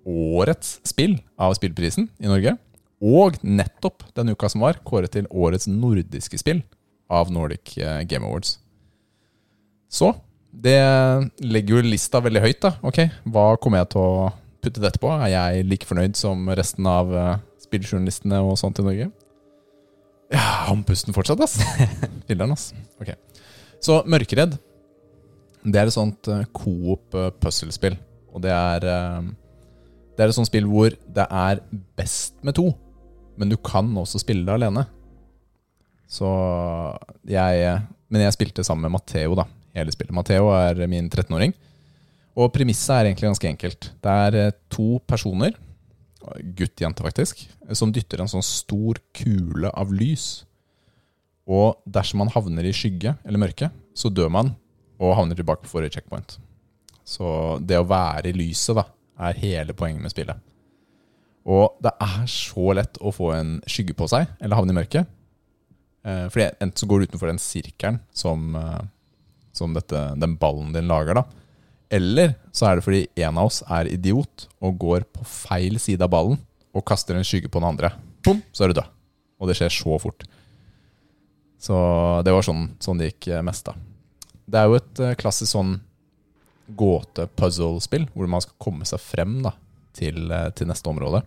årets 0.07 0.79
spill 0.87 1.17
av 1.39 1.55
spillprisen 1.57 2.09
i 2.21 2.29
Norge. 2.29 2.55
Og 3.01 3.37
nettopp 3.41 4.05
den 4.17 4.33
uka 4.35 4.49
som 4.51 4.65
var, 4.65 4.79
kåret 4.85 5.13
til 5.15 5.29
årets 5.29 5.67
nordiske 5.69 6.37
spill 6.41 6.61
av 7.11 7.31
Nordic 7.33 7.77
eh, 7.81 8.03
Game 8.09 8.27
Awards. 8.27 8.59
Så 9.91 10.13
det 10.51 10.77
legger 11.43 11.79
jo 11.79 11.89
lista 11.89 12.21
veldig 12.23 12.43
høyt, 12.43 12.59
da. 12.63 12.75
Ok, 12.85 13.01
hva 13.31 13.55
kommer 13.61 13.81
jeg 13.81 13.91
til 13.93 14.03
å 14.03 14.29
putte 14.61 14.83
dette 14.83 15.01
på? 15.01 15.09
Er 15.15 15.31
jeg 15.33 15.65
like 15.67 15.87
fornøyd 15.87 16.17
som 16.19 16.43
resten 16.55 16.87
av 16.87 17.11
uh, 17.11 17.39
spilljournalistene 17.63 18.41
og 18.45 18.57
sånt 18.59 18.79
i 18.79 18.85
Norge? 18.85 19.09
Ja, 20.31 20.45
andpusten 20.71 21.15
fortsatt, 21.15 21.41
ass. 21.43 21.57
Filler'n, 22.27 22.53
ass. 22.55 22.69
Ok. 23.01 23.13
Så 23.83 24.01
Mørkeredd, 24.11 24.57
det 25.63 25.81
er 25.81 25.89
et 25.89 25.95
sånt 25.95 26.29
uh, 26.31 26.43
coop 26.55 27.17
puzzlespill. 27.43 27.97
Og 28.31 28.43
det 28.43 28.51
er 28.55 28.87
Det 30.15 30.23
er 30.23 30.31
et 30.31 30.37
sånt 30.37 30.49
spill 30.49 30.67
hvor 30.69 30.91
det 30.91 31.25
er 31.25 31.61
best 31.97 32.35
med 32.45 32.55
to, 32.57 32.69
men 33.39 33.51
du 33.51 33.57
kan 33.57 33.87
også 33.97 34.21
spille 34.21 34.45
det 34.47 34.57
alene. 34.57 34.85
Så 36.11 36.27
jeg 37.27 37.81
Men 38.11 38.25
jeg 38.25 38.35
spilte 38.35 38.63
sammen 38.67 38.83
med 38.83 38.91
Matheo, 38.97 39.35
da. 39.39 39.45
Hele 39.71 39.91
spillet. 39.93 40.11
Matheo 40.11 40.49
er 40.51 40.75
min 40.91 41.07
13-åring. 41.07 41.53
Og 42.35 42.51
premisset 42.51 42.91
er 42.91 43.07
egentlig 43.07 43.29
ganske 43.29 43.47
enkelt. 43.47 43.87
Det 44.03 44.15
er 44.25 44.35
eh, 44.35 44.55
to 44.67 44.99
personer, 45.07 45.55
gutt-jente 46.57 47.05
faktisk, 47.05 47.45
som 47.71 47.93
dytter 47.95 48.19
en 48.19 48.31
sånn 48.31 48.43
stor 48.43 48.99
kule 49.15 49.71
av 49.71 49.93
lys. 49.95 50.43
Og 51.47 51.79
dersom 51.87 52.21
man 52.21 52.31
havner 52.35 52.67
i 52.67 52.75
skygge 52.75 53.15
eller 53.23 53.41
mørke, 53.41 53.71
så 53.95 54.11
dør 54.11 54.31
man 54.31 54.53
og 55.01 55.15
havner 55.17 55.39
tilbake 55.39 55.65
på 55.65 55.71
forrige 55.71 55.97
checkpoint. 55.97 56.37
Så 57.07 57.57
det 57.63 57.79
å 57.79 57.87
være 57.87 58.29
i 58.29 58.37
lyset 58.37 58.77
da, 58.77 58.85
er 59.21 59.37
hele 59.41 59.75
poenget 59.77 60.03
med 60.03 60.13
spillet. 60.13 60.39
Og 61.49 61.77
det 61.81 61.93
er 62.03 62.25
så 62.29 62.73
lett 62.77 62.99
å 63.01 63.13
få 63.13 63.31
en 63.33 63.55
skygge 63.69 63.95
på 63.97 64.07
seg, 64.11 64.29
eller 64.41 64.59
havne 64.59 64.75
i 64.75 64.77
mørket. 64.77 65.09
Eh, 66.05 66.27
Fordi 66.29 66.49
enten 66.61 66.77
så 66.77 66.89
går 66.89 67.01
du 67.01 67.09
utenfor 67.09 67.31
den 67.31 67.41
sirkelen 67.41 67.99
som, 68.13 68.55
eh, 68.55 68.81
som 69.53 69.73
dette, 69.73 70.19
den 70.21 70.37
ballen 70.37 70.73
din 70.73 70.89
lager, 70.89 71.15
da. 71.15 71.23
Eller 71.91 72.35
så 72.55 72.69
er 72.69 72.75
det 72.77 72.85
fordi 72.85 73.01
en 73.19 73.37
av 73.37 73.49
oss 73.49 73.61
er 73.67 73.89
idiot 73.91 74.47
og 74.61 74.77
går 74.79 75.03
på 75.11 75.25
feil 75.27 75.77
side 75.77 76.01
av 76.01 76.09
ballen 76.13 76.39
og 76.73 76.85
kaster 76.87 77.17
en 77.17 77.25
skygge 77.27 77.49
på 77.51 77.59
den 77.59 77.67
andre. 77.67 77.91
Bom, 78.23 78.41
så 78.53 78.63
er 78.63 78.71
du 78.71 78.79
død. 78.79 78.87
Og 79.41 79.49
det 79.49 79.57
skjer 79.57 79.73
så 79.75 79.97
fort. 79.99 80.23
Så 81.59 81.75
det 82.23 82.31
var 82.31 82.45
sånn, 82.45 82.69
sånn 82.79 82.97
det 83.01 83.11
gikk 83.11 83.27
eh, 83.33 83.41
mest, 83.43 83.65
da. 83.65 83.75
Det 84.51 84.59
er 84.59 84.69
jo 84.69 84.79
et 84.79 85.01
klassisk 85.19 85.51
sånn 85.51 85.81
gåte-puzzle-spill, 86.77 88.07
hvor 88.13 88.29
man 88.31 88.43
skal 88.43 88.57
komme 88.61 88.87
seg 88.87 89.01
frem 89.03 89.39
da, 89.45 89.53
til, 89.97 90.23
eh, 90.31 90.49
til 90.57 90.69
neste 90.71 90.91
område. 90.91 91.23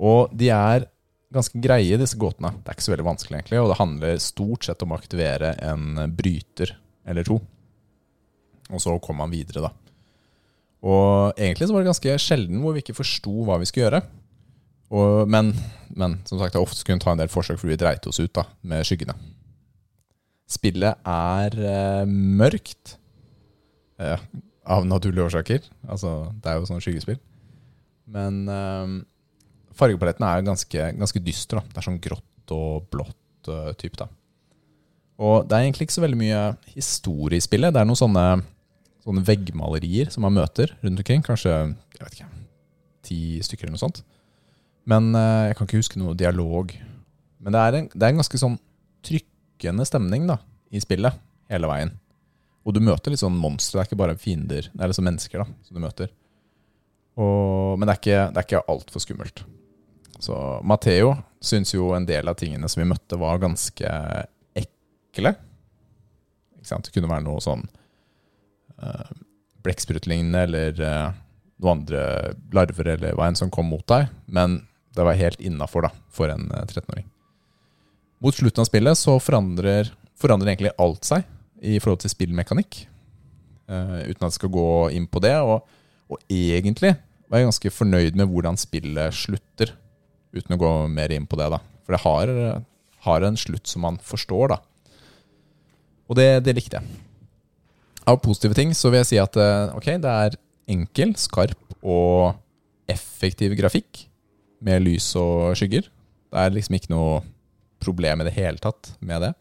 Og 0.00 0.32
de 0.36 0.50
er 0.54 0.88
ganske 1.30 1.60
greie, 1.62 1.98
disse 2.00 2.18
gåtene. 2.18 2.52
Det 2.58 2.70
er 2.70 2.78
ikke 2.78 2.88
så 2.88 2.94
veldig 2.94 3.06
vanskelig, 3.06 3.38
egentlig. 3.38 3.60
Og 3.62 3.70
det 3.70 3.78
handler 3.78 4.22
stort 4.22 4.66
sett 4.66 4.82
om 4.82 4.94
å 4.94 4.98
aktivere 4.98 5.54
en 5.62 6.00
bryter 6.16 6.74
eller 7.06 7.26
to. 7.26 7.38
Og 8.70 8.82
så 8.82 8.96
kommer 9.02 9.24
man 9.26 9.34
videre, 9.34 9.68
da. 9.68 9.74
Og 10.80 11.36
egentlig 11.36 11.68
så 11.68 11.74
var 11.74 11.84
det 11.84 11.90
ganske 11.90 12.16
sjelden 12.22 12.62
hvor 12.62 12.74
vi 12.74 12.82
ikke 12.82 12.96
forsto 12.96 13.44
hva 13.44 13.58
vi 13.60 13.68
skulle 13.68 13.86
gjøre. 13.86 14.02
Og, 14.90 15.28
men, 15.30 15.52
men 15.94 16.18
som 16.26 16.40
sagt, 16.40 16.56
er 16.56 16.64
ofte 16.64 16.80
skulle 16.80 17.02
ta 17.02 17.12
en 17.14 17.20
del 17.20 17.30
forsøk 17.30 17.60
fordi 17.60 17.76
vi 17.76 17.82
dreit 17.82 18.08
oss 18.10 18.18
ut 18.22 18.32
da, 18.34 18.46
med 18.66 18.86
skyggene. 18.88 19.14
Spillet 20.50 21.04
er 21.06 21.56
eh, 21.62 22.08
mørkt. 22.10 22.96
Eh, 24.02 24.22
av 24.64 24.86
naturlige 24.88 25.26
årsaker. 25.30 25.64
Altså, 25.88 26.32
det 26.42 26.50
er 26.50 26.58
jo 26.58 26.68
sånn 26.68 26.82
skyggespill. 26.84 27.20
Men 28.10 28.42
eh, 28.50 28.94
fargepaletten 29.78 30.26
er 30.26 30.46
ganske, 30.46 30.88
ganske 30.98 31.22
dyster. 31.24 31.60
Da. 31.60 31.72
Det 31.72 31.80
er 31.80 31.88
sånn 31.88 32.02
grått 32.02 32.54
og 32.54 32.88
blått 32.90 33.50
uh, 33.50 33.70
type. 33.78 33.94
da. 34.00 34.08
Og 35.20 35.44
det 35.46 35.54
er 35.54 35.66
egentlig 35.66 35.86
ikke 35.86 35.98
så 35.98 36.02
veldig 36.02 36.18
mye 36.18 36.40
historie 36.72 37.38
i 37.38 37.44
spillet. 37.44 37.70
Det 37.74 37.82
er 37.82 37.86
noen 37.88 38.00
sånne, 38.00 38.24
sånne 39.04 39.22
veggmalerier 39.28 40.10
som 40.12 40.24
man 40.26 40.34
møter 40.34 40.72
rundt 40.80 41.02
omkring. 41.02 41.22
Kanskje 41.22 41.52
jeg 41.52 42.00
vet 42.00 42.16
ikke, 42.16 42.30
ti 43.06 43.20
stykker 43.44 43.68
eller 43.68 43.76
noe 43.76 43.84
sånt. 43.84 44.02
Men 44.90 45.12
eh, 45.14 45.50
jeg 45.50 45.58
kan 45.58 45.68
ikke 45.68 45.82
huske 45.82 46.00
noe 46.00 46.16
dialog. 46.18 46.72
Men 47.40 47.54
det 47.54 47.62
er 47.62 47.78
en, 47.78 47.90
det 47.92 48.02
er 48.02 48.14
en 48.14 48.22
ganske 48.22 48.40
sånn 48.40 48.58
trykkende 49.06 49.86
stemning 49.88 50.26
da, 50.28 50.40
i 50.72 50.82
spillet 50.82 51.20
hele 51.52 51.70
veien. 51.70 51.94
Og 52.66 52.76
du 52.76 52.80
møter 52.84 53.12
litt 53.12 53.22
sånn 53.22 53.38
monstre. 53.40 53.78
Det 53.78 53.82
er 53.82 53.88
ikke 53.88 54.02
bare 54.02 54.18
fiender, 54.20 54.68
det 54.72 54.82
er 54.84 54.92
liksom 54.92 55.06
mennesker 55.08 55.42
da, 55.42 55.46
som 55.66 55.76
du 55.78 55.84
møter. 55.84 56.12
Og, 57.20 57.78
men 57.78 57.88
det 57.88 57.94
er 57.94 58.00
ikke, 58.00 58.20
det 58.30 58.42
er 58.42 58.48
ikke 58.48 58.66
altfor 58.74 59.04
skummelt. 59.04 59.42
Så 60.20 60.36
Matheo 60.68 61.14
syns 61.40 61.72
jo 61.72 61.94
en 61.96 62.06
del 62.08 62.28
av 62.28 62.36
tingene 62.40 62.68
som 62.68 62.82
vi 62.82 62.90
møtte, 62.90 63.18
var 63.20 63.40
ganske 63.40 63.94
ekle. 64.60 65.34
Ikke 66.58 66.68
sant? 66.68 66.86
Det 66.86 66.94
kunne 66.94 67.10
være 67.10 67.24
noe 67.24 67.40
sånn 67.44 67.64
uh, 68.84 69.12
blekksprutlignende 69.64 70.44
eller 70.48 70.82
uh, 70.84 71.16
noen 71.60 71.80
andre 71.80 72.02
larver 72.56 72.94
eller 72.96 73.16
hva 73.16 73.30
enn 73.30 73.40
som 73.40 73.52
kom 73.52 73.72
mot 73.72 73.86
deg. 73.88 74.10
Men 74.28 74.60
det 74.96 75.06
var 75.06 75.16
helt 75.16 75.40
innafor 75.40 75.88
for 76.12 76.32
en 76.32 76.50
13-åring. 76.52 77.08
Mot 78.20 78.36
slutten 78.36 78.60
av 78.60 78.68
spillet 78.68 79.00
så 79.00 79.16
forandrer, 79.22 79.88
forandrer, 80.20 80.52
egentlig 80.52 80.74
alt 80.76 81.08
seg 81.08 81.24
i 81.60 81.78
forhold 81.82 82.02
til 82.04 82.12
spillmekanikk. 82.12 82.84
Uh, 83.70 84.02
uten 84.08 84.24
at 84.24 84.30
jeg 84.30 84.38
skal 84.40 84.52
gå 84.54 84.70
inn 84.96 85.06
på 85.10 85.22
det. 85.22 85.36
Og, 85.44 85.62
og 86.10 86.32
egentlig 86.32 86.96
var 87.30 87.40
jeg 87.40 87.50
ganske 87.50 87.72
fornøyd 87.74 88.18
med 88.18 88.30
hvordan 88.30 88.58
spillet 88.58 89.14
slutter 89.14 89.76
uten 90.34 90.56
å 90.56 90.60
gå 90.60 90.72
mer 90.90 91.12
inn 91.14 91.28
på 91.30 91.38
det. 91.38 91.50
da. 91.52 91.60
For 91.86 91.94
det 91.94 92.02
har, 92.04 92.34
har 93.06 93.26
en 93.26 93.38
slutt 93.38 93.70
som 93.70 93.86
man 93.86 94.00
forstår, 94.02 94.56
da. 94.56 94.60
Og 96.10 96.18
det, 96.18 96.28
det, 96.46 96.56
likte 96.58 96.80
jeg. 96.80 97.00
Av 98.10 98.18
positive 98.18 98.56
ting 98.58 98.72
så 98.74 98.90
vil 98.90 99.04
jeg 99.04 99.10
si 99.12 99.18
at 99.22 99.36
eh, 99.38 99.74
ok, 99.78 99.92
det 100.02 100.14
er 100.26 100.38
enkel, 100.70 101.14
skarp 101.18 101.76
og 101.80 102.34
effektiv 102.90 103.54
grafikk 103.58 104.08
med 104.66 104.82
lys 104.82 105.12
og 105.18 105.54
skygger. 105.58 105.86
Det 106.30 106.42
er 106.42 106.54
liksom 106.54 106.76
ikke 106.78 106.92
noe 106.92 107.20
problem 107.82 108.22
i 108.22 108.26
det 108.26 108.34
hele 108.34 108.58
tatt 108.62 108.92
med 108.98 109.22
det. 109.22 109.32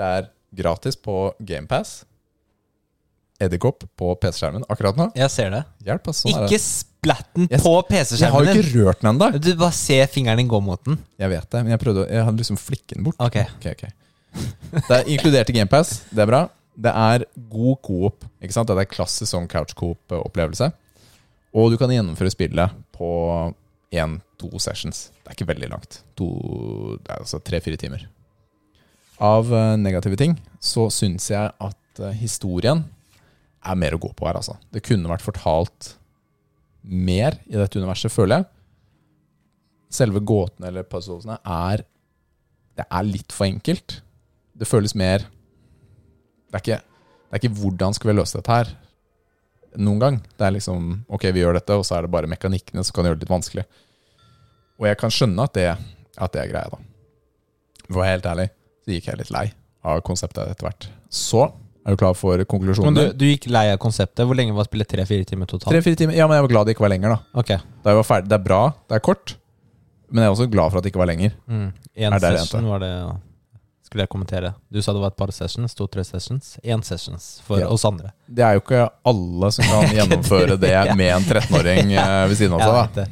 Det 0.00 0.08
er 0.16 0.30
gratis 0.56 0.96
på 0.96 1.32
GamePass. 1.38 2.04
Edderkopp 3.40 3.86
på 3.96 4.12
PC-skjermen 4.20 4.66
akkurat 4.68 4.98
nå. 4.98 5.06
Jeg 5.16 5.32
ser 5.32 5.52
det. 5.54 5.62
Hjelp, 5.86 6.10
altså, 6.12 6.28
sånn 6.28 6.44
ikke 6.44 6.60
splatten 6.60 7.46
jeg, 7.48 7.62
på. 7.64 7.72
Jeg 7.88 8.32
har 8.34 8.44
jo 8.44 8.52
ikke 8.52 8.74
rørt 8.74 9.00
den 9.00 9.10
ennå. 9.14 9.30
Du 9.40 9.48
bare 9.54 9.76
ser 9.76 10.10
fingeren 10.12 10.42
din 10.42 10.50
gå 10.50 10.60
mot 10.64 10.82
den. 10.84 10.98
Jeg 11.20 11.32
vet 11.32 11.48
det, 11.48 11.62
men 11.64 11.72
jeg 11.72 11.80
prøvde 11.80 12.04
Jeg 12.10 12.26
hadde 12.26 12.42
liksom 12.42 12.60
flikke 12.60 12.98
den 12.98 13.06
bort. 13.08 13.16
Ok, 13.22 13.40
Ok, 13.56 13.70
okay. 13.72 13.96
Det 14.76 14.94
er 14.94 15.08
inkludert 15.10 15.48
i 15.50 15.56
GamePass. 15.56 15.94
Det 16.12 16.22
er 16.22 16.28
bra. 16.30 16.42
Det 16.80 16.92
er 16.92 17.24
god 17.50 17.80
coop. 17.86 18.28
Ikke 18.44 18.54
sant? 18.54 18.68
Det 18.70 18.84
er 18.84 18.92
klassisk 18.92 19.32
sånn 19.32 19.48
couch 19.50 19.72
coop-opplevelse. 19.78 20.70
Og 21.56 21.72
du 21.72 21.80
kan 21.80 21.90
gjennomføre 21.90 22.30
spillet 22.30 22.76
på 22.94 23.08
én-to 23.90 24.52
sessions. 24.62 25.08
Det 25.24 25.32
er 25.32 25.38
ikke 25.38 25.48
veldig 25.50 25.70
langt. 25.72 26.02
To, 26.20 26.28
det 27.00 27.10
er 27.10 27.24
altså 27.24 27.40
tre-fire 27.42 27.80
timer. 27.80 28.04
Av 29.20 29.50
eh, 29.52 29.76
negative 29.80 30.16
ting 30.16 30.38
så 30.64 30.88
syns 30.92 31.28
jeg 31.32 31.52
at 31.52 32.00
eh, 32.00 32.16
historien 32.16 32.84
er 33.60 33.76
mer 33.76 33.96
å 33.96 34.00
gå 34.00 34.12
på 34.16 34.24
her, 34.24 34.38
altså. 34.40 34.56
Det 34.72 34.82
kunne 34.86 35.10
vært 35.10 35.24
fortalt 35.24 35.94
mer 36.80 37.36
i 37.44 37.58
dette 37.58 37.76
universet, 37.76 38.12
føler 38.12 38.40
jeg. 38.40 38.48
Selve 39.92 40.22
gåtene 40.24 40.70
eller 40.70 40.86
puzzlene 40.86 41.40
er 41.44 41.82
Det 42.78 42.86
er 42.86 43.04
litt 43.04 43.34
for 43.34 43.44
enkelt. 43.50 43.98
Det 44.54 44.68
føles 44.68 44.94
mer 44.94 45.24
Det 45.26 46.54
er 46.56 46.62
ikke, 46.62 46.78
det 46.80 47.34
er 47.34 47.42
ikke 47.42 47.58
hvordan 47.58 47.96
skal 47.96 48.10
vi 48.10 48.14
løse 48.16 48.38
dette 48.38 48.54
her 48.54 48.70
noen 49.78 50.00
gang. 50.02 50.16
Det 50.38 50.46
er 50.46 50.54
liksom 50.56 50.86
Ok, 51.12 51.28
vi 51.34 51.42
gjør 51.44 51.58
dette, 51.58 51.76
og 51.76 51.84
så 51.86 51.98
er 51.98 52.06
det 52.06 52.14
bare 52.14 52.30
mekanikkene 52.30 52.82
som 52.86 52.96
kan 52.96 53.06
gjøre 53.06 53.18
det 53.20 53.26
litt 53.26 53.34
vanskelig. 53.34 53.66
Og 54.80 54.88
jeg 54.88 54.98
kan 54.98 55.12
skjønne 55.12 55.44
at 55.44 55.54
det, 55.54 55.68
at 56.16 56.32
det 56.34 56.42
er 56.42 56.50
greia, 56.50 56.72
da. 56.72 56.80
For 57.90 57.98
å 57.98 58.02
være 58.02 58.14
helt 58.16 58.30
ærlig, 58.30 58.48
så 58.90 58.96
gikk 58.98 59.06
jeg 59.12 59.20
litt 59.22 59.30
lei 59.34 59.46
av 59.86 60.02
konseptet 60.04 60.50
etter 60.50 60.66
hvert. 60.66 60.88
Så 61.08 61.46
er 61.86 61.94
du 61.94 62.00
klar 62.02 62.12
for 62.18 62.42
konklusjonen? 62.44 62.90
Men 62.92 63.12
du, 63.14 63.16
du 63.22 63.24
gikk 63.30 63.46
lei 63.48 63.68
av 63.72 63.78
konseptet. 63.80 64.26
Hvor 64.28 64.36
lenge 64.36 64.52
var 64.58 64.66
spillet? 64.68 64.90
Tre-fire 64.90 65.24
timer 65.24 65.46
totalt? 65.48 65.70
Tre-fire 65.72 65.96
timer, 65.96 66.18
Ja, 66.18 66.26
men 66.28 66.36
jeg 66.36 66.44
var 66.48 66.52
glad 66.52 66.66
det 66.68 66.74
ikke 66.76 66.84
var 66.84 66.92
lenger, 66.92 67.14
da. 67.14 67.40
Okay. 67.40 67.62
Da 67.84 67.94
jeg 67.94 68.00
var 68.02 68.08
ferdig, 68.10 68.28
Det 68.28 68.36
er 68.36 68.44
bra, 68.44 68.60
det 68.90 68.98
er 68.98 69.02
kort, 69.06 69.36
men 70.10 70.24
jeg 70.24 70.28
er 70.28 70.34
også 70.36 70.50
glad 70.52 70.70
for 70.74 70.78
at 70.80 70.84
det 70.84 70.90
ikke 70.92 71.00
var 71.06 71.08
lenger. 71.14 71.32
mm. 71.48 71.66
En 72.00 72.12
Er 72.18 72.20
session 72.26 72.66
var 72.68 72.82
det 72.82 72.90
ja. 72.92 73.10
Skulle 73.90 74.04
jeg 74.04 74.10
kommentere. 74.12 74.52
Du 74.70 74.78
sa 74.82 74.92
det 74.94 75.00
var 75.02 75.10
et 75.10 75.16
par 75.18 75.32
sessions. 75.34 75.72
To-tre 75.74 76.04
sessions. 76.06 76.52
Én 76.62 76.78
sessions 76.86 77.40
for 77.42 77.58
Ja. 77.58 77.66
oss 77.74 77.82
andre. 77.88 78.12
Det 78.30 78.44
er 78.46 78.54
jo 78.54 78.60
ikke 78.62 78.84
alle 79.10 79.48
som 79.50 79.64
kan 79.66 79.88
gjennomføre 79.96 80.54
det 80.62 80.76
med 80.94 81.10
en 81.16 81.24
13-åring 81.26 81.90
eh, 81.98 82.26
ved 82.30 82.36
siden 82.38 82.54
av 82.54 82.60
seg. 82.62 82.94
da. 83.00 83.06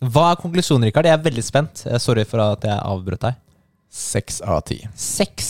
Hva 0.00 0.30
er 0.32 0.38
konklusjonen, 0.40 0.86
Rikard? 0.88 1.04
Jeg 1.10 1.18
er 1.18 1.24
veldig 1.26 1.44
spent. 1.44 1.82
Sorry 2.00 2.24
for 2.24 2.40
at 2.40 2.64
jeg 2.64 2.78
avbrøt 2.78 3.20
deg. 3.26 3.36
Seks 3.90 4.40
av 4.46 4.60
ti. 4.68 4.80
Seks 4.94 5.48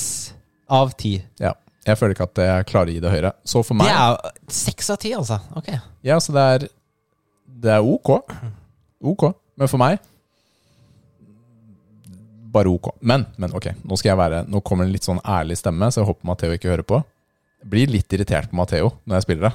av 0.70 0.94
ti. 0.98 1.18
Ja. 1.40 1.54
Jeg 1.86 1.96
føler 1.96 2.14
ikke 2.14 2.26
at 2.28 2.40
jeg 2.44 2.66
klarer 2.68 2.90
å 2.92 2.94
gi 2.94 3.00
det 3.02 3.10
høyere. 3.12 3.32
Så 3.44 3.62
for 3.64 3.76
meg 3.76 3.88
Det 3.88 3.96
er 3.96 4.52
seks 4.52 4.90
av 4.92 4.98
ti, 5.00 5.12
altså. 5.16 5.38
Ok. 5.56 5.68
Ja, 6.06 6.18
så 6.20 6.32
det 6.36 6.44
er 6.54 6.66
Det 7.60 7.72
er 7.76 7.84
ok. 7.84 8.10
Ok. 9.12 9.26
Men 9.60 9.68
for 9.68 9.80
meg 9.80 9.98
Bare 12.50 12.68
ok. 12.72 12.90
Men, 13.00 13.26
men 13.36 13.52
ok, 13.54 13.70
nå 13.86 13.96
skal 13.98 14.10
jeg 14.12 14.18
være 14.20 14.42
Nå 14.50 14.60
kommer 14.66 14.84
det 14.84 14.90
en 14.90 14.94
litt 14.96 15.06
sånn 15.06 15.20
ærlig 15.22 15.58
stemme, 15.60 15.86
så 15.92 16.02
jeg 16.02 16.08
håper 16.08 16.26
Matheo 16.26 16.56
ikke 16.56 16.72
hører 16.72 16.86
på. 16.86 16.98
Jeg 17.60 17.70
blir 17.70 17.92
litt 17.92 18.16
irritert 18.16 18.50
på 18.50 18.58
Matheo 18.58 18.94
når 19.04 19.20
jeg 19.20 19.26
spiller 19.28 19.46
det. 19.48 19.52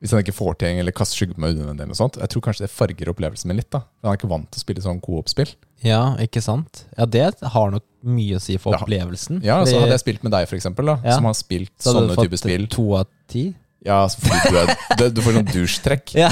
Hvis 0.00 0.12
han 0.14 0.22
ikke 0.22 0.36
får 0.36 0.58
ting 0.60 0.78
eller 0.80 0.94
kaster 0.96 1.18
skygge 1.18 1.34
på 1.36 1.42
meg 1.42 1.54
unødvendig. 1.56 1.82
eller 1.82 1.92
noe 1.92 1.98
sånt. 1.98 2.18
Jeg 2.20 2.30
tror 2.32 2.44
kanskje 2.46 2.66
det 2.66 2.72
farger 2.72 3.10
opplevelsen 3.12 3.50
min 3.50 3.58
litt. 3.60 3.70
da 3.72 3.82
Han 4.04 4.12
er 4.12 4.18
ikke 4.20 4.30
vant 4.30 4.48
til 4.52 4.60
å 4.60 4.64
spille 4.64 4.84
sånn 4.84 5.00
co-op-spill. 5.04 5.52
Ja, 5.84 6.16
ikke 6.22 6.40
sant? 6.42 6.84
Ja, 6.96 7.04
det 7.06 7.26
har 7.42 7.70
nok 7.70 7.84
mye 8.06 8.38
å 8.38 8.40
si 8.42 8.56
for 8.62 8.76
opplevelsen. 8.78 9.42
Ja, 9.44 9.58
så 9.64 9.72
Fordi- 9.74 9.80
Hadde 9.82 9.96
jeg 9.98 10.00
spilt 10.04 10.22
med 10.24 10.32
deg, 10.32 10.48
for 10.48 10.56
eksempel, 10.56 10.86
da, 10.86 10.96
Ja. 11.04 11.14
som 11.16 11.24
har 11.24 11.34
spilt 11.34 11.72
så 11.78 11.92
sånne 11.92 12.16
typer 12.16 12.36
spill 12.40 12.66
To 12.68 12.94
av 12.96 13.06
ti? 13.28 13.54
Ja, 13.84 14.06
fordi 14.08 14.50
du, 14.50 14.56
er, 14.58 14.76
du, 14.98 15.10
du 15.10 15.20
får 15.22 15.36
sånn 15.40 15.50
dusjtrekk. 15.52 16.14
Ja. 16.14 16.30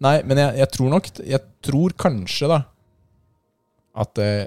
Nei, 0.00 0.22
men 0.24 0.36
jeg, 0.38 0.56
jeg 0.56 0.70
tror 0.72 0.88
nok 0.90 1.08
Jeg 1.26 1.40
tror 1.62 1.90
kanskje, 1.92 2.48
da, 2.48 2.60
at 4.00 4.18
eh, 4.18 4.46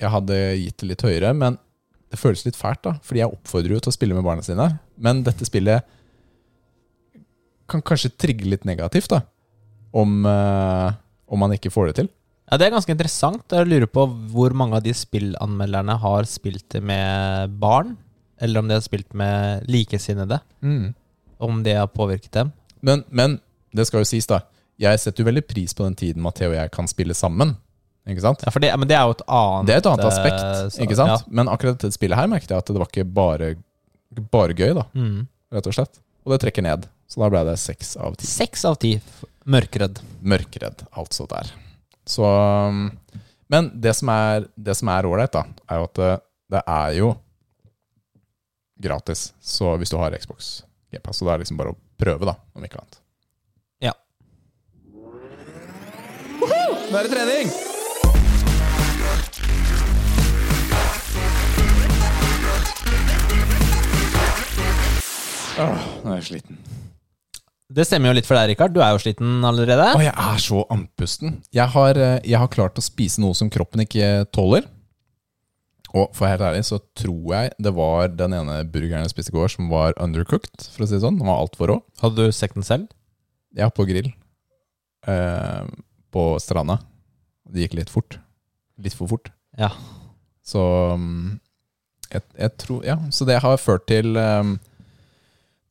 jeg 0.00 0.10
hadde 0.10 0.38
gitt 0.58 0.76
det 0.82 0.88
litt 0.88 1.02
høyere, 1.06 1.34
men 1.36 1.58
det 2.10 2.18
føles 2.18 2.44
litt 2.44 2.56
fælt, 2.58 2.82
da. 2.82 2.96
Fordi 3.02 3.20
jeg 3.22 3.30
oppfordrer 3.30 3.76
jo 3.76 3.80
til 3.80 3.90
å 3.92 3.94
spille 3.94 4.14
med 4.14 4.24
barna 4.26 4.42
sine. 4.42 4.66
Men 4.98 5.22
dette 5.26 5.46
spillet 5.46 5.84
kan 7.70 7.80
kanskje 7.82 8.10
trigge 8.20 8.44
litt 8.50 8.64
negativt, 8.68 9.08
da. 9.14 9.22
Om, 9.94 10.26
eh, 10.26 10.92
om 11.30 11.38
man 11.38 11.54
ikke 11.54 11.70
får 11.72 11.86
det 11.92 11.94
til. 12.02 12.08
Ja, 12.50 12.58
Det 12.60 12.66
er 12.66 12.74
ganske 12.74 12.92
interessant. 12.92 13.44
Jeg 13.50 13.66
lurer 13.70 13.86
på 13.88 14.04
hvor 14.32 14.52
mange 14.52 14.76
av 14.76 14.82
de 14.84 14.92
spillanmelderne 14.94 15.96
har 16.02 16.26
spilt 16.28 16.76
med 16.84 17.54
barn, 17.60 17.96
eller 18.40 18.60
om 18.60 18.68
de 18.68 18.74
har 18.76 18.84
spilt 18.84 19.14
med 19.16 19.64
likesinnede. 19.70 20.40
Om 21.40 21.62
det 21.64 21.76
har 21.78 21.88
påvirket 21.88 22.32
dem. 22.32 22.52
Men, 22.84 23.02
men 23.10 23.38
det 23.74 23.86
skal 23.88 24.02
jo 24.04 24.08
sies, 24.10 24.26
da. 24.28 24.42
Jeg 24.78 24.98
setter 25.00 25.22
jo 25.24 25.28
veldig 25.30 25.44
pris 25.48 25.72
på 25.74 25.84
den 25.86 25.94
tiden 25.96 26.22
Matheo 26.22 26.50
og 26.50 26.56
jeg 26.58 26.70
kan 26.74 26.88
spille 26.90 27.14
sammen. 27.16 27.56
Ikke 28.06 28.20
sant? 28.20 28.42
Ja, 28.44 28.50
det, 28.60 28.70
Men 28.78 28.88
det 28.90 28.96
er 28.98 29.06
jo 29.08 29.14
et 29.14 29.22
annet 29.32 29.66
Det 29.70 29.74
er 29.74 29.78
et 29.80 29.86
annet 29.88 30.04
eh, 30.04 30.10
aspekt, 30.10 30.74
så- 30.74 30.82
ikke 30.84 30.96
sant? 30.98 31.08
Ja. 31.14 31.18
Men 31.30 31.48
akkurat 31.48 31.78
dette 31.80 31.94
spillet 31.96 32.18
her 32.18 32.26
merket 32.28 32.50
jeg 32.52 32.58
at 32.58 32.66
det 32.66 32.76
var 32.76 32.90
ikke 32.90 33.06
bare, 33.14 33.54
bare 34.30 34.52
gøy, 34.58 34.74
da, 34.76 34.84
Mm. 34.92 35.26
rett 35.50 35.66
og 35.66 35.72
slett. 35.72 36.00
Og 36.26 36.32
det 36.34 36.40
trekker 36.44 36.62
ned. 36.62 36.84
Så 37.08 37.20
da 37.22 37.30
ble 37.30 37.44
det 37.48 37.56
seks 37.58 37.96
av 37.96 38.16
ti. 38.16 38.26
Seks 38.26 38.64
av 38.68 38.76
ti 38.78 39.00
mørkredd. 39.46 40.00
Mørkredd, 40.22 40.84
altså 40.96 41.26
der. 41.28 41.48
Så 42.04 42.24
um, 42.68 42.90
Men 43.48 43.70
det 43.80 43.94
som 43.96 44.08
er 44.12 44.48
det 44.56 44.76
er 44.76 45.06
ålreit, 45.06 45.32
da, 45.32 45.44
er 45.70 45.80
jo 45.80 45.88
at 45.88 46.00
det, 46.00 46.12
det 46.52 46.62
er 46.66 46.96
jo 46.98 47.12
gratis. 48.84 49.32
Så 49.40 49.76
hvis 49.80 49.90
du 49.90 49.96
har 50.00 50.16
Xbox 50.18 50.62
Gamepass, 50.92 51.18
så 51.18 51.28
det 51.28 51.34
er 51.34 51.44
liksom 51.44 51.60
bare 51.60 51.74
å 51.74 51.78
prøve, 52.00 52.26
da, 52.28 52.36
om 52.54 52.64
ikke 52.64 52.80
annet. 52.80 53.00
Ja. 53.84 53.94
Nå 56.40 56.98
er 56.98 57.08
det 57.08 57.14
trening! 57.14 57.54
Åh, 65.54 65.82
nå 66.02 66.10
er 66.10 66.18
jeg 66.18 66.26
sliten. 66.32 66.63
Det 67.72 67.86
stemmer 67.88 68.10
jo 68.10 68.18
litt 68.18 68.28
for 68.28 68.36
deg, 68.36 68.52
Rikard. 68.52 68.74
Du 68.74 68.82
er 68.84 68.92
jo 68.92 69.00
sliten 69.00 69.44
allerede. 69.46 69.86
Å, 69.96 70.02
jeg 70.04 70.12
er 70.12 70.40
så 70.42 70.64
andpusten. 70.72 71.38
Jeg 71.54 71.72
har, 71.72 71.96
eh, 71.96 72.18
jeg 72.20 72.40
har 72.40 72.50
klart 72.52 72.76
å 72.76 72.84
spise 72.84 73.22
noe 73.24 73.36
som 73.36 73.48
kroppen 73.52 73.84
ikke 73.86 74.26
tåler. 74.34 74.66
Og 75.94 76.10
for 76.16 76.26
helt 76.26 76.42
ærlig 76.42 76.64
så 76.66 76.80
tror 76.98 77.22
jeg 77.30 77.54
det 77.62 77.72
var 77.76 78.10
den 78.10 78.34
ene 78.34 78.58
burgeren 78.66 79.06
jeg 79.06 79.14
spiste 79.14 79.32
i 79.32 79.36
går 79.36 79.52
som 79.52 79.70
var 79.70 79.94
undercooked, 80.02 80.66
for 80.74 80.84
å 80.84 80.88
si 80.90 80.96
det 80.96 81.04
sånn. 81.06 81.20
Den 81.20 81.30
var 81.30 81.40
altfor 81.40 81.70
rå. 81.70 81.78
Hadde 82.02 82.26
du 82.26 82.34
stekt 82.34 82.58
den 82.58 82.66
selv? 82.66 82.90
Ja, 83.54 83.70
på 83.70 83.86
grill. 83.88 84.10
Eh, 85.06 85.64
på 86.12 86.26
stranda. 86.42 86.80
Det 87.48 87.64
gikk 87.64 87.78
litt 87.78 87.92
fort. 87.92 88.18
Litt 88.82 88.96
for 88.98 89.08
fort. 89.08 89.30
Ja. 89.56 89.70
Så 90.44 90.60
mm, 90.98 91.38
jeg, 92.10 92.24
jeg 92.36 92.56
tror 92.60 92.84
Ja, 92.84 92.98
så 93.14 93.24
det 93.28 93.38
har 93.40 93.60
ført 93.62 93.86
til 93.88 94.18
um, 94.18 94.56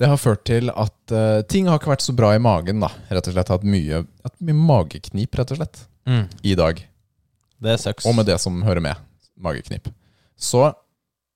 Det 0.01 0.09
har 0.09 0.17
ført 0.17 0.41
til 0.49 0.71
at 0.73 1.13
uh, 1.13 1.41
ting 1.49 1.67
har 1.69 1.77
ikke 1.79 1.91
vært 1.93 2.03
så 2.05 2.15
bra 2.17 2.31
i 2.35 2.41
magen, 2.41 2.81
da. 2.81 2.89
Rett 3.13 3.27
og 3.29 3.35
slett 3.35 3.51
hatt 3.53 3.65
mye, 3.67 4.01
hatt 4.25 4.35
mye 4.43 4.57
mageknip, 4.57 5.35
rett 5.39 5.53
og 5.55 5.59
slett, 5.61 5.83
Mm. 6.03 6.25
i 6.43 6.55
dag. 6.59 6.81
Det 7.63 7.77
sucks. 7.79 8.03
Og 8.09 8.15
med 8.17 8.25
det 8.27 8.35
som 8.43 8.57
hører 8.65 8.81
med. 8.83 8.97
Mageknip. 9.39 9.85
Så 10.35 10.65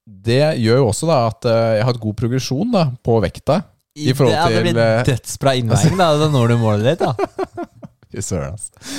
det 0.04 0.58
gjør 0.60 0.82
jo 0.82 0.88
også 0.90 1.08
da 1.08 1.16
at 1.30 1.46
uh, 1.48 1.52
jeg 1.78 1.80
har 1.84 1.88
hatt 1.88 2.00
god 2.02 2.16
progresjon 2.18 2.74
da 2.74 2.82
på 3.04 3.16
vekta. 3.24 3.62
i 3.96 4.12
forhold 4.12 4.34
det, 4.36 4.42
til, 4.44 4.58
Det 4.58 4.74
blir 4.74 4.82
eh, 4.82 5.04
dødsbra 5.08 5.54
innveiing, 5.58 5.96
da. 5.96 6.10
Da 6.20 6.28
når 6.34 6.52
du 6.52 6.56
målet 6.60 6.84
ditt, 6.90 7.00
da. 7.00 7.64
Fy 8.12 8.20
søren, 8.20 8.58
altså. 8.58 8.92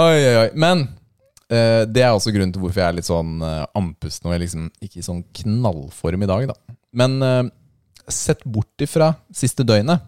Oi, 0.00 0.16
oi, 0.16 0.34
oi. 0.46 0.48
Men 0.54 0.86
uh, 1.52 1.84
det 1.90 2.06
er 2.06 2.14
også 2.14 2.32
grunnen 2.32 2.54
til 2.54 2.64
hvorfor 2.64 2.80
jeg 2.80 2.88
er 2.88 2.98
litt 3.02 3.10
sånn 3.10 3.36
andpusten 3.44 4.30
og 4.30 4.36
jeg 4.38 4.46
liksom 4.46 4.70
ikke 4.80 5.02
i 5.02 5.06
sånn 5.10 5.24
knallform 5.42 6.24
i 6.24 6.30
dag, 6.30 6.52
da. 6.54 6.76
Men 6.96 7.20
sett 8.14 8.44
bort 8.44 8.82
ifra 8.82 9.12
siste 9.34 9.66
døgnet, 9.66 10.02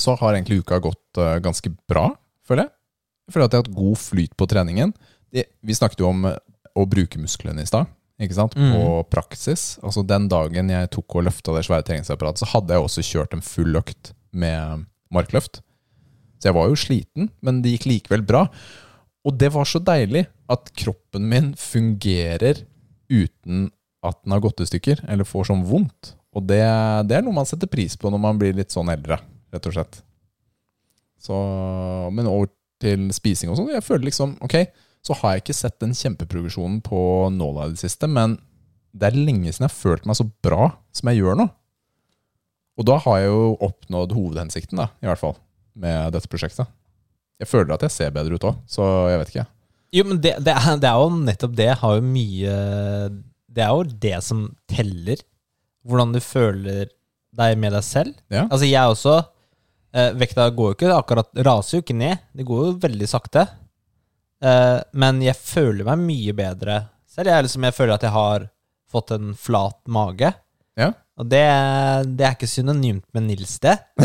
så 0.00 0.16
har 0.18 0.34
egentlig 0.34 0.62
uka 0.64 0.80
gått 0.82 1.20
eh, 1.20 1.38
ganske 1.42 1.70
bra, 1.90 2.08
føler 2.46 2.66
jeg. 2.66 2.74
Jeg 3.24 3.34
føler 3.34 3.46
at 3.46 3.54
jeg 3.54 3.60
har 3.60 3.66
hatt 3.66 3.76
god 3.76 4.00
flyt 4.00 4.34
på 4.36 4.48
treningen. 4.50 4.94
Vi 5.34 5.76
snakket 5.76 6.02
jo 6.02 6.10
om 6.10 6.26
eh, 6.28 6.40
å 6.74 6.86
bruke 6.90 7.20
musklene 7.22 7.62
i 7.62 7.68
stad. 7.68 7.90
Ikke 8.22 8.36
sant? 8.36 8.54
Mm. 8.58 8.72
På 8.74 9.02
praksis. 9.10 9.74
Altså 9.82 10.04
Den 10.06 10.28
dagen 10.30 10.70
jeg 10.70 10.90
tok 10.94 11.18
og 11.18 11.26
løfta 11.28 11.54
det 11.56 11.64
svære 11.66 11.86
treningsapparatet, 11.86 12.42
så 12.42 12.50
hadde 12.52 12.74
jeg 12.74 12.86
også 12.86 13.06
kjørt 13.06 13.36
en 13.36 13.44
full 13.44 13.78
økt 13.80 14.12
med 14.34 14.84
markløft. 15.14 15.62
Så 16.38 16.50
jeg 16.50 16.58
var 16.58 16.68
jo 16.70 16.78
sliten, 16.78 17.30
men 17.42 17.62
det 17.64 17.76
gikk 17.76 17.88
likevel 17.90 18.26
bra. 18.26 18.44
Og 19.24 19.38
det 19.40 19.50
var 19.54 19.66
så 19.68 19.80
deilig 19.82 20.26
at 20.52 20.68
kroppen 20.76 21.26
min 21.30 21.54
fungerer 21.58 22.66
uten 23.08 23.70
at 24.04 24.18
den 24.20 24.34
har 24.34 24.42
gått 24.44 24.60
i 24.60 24.68
stykker, 24.68 25.00
eller 25.08 25.24
får 25.24 25.48
sånn 25.48 25.64
vondt. 25.66 26.12
Og 26.34 26.42
det, 26.48 26.62
det 27.08 27.16
er 27.16 27.24
noe 27.24 27.36
man 27.36 27.48
setter 27.48 27.70
pris 27.70 27.94
på 27.98 28.10
når 28.10 28.22
man 28.22 28.40
blir 28.40 28.56
litt 28.56 28.74
sånn 28.74 28.90
eldre, 28.92 29.20
rett 29.54 29.68
og 29.70 29.76
slett. 29.76 30.00
Så, 31.22 31.36
men 32.12 32.28
over 32.28 32.50
til 32.82 33.06
spising 33.14 33.52
og 33.52 33.58
sånn. 33.58 33.70
Jeg 33.72 33.86
føler 33.86 34.08
liksom, 34.10 34.34
ok, 34.44 34.58
så 35.04 35.16
har 35.20 35.34
jeg 35.34 35.44
ikke 35.44 35.56
sett 35.56 35.78
den 35.82 35.94
kjempeprogresjonen 35.96 36.80
på 36.84 37.00
nåla 37.32 37.68
i 37.68 37.74
det 37.76 37.84
siste, 37.84 38.08
men 38.10 38.38
det 38.94 39.08
er 39.10 39.18
lenge 39.18 39.50
siden 39.52 39.66
jeg 39.66 39.72
har 39.72 39.76
følt 39.76 40.08
meg 40.08 40.18
så 40.18 40.26
bra 40.44 40.68
som 40.94 41.10
jeg 41.10 41.22
gjør 41.22 41.38
nå. 41.40 41.48
Og 42.74 42.86
da 42.88 42.98
har 43.04 43.20
jeg 43.22 43.30
jo 43.30 43.42
oppnådd 43.62 44.14
hovedhensikten, 44.16 44.80
da, 44.80 44.88
i 45.02 45.08
hvert 45.08 45.20
fall, 45.20 45.36
med 45.78 46.14
dette 46.16 46.30
prosjektet. 46.30 46.70
Jeg 47.42 47.50
føler 47.50 47.74
at 47.74 47.84
jeg 47.86 47.94
ser 47.94 48.14
bedre 48.14 48.38
ut 48.38 48.46
òg, 48.48 48.58
så 48.70 48.86
jeg 49.10 49.20
vet 49.20 49.32
ikke. 49.32 49.46
Jo, 49.94 50.06
men 50.08 50.18
det, 50.22 50.34
det, 50.42 50.54
er, 50.54 50.80
det 50.82 50.90
er 50.90 50.98
jo 50.98 51.22
nettopp 51.22 51.54
det. 51.54 51.68
Har 51.78 51.98
jo 51.98 52.02
mye 52.06 52.54
Det 53.46 53.62
er 53.62 53.70
jo 53.70 53.84
det 54.02 54.16
som 54.26 54.40
teller. 54.70 55.22
Hvordan 55.84 56.14
du 56.14 56.20
føler 56.24 56.88
deg 57.34 57.58
med 57.60 57.74
deg 57.74 57.84
selv. 57.84 58.14
Ja. 58.32 58.44
Altså, 58.46 58.64
jeg 58.68 58.92
også 58.94 59.14
eh, 59.94 60.12
Vekta 60.20 60.48
går 60.54 60.70
jo 60.70 60.76
ikke 60.78 60.92
akkurat 60.94 61.30
Raser 61.46 61.78
jo 61.78 61.84
ikke 61.84 61.96
ned. 61.98 62.22
Det 62.32 62.46
går 62.48 62.64
jo 62.68 62.72
veldig 62.84 63.08
sakte. 63.10 63.46
Eh, 64.44 64.80
men 64.94 65.22
jeg 65.24 65.36
føler 65.38 65.84
meg 65.88 66.02
mye 66.06 66.34
bedre 66.36 66.78
selv. 67.10 67.30
Jeg, 67.30 67.46
liksom, 67.48 67.66
jeg 67.68 67.76
føler 67.76 67.94
at 67.98 68.06
jeg 68.06 68.14
har 68.14 68.48
fått 68.94 69.14
en 69.16 69.32
flat 69.38 69.80
mage. 69.90 70.30
Ja. 70.78 70.92
Og 71.18 71.28
det, 71.30 71.42
det 72.18 72.24
er 72.26 72.32
ikke 72.34 72.48
synonymt 72.50 73.04
med 73.14 73.28
Nils, 73.28 73.58
det. 73.62 73.76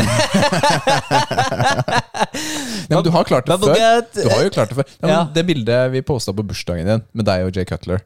Nei, 2.90 2.94
men 2.94 3.02
du 3.06 3.10
har 3.14 3.26
klart 3.26 3.48
det 3.50 3.56
før. 3.62 3.74
Du 4.14 4.28
har 4.30 4.44
jo 4.44 4.52
klart 4.54 4.70
det 4.72 4.78
før. 4.78 4.92
Nei, 5.02 5.10
Ja. 5.10 5.20
Det 5.34 5.44
bildet 5.48 5.90
vi 5.94 6.02
posta 6.06 6.34
på 6.36 6.44
bursdagen 6.46 6.86
din 6.88 7.02
med 7.16 7.26
deg 7.28 7.46
og 7.48 7.56
Jay 7.56 7.66
Cutler, 7.68 8.02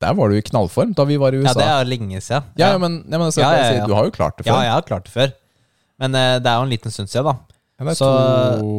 der 0.00 0.14
var 0.16 0.30
du 0.32 0.36
i 0.38 0.42
knallform 0.44 0.94
da 0.96 1.04
vi 1.08 1.16
var 1.20 1.34
i 1.36 1.40
USA. 1.42 1.52
Ja, 1.52 1.58
det 1.60 1.68
er 1.74 1.88
lenge 1.90 2.20
siden. 2.24 2.46
Ja, 2.58 2.70
ja, 2.72 2.78
men, 2.80 3.00
ja, 3.04 3.18
men 3.18 3.26
altså, 3.28 3.44
si, 3.44 3.80
du 3.86 3.94
har 3.96 4.06
jo 4.08 4.12
klart 4.14 4.38
det 4.38 4.46
før. 4.46 4.54
Ja, 4.54 4.62
jeg 4.68 4.72
har 4.78 4.86
klart 4.88 5.04
det 5.08 5.12
før. 5.14 5.32
Men 6.00 6.14
uh, 6.16 6.36
det 6.40 6.48
er 6.48 6.56
jo 6.56 6.66
en 6.68 6.72
liten 6.72 6.94
stund 6.94 7.10
siden, 7.12 7.28
da. 7.28 7.34
Det, 7.80 7.88
er 7.92 7.98
Så- 7.98 8.60
to, 8.60 8.70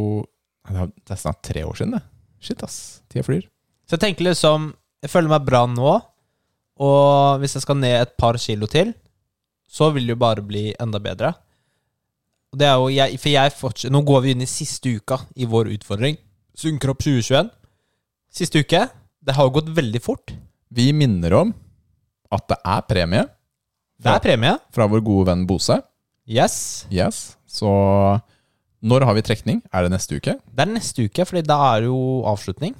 det 0.70 0.82
er- 0.82 1.14
er 1.14 1.22
snart 1.22 1.42
tre 1.46 1.64
år 1.66 1.78
siden, 1.78 1.94
det. 1.98 2.02
Shit, 2.42 2.64
ass. 2.66 2.80
Tida 3.10 3.24
flyr. 3.28 3.46
Så 3.86 3.98
jeg 3.98 4.04
tenker 4.08 4.26
liksom 4.26 4.72
Jeg 5.04 5.10
føler 5.10 5.30
meg 5.30 5.46
bra 5.46 5.66
nå, 5.66 5.94
og 6.82 7.40
hvis 7.42 7.56
jeg 7.58 7.64
skal 7.64 7.78
ned 7.82 7.96
et 8.02 8.12
par 8.18 8.38
kilo 8.38 8.68
til, 8.70 8.94
så 9.70 9.92
vil 9.94 10.06
det 10.06 10.14
jo 10.16 10.20
bare 10.22 10.42
bli 10.46 10.76
enda 10.80 11.00
bedre. 11.02 11.32
Og 12.54 12.60
det 12.60 12.68
er 12.68 12.76
jo 12.78 12.90
jeg, 12.92 13.18
For 13.20 13.30
jeg 13.32 13.54
fortsetter 13.56 13.94
Nå 13.96 14.02
går 14.06 14.22
vi 14.26 14.32
inn 14.36 14.42
i 14.44 14.50
siste 14.50 14.92
uka 14.98 15.18
i 15.38 15.46
vår 15.50 15.72
utfordring. 15.78 16.18
Sunnkropp 16.58 17.00
2021. 17.02 17.50
Siste 18.32 18.60
uke. 18.62 18.84
Det 19.24 19.36
har 19.38 19.48
jo 19.48 19.54
gått 19.58 19.70
veldig 19.78 20.02
fort. 20.04 20.34
Vi 20.72 20.92
minner 20.96 21.34
om 21.42 21.54
at 22.32 22.46
det 22.48 22.58
er 22.64 22.84
premie 22.88 23.24
Det 24.02 24.12
er 24.12 24.22
premie. 24.24 24.54
fra 24.72 24.88
vår 24.88 25.02
gode 25.04 25.28
venn 25.28 25.46
Bose. 25.48 25.76
Yes. 26.28 26.86
Yes. 26.90 27.36
Så 27.46 27.68
når 28.82 29.06
har 29.06 29.14
vi 29.18 29.22
trekning? 29.22 29.60
Er 29.74 29.84
det 29.86 29.92
neste 29.94 30.16
uke? 30.18 30.38
Det 30.40 30.64
er 30.64 30.72
neste 30.72 31.06
uke, 31.06 31.26
Fordi 31.28 31.44
da 31.46 31.58
er 31.76 31.84
jo 31.90 32.24
avslutning. 32.26 32.74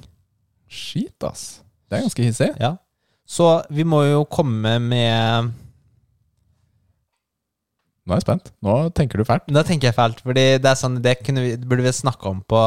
Shit, 0.72 1.18
ass. 1.24 1.62
Det 1.90 1.98
er 2.00 2.06
ganske 2.08 2.24
hissig. 2.24 2.50
Ja. 2.60 2.78
Så 3.28 3.50
vi 3.70 3.84
må 3.84 4.04
jo 4.08 4.24
komme 4.26 4.80
med 4.80 5.52
Nå 8.02 8.16
er 8.16 8.18
jeg 8.18 8.26
spent. 8.26 8.50
Nå 8.66 8.76
tenker 8.98 9.22
du 9.22 9.28
fælt. 9.28 9.46
Nå 9.52 9.62
tenker 9.68 9.92
jeg 9.92 9.96
fælt, 9.96 10.24
Fordi 10.26 10.46
det 10.58 10.66
er 10.72 10.80
sånn 10.80 10.98
Det 11.04 11.18
vi, 11.28 11.52
det 11.56 11.68
burde 11.70 11.86
vi 11.86 11.94
snakke 11.94 12.32
om 12.32 12.40
på, 12.42 12.62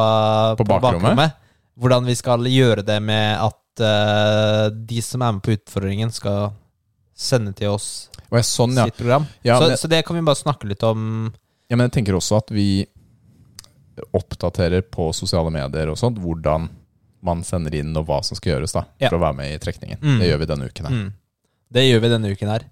På 0.61 0.67
bakrommet? 0.69 1.35
Hvordan 1.75 2.07
vi 2.07 2.15
skal 2.15 2.45
gjøre 2.47 2.85
det 2.87 3.01
med 3.03 3.41
at 3.43 3.57
eh, 3.81 4.69
de 4.75 5.01
som 5.03 5.23
er 5.23 5.33
med 5.33 5.43
på 5.43 5.55
utfordringen, 5.57 6.13
skal 6.13 6.53
sende 7.15 7.53
til 7.55 7.69
oss 7.71 8.09
Og 8.31 8.41
sånn, 8.43 8.75
ja. 8.77 8.85
sitt 8.89 8.97
program. 8.99 9.27
Ja, 9.47 9.59
så, 9.61 9.69
men- 9.69 9.77
så 9.79 9.89
det 9.89 10.05
kan 10.07 10.17
vi 10.17 10.23
bare 10.27 10.37
snakke 10.41 10.67
litt 10.69 10.83
om. 10.83 11.33
ja, 11.71 11.77
men 11.77 11.87
jeg 11.89 11.93
tenker 12.01 12.15
også 12.19 12.37
at 12.43 12.51
vi 12.51 12.87
oppdaterer 14.13 14.83
på 14.91 15.13
sosiale 15.15 15.51
medier 15.55 15.91
og 15.93 15.99
sånt 16.01 16.19
hvordan 16.23 16.69
man 17.25 17.43
sender 17.47 17.77
inn 17.79 17.95
og 17.97 18.07
hva 18.09 18.19
som 18.27 18.37
skal 18.37 18.57
gjøres 18.57 18.75
da 18.75 18.83
Ja. 19.01 19.09
for 19.09 19.17
å 19.17 19.23
være 19.23 19.37
med 19.39 19.55
i 19.55 19.59
trekningen. 19.63 19.99
Mm. 20.03 20.19
Det 20.21 20.29
gjør 20.29 20.39
vi 20.43 20.47
denne 20.51 20.67
uken 20.69 20.87
her. 20.89 20.93
Mm. 20.99 21.13
Det 21.73 21.85
gjør 21.87 22.01
vi 22.05 22.09
denne 22.13 22.33
uken 22.35 22.49
her. 22.53 22.65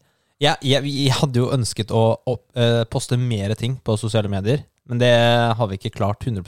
Jeg, 0.42 0.56
jeg, 0.66 0.82
jeg 0.90 1.12
hadde 1.14 1.38
jo 1.38 1.50
ønsket 1.54 1.92
å 1.94 2.02
opp, 2.26 2.44
eh, 2.58 2.82
poste 2.90 3.16
mer 3.16 3.54
ting 3.54 3.76
på 3.78 3.94
sosiale 3.96 4.28
medier, 4.28 4.64
men 4.90 4.98
det 4.98 5.12
har 5.56 5.68
vi 5.70 5.78
ikke 5.78 5.94
klart 5.94 6.26
100 6.26 6.42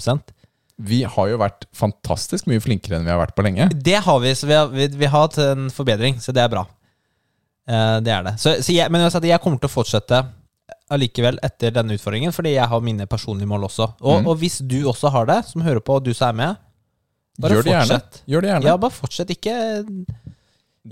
Vi 0.82 1.02
har 1.06 1.28
jo 1.30 1.36
vært 1.38 1.68
fantastisk 1.76 2.48
mye 2.50 2.62
flinkere 2.62 2.98
enn 2.98 3.04
vi 3.06 3.12
har 3.12 3.20
vært 3.20 3.36
på 3.36 3.44
lenge. 3.46 3.68
Det 3.70 4.00
har 4.02 4.20
vi, 4.24 4.32
så 4.34 4.48
vi 4.50 4.56
har, 4.58 4.72
vi, 4.72 4.88
vi 4.88 5.06
har 5.06 5.28
hatt 5.28 5.38
en 5.38 5.68
forbedring, 5.70 6.18
så 6.20 6.34
det 6.34 6.42
er 6.42 6.50
bra. 6.50 6.64
Eh, 7.68 7.98
det 8.04 8.10
er 8.12 8.24
det. 8.26 8.32
Så, 8.42 8.56
så 8.64 8.74
jeg, 8.74 8.90
men 8.90 9.04
jeg 9.06 9.40
kommer 9.44 9.62
til 9.62 9.70
å 9.70 9.74
fortsette 9.76 10.24
allikevel 10.92 11.38
etter 11.46 11.72
denne 11.74 11.94
utfordringen, 11.96 12.34
fordi 12.34 12.56
jeg 12.56 12.68
har 12.68 12.82
mine 12.84 13.06
personlige 13.10 13.48
mål 13.48 13.68
også. 13.70 13.86
Og, 14.02 14.20
Mm. 14.22 14.26
og 14.28 14.38
hvis 14.42 14.58
du 14.66 14.82
også 14.90 15.10
har 15.14 15.26
det, 15.30 15.44
som 15.48 15.62
hører 15.62 15.80
på, 15.80 15.96
og 15.96 16.04
du 16.04 16.12
som 16.14 16.28
er 16.34 16.40
med, 16.42 16.56
bare 17.40 17.54
Gjør 17.56 17.64
det 17.66 17.74
fortsett. 17.74 18.18
Gjør 18.30 18.40
det 18.44 18.50
gjerne. 18.50 18.66
Ja, 18.68 18.76
bare 18.78 18.94
fortsett. 18.94 19.30
Ikke, 19.34 19.54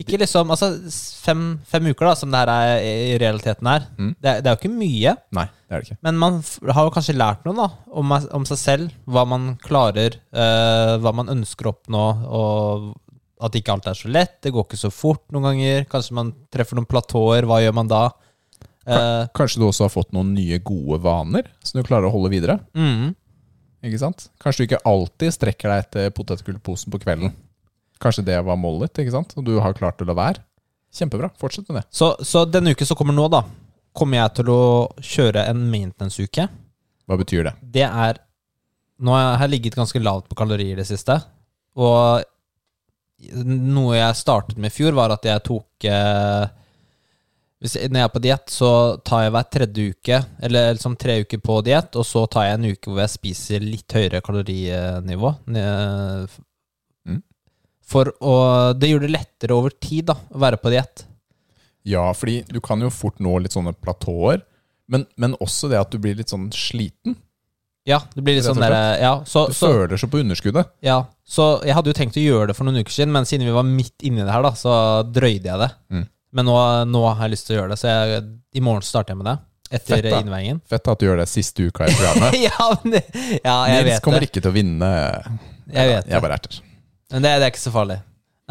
ikke 0.01 0.19
liksom 0.23 0.49
Altså, 0.55 0.71
fem, 1.25 1.43
fem 1.69 1.91
uker, 1.91 2.07
da, 2.09 2.15
som 2.17 2.31
det 2.33 2.41
her 2.41 2.51
er 2.53 2.85
i 2.87 3.19
realiteten 3.21 3.69
er. 3.69 3.85
Mm. 3.99 4.15
Det, 4.17 4.33
det 4.41 4.49
er 4.49 4.55
jo 4.57 4.61
ikke 4.63 4.73
mye. 4.73 5.13
Nei, 5.37 5.45
det 5.69 5.77
er 5.77 5.83
det 5.83 5.91
ikke. 5.91 5.99
Men 6.09 6.19
man 6.23 6.39
har 6.73 6.87
jo 6.89 6.95
kanskje 6.95 7.17
lært 7.19 7.45
noe 7.45 7.59
da 7.59 7.69
om, 8.01 8.15
om 8.39 8.47
seg 8.49 8.61
selv. 8.63 8.95
Hva 9.05 9.27
man 9.29 9.53
klarer, 9.63 10.17
øh, 10.33 10.95
hva 11.05 11.13
man 11.21 11.33
ønsker 11.35 11.69
å 11.69 11.75
oppnå, 11.75 12.05
og 12.33 12.91
at 13.43 13.57
ikke 13.59 13.75
alt 13.75 13.89
er 13.91 13.99
så 13.99 14.09
lett. 14.13 14.39
Det 14.45 14.53
går 14.55 14.65
ikke 14.69 14.81
så 14.81 14.91
fort 14.95 15.25
noen 15.35 15.51
ganger. 15.51 15.85
Kanskje 15.91 16.17
man 16.17 16.33
treffer 16.55 16.79
noen 16.79 16.89
platåer. 16.89 17.45
Hva 17.51 17.59
gjør 17.65 17.75
man 17.81 17.91
da? 17.91 18.05
K 18.83 18.99
Kanskje 19.37 19.61
du 19.63 19.69
også 19.69 19.85
har 19.87 19.93
fått 19.95 20.11
noen 20.15 20.33
nye 20.35 20.57
gode 20.59 20.99
vaner 21.05 21.47
som 21.63 21.79
du 21.79 21.87
klarer 21.87 22.09
å 22.09 22.15
holde 22.15 22.33
videre. 22.33 22.57
mm, 22.75 23.13
Ikke 23.87 24.01
sant? 24.01 24.29
Kanskje 24.43 24.63
du 24.63 24.69
ikke 24.71 24.81
alltid 24.89 25.35
strekker 25.37 25.71
deg 25.71 25.85
etter 25.85 26.15
potetgullposen 26.17 26.91
på 26.95 26.99
kvelden. 27.03 27.35
Kanskje 28.03 28.25
det 28.27 28.41
var 28.45 28.59
målet 28.59 28.91
ditt, 28.91 29.05
ikke 29.05 29.15
sant? 29.15 29.37
og 29.39 29.47
du 29.47 29.55
har 29.63 29.77
klart 29.79 30.03
å 30.03 30.09
la 30.09 30.17
være. 30.19 30.43
Kjempebra. 30.93 31.31
Fortsett 31.41 31.69
med 31.71 31.81
det. 31.81 31.87
så, 31.95 32.13
så 32.21 32.45
denne 32.45 32.75
uken 32.75 32.89
som 32.89 32.99
kommer 32.99 33.17
nå, 33.17 33.29
da, 33.33 33.45
kommer 33.97 34.19
jeg 34.19 34.35
til 34.41 34.51
å 34.53 34.65
kjøre 34.99 35.47
en 35.49 35.63
maintenance-uke. 35.73 36.49
Hva 37.09 37.19
betyr 37.21 37.49
det? 37.49 37.57
Det 37.79 37.87
er 37.89 38.21
Nå 39.03 39.11
har 39.17 39.41
jeg 39.41 39.51
ligget 39.57 39.75
ganske 39.75 39.99
lavt 39.99 40.29
på 40.31 40.37
kalorier 40.39 40.77
i 40.77 40.79
det 40.79 40.85
siste. 40.87 41.17
Og 41.75 42.23
noe 43.43 43.97
jeg 43.97 44.19
startet 44.19 44.61
med 44.61 44.71
i 44.71 44.75
fjor, 44.77 44.95
var 44.95 45.15
at 45.15 45.27
jeg 45.27 45.43
tok 45.47 45.87
eh, 45.91 46.45
Hvis 47.63 47.75
når 47.83 47.99
jeg 47.99 48.07
er 48.07 48.13
på 48.15 48.23
diett, 48.23 48.53
så 48.53 48.71
tar 49.07 49.25
jeg 49.25 49.35
hver 49.35 49.49
tredje 49.57 49.97
uke, 49.97 50.21
eller 50.43 50.77
liksom 50.77 50.95
tre 50.99 51.21
uker 51.23 51.43
på 51.43 51.59
diett, 51.67 51.99
og 51.99 52.07
så 52.07 52.25
tar 52.31 52.49
jeg 52.49 52.59
en 52.59 52.71
uke 52.73 52.91
hvor 52.91 53.03
jeg 53.05 53.15
spiser 53.17 53.67
litt 53.67 53.95
høyere 53.99 54.23
kalorinivå. 54.23 55.35
For 57.93 58.09
å 58.25 58.35
Det 58.79 58.89
gjør 58.89 59.05
det 59.07 59.13
lettere 59.13 59.57
over 59.57 59.75
tid, 59.77 60.07
da, 60.11 60.17
å 60.33 60.41
være 60.43 60.59
på 60.63 60.73
diett. 60.73 61.05
Ja, 61.89 62.07
fordi 62.15 62.41
du 62.49 62.61
kan 62.63 62.81
jo 62.81 62.89
fort 62.95 63.19
nå 63.23 63.35
litt 63.43 63.55
sånne 63.57 63.75
platåer, 63.75 64.43
men, 64.93 65.05
men 65.19 65.35
også 65.43 65.69
det 65.73 65.81
at 65.81 65.91
du 65.93 65.99
blir 66.03 66.15
litt 66.19 66.31
sånn 66.31 66.49
sliten. 66.55 67.17
Ja, 67.89 67.99
det 68.15 68.23
blir 68.23 68.37
litt 68.37 68.47
sånn 68.47 68.61
der, 68.63 68.77
ja, 69.03 69.11
så, 69.27 69.49
Du 69.51 69.57
så, 69.59 69.67
føler 69.73 69.99
så 69.99 70.07
på 70.07 70.21
underskuddet. 70.23 70.69
ja, 70.87 71.01
så 71.27 71.57
jeg 71.67 71.75
hadde 71.75 71.91
jo 71.91 71.97
tenkt 71.99 72.19
å 72.21 72.23
gjøre 72.23 72.53
det 72.53 72.55
for 72.55 72.69
noen 72.69 72.79
uker 72.85 72.95
siden, 72.95 73.11
men 73.15 73.27
siden 73.27 73.49
vi 73.49 73.55
var 73.57 73.67
midt 73.67 74.05
inni 74.07 74.23
det 74.23 74.31
her, 74.31 74.45
da, 74.47 74.53
så 74.59 74.75
drøyde 75.11 75.51
jeg 75.51 75.59
det. 75.65 75.71
Mm. 75.91 76.05
Men 76.39 76.47
nå, 76.49 76.59
nå 76.93 77.03
har 77.09 77.25
jeg 77.27 77.35
lyst 77.35 77.49
til 77.49 77.57
å 77.57 77.59
gjøre 77.61 77.75
det, 77.75 77.81
så 77.83 77.91
jeg, 77.91 78.23
i 78.55 78.63
morgen 78.63 78.87
starter 78.87 79.17
jeg 79.17 79.23
med 79.25 79.31
det. 79.33 79.37
Etter 79.73 79.99
Fett, 79.99 80.15
innveiingen. 80.21 80.61
Fett 80.69 80.89
at 80.93 81.01
du 81.01 81.09
gjør 81.09 81.19
det 81.25 81.27
siste 81.33 81.67
uka 81.67 81.89
i 81.89 81.95
programmet. 81.99 82.37
ja, 82.47 82.69
men 82.85 82.95
det, 82.95 83.03
ja, 83.41 83.57
jeg 83.73 83.81
Nils 83.81 83.89
vet 83.91 84.05
kommer 84.07 84.23
det. 84.23 84.31
ikke 84.31 84.45
til 84.45 84.53
å 84.53 84.55
vinne. 84.55 84.93
Jeg 85.73 85.91
vet 85.97 86.07
det. 86.07 86.13
Jeg 86.15 86.25
bare 86.29 86.39
erter. 86.39 86.61
Men 87.13 87.23
det, 87.25 87.31
det 87.39 87.47
er 87.47 87.53
ikke 87.53 87.63
så 87.67 87.73
farlig. 87.75 87.99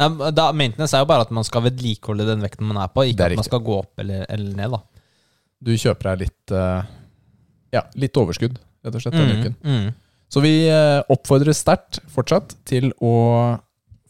Nei, 0.00 0.30
Da, 0.34 0.48
maintenance 0.56 0.96
er 0.96 1.02
jo 1.04 1.08
bare 1.10 1.26
at 1.26 1.32
man 1.34 1.44
skal 1.46 1.64
vedlikeholde 1.66 2.24
den 2.28 2.42
vekten 2.44 2.66
man 2.68 2.78
er 2.80 2.88
på, 2.94 3.02
Det 3.04 3.12
ikke 3.14 3.26
er 3.26 3.34
at 3.34 3.36
man 3.36 3.42
riktig. 3.42 3.50
skal 3.50 3.64
gå 3.66 3.78
opp 3.82 4.02
eller, 4.04 4.24
eller 4.32 4.56
ned. 4.56 4.76
da 4.76 4.80
Du 5.62 5.72
kjøper 5.78 6.12
deg 6.12 6.22
litt 6.26 6.54
eh, 6.58 6.86
Ja, 7.76 7.82
litt 7.98 8.16
overskudd, 8.22 8.56
rett 8.84 8.96
og 8.98 9.04
slett, 9.04 9.18
denne 9.18 9.40
uken. 9.42 9.56
mm. 9.62 9.90
Så 10.32 10.40
vi 10.40 10.52
eh, 10.70 11.02
oppfordrer 11.12 11.52
sterkt 11.52 11.98
fortsatt 12.08 12.54
til 12.68 12.88
å 13.04 13.12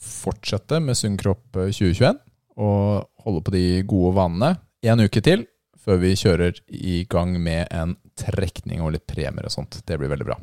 fortsette 0.02 0.78
med 0.82 0.96
Sunn 0.98 1.16
kropp 1.20 1.56
eh, 1.58 1.70
2021 1.74 2.20
og 2.62 3.08
holde 3.24 3.40
på 3.46 3.54
de 3.54 3.64
gode 3.88 4.12
vanene 4.18 4.52
en 4.86 5.00
uke 5.02 5.22
til 5.24 5.46
før 5.82 5.98
vi 6.02 6.12
kjører 6.18 6.58
i 6.68 7.00
gang 7.10 7.32
med 7.42 7.66
en 7.74 7.96
trekning 8.18 8.82
og 8.84 8.92
litt 8.94 9.06
premier 9.10 9.48
og 9.48 9.54
sånt. 9.54 9.80
Det 9.88 9.96
blir 9.98 10.10
veldig 10.12 10.26
bra. 10.28 10.36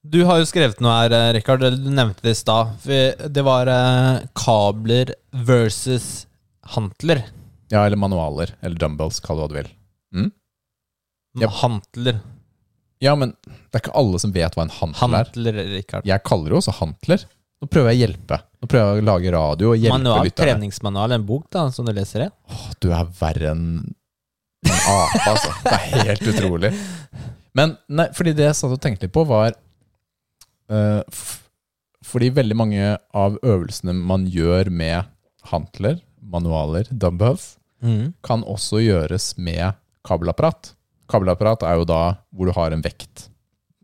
Du 0.00 0.22
har 0.24 0.38
jo 0.40 0.46
skrevet 0.48 0.78
noe 0.80 0.94
her, 0.96 1.12
eh, 1.12 1.32
Rikard. 1.36 1.60
Du 1.76 1.90
nevnte 1.92 2.24
det 2.24 2.32
i 2.32 2.38
stad. 2.38 2.72
Det 3.28 3.42
var 3.44 3.68
eh, 3.68 4.22
kabler 4.38 5.12
versus 5.30 6.26
hantler. 6.72 7.26
Ja, 7.70 7.84
eller 7.86 8.00
manualer, 8.00 8.54
eller 8.64 8.78
dumbbells, 8.80 9.20
kall 9.20 9.36
det 9.38 9.44
hva 9.44 9.50
du 9.52 9.58
vil. 9.60 9.68
Mm? 10.16 10.30
Yep. 11.40 11.50
Hantler. 11.60 12.20
Ja, 13.00 13.12
men 13.16 13.34
det 13.44 13.76
er 13.76 13.84
ikke 13.84 13.94
alle 14.00 14.18
som 14.22 14.32
vet 14.34 14.56
hva 14.56 14.64
en 14.66 14.72
hantler 14.80 15.20
er. 15.20 15.28
Hantler, 15.30 15.60
Rikard. 15.76 16.08
Jeg 16.08 16.24
kaller 16.26 16.50
det 16.52 16.58
også 16.62 16.74
hantler. 16.80 17.28
Nå 17.60 17.68
prøver 17.68 17.92
jeg 17.92 18.00
å 18.00 18.04
hjelpe. 18.06 18.40
Nå 18.64 18.68
prøver 18.72 18.96
jeg 18.96 19.04
å 19.04 19.08
lage 19.10 19.32
radio 19.36 19.70
og 19.74 19.80
hjelpe 19.84 19.98
Manual, 19.98 20.24
lytterne. 20.24 20.54
treningsmanual, 20.56 21.12
en 21.18 21.26
bok 21.28 21.46
da, 21.52 21.66
som 21.76 21.84
du 21.84 21.92
leser 21.92 22.24
i. 22.24 22.30
Åh, 22.48 22.66
Du 22.80 22.88
er 22.96 23.08
verre 23.20 23.52
enn 23.52 23.64
en 24.64 24.76
ape, 24.80 25.26
altså. 25.28 25.52
Det 25.64 25.76
er 25.76 26.06
helt 26.08 26.30
utrolig. 26.32 26.70
Men 27.56 27.76
nei, 27.92 28.08
fordi 28.16 28.32
det 28.36 28.48
jeg 28.48 28.56
satt 28.56 28.72
og 28.74 28.80
tenkte 28.80 29.06
litt 29.06 29.12
på, 29.14 29.26
var 29.28 29.52
Fordi 30.70 32.30
veldig 32.34 32.56
mange 32.56 32.84
av 33.14 33.36
øvelsene 33.42 33.92
man 33.94 34.26
gjør 34.30 34.70
med 34.72 35.08
hantler, 35.50 36.00
manualer, 36.22 36.88
dumbbells, 36.90 37.56
Mm. 37.80 38.12
kan 38.22 38.42
også 38.44 38.76
gjøres 38.84 39.38
med 39.40 39.72
kabelapparat. 40.04 40.74
Kabelapparat 41.08 41.62
er 41.64 41.78
jo 41.80 41.86
da 41.88 42.00
hvor 42.28 42.46
du 42.46 42.52
har 42.52 42.74
en 42.76 42.82
vekt 42.84 43.30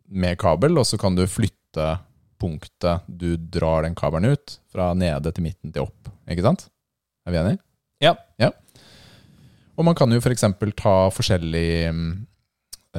med 0.08 0.36
kabel, 0.38 0.76
og 0.76 0.84
så 0.84 0.98
kan 1.00 1.16
du 1.16 1.22
flytte 1.26 1.86
punktet 2.38 3.00
du 3.08 3.38
drar 3.38 3.82
den 3.86 3.94
kabelen 3.96 4.36
ut, 4.36 4.58
fra 4.68 4.90
nede 4.92 5.32
til 5.32 5.46
midten 5.46 5.72
til 5.72 5.86
opp. 5.86 6.10
Ikke 6.28 6.44
sant? 6.44 6.66
Er 7.26 7.32
vi 7.32 7.40
enige? 7.40 7.58
Ja. 8.04 8.12
ja. 8.38 8.50
Og 9.78 9.84
man 9.88 9.96
kan 9.96 10.12
jo 10.12 10.20
f.eks. 10.20 10.44
ta 10.76 10.94
forskjellige 11.08 11.88
mm, 11.96 12.26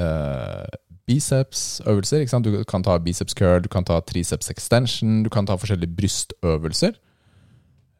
eh, 0.01 0.65
bicepsøvelser. 1.07 2.25
Du 2.43 2.51
kan 2.67 2.83
ta 2.85 2.97
biceps 2.99 3.33
curl, 3.37 3.61
du 3.63 3.69
kan 3.71 3.85
ta 3.87 3.99
triceps 4.01 4.49
extension, 4.53 5.23
du 5.23 5.29
kan 5.33 5.45
ta 5.47 5.55
forskjellige 5.59 5.95
brystøvelser. 5.97 6.97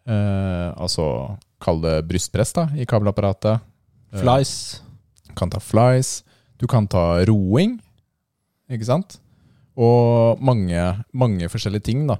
Eh, 0.08 0.70
altså 0.80 1.38
kall 1.64 1.82
det 1.84 1.98
brystpress 2.08 2.54
da, 2.56 2.68
i 2.78 2.86
kabelapparatet. 2.88 3.60
Flies. 4.16 4.82
Du 5.28 5.34
kan 5.38 5.50
ta 5.52 5.60
flies, 5.62 6.22
du 6.62 6.68
kan 6.68 6.88
ta 6.88 7.20
roing, 7.28 7.78
ikke 8.72 8.88
sant? 8.88 9.18
Og 9.78 10.40
mange, 10.42 10.82
mange 11.14 11.50
forskjellige 11.52 11.86
ting, 11.92 12.08
da. 12.10 12.18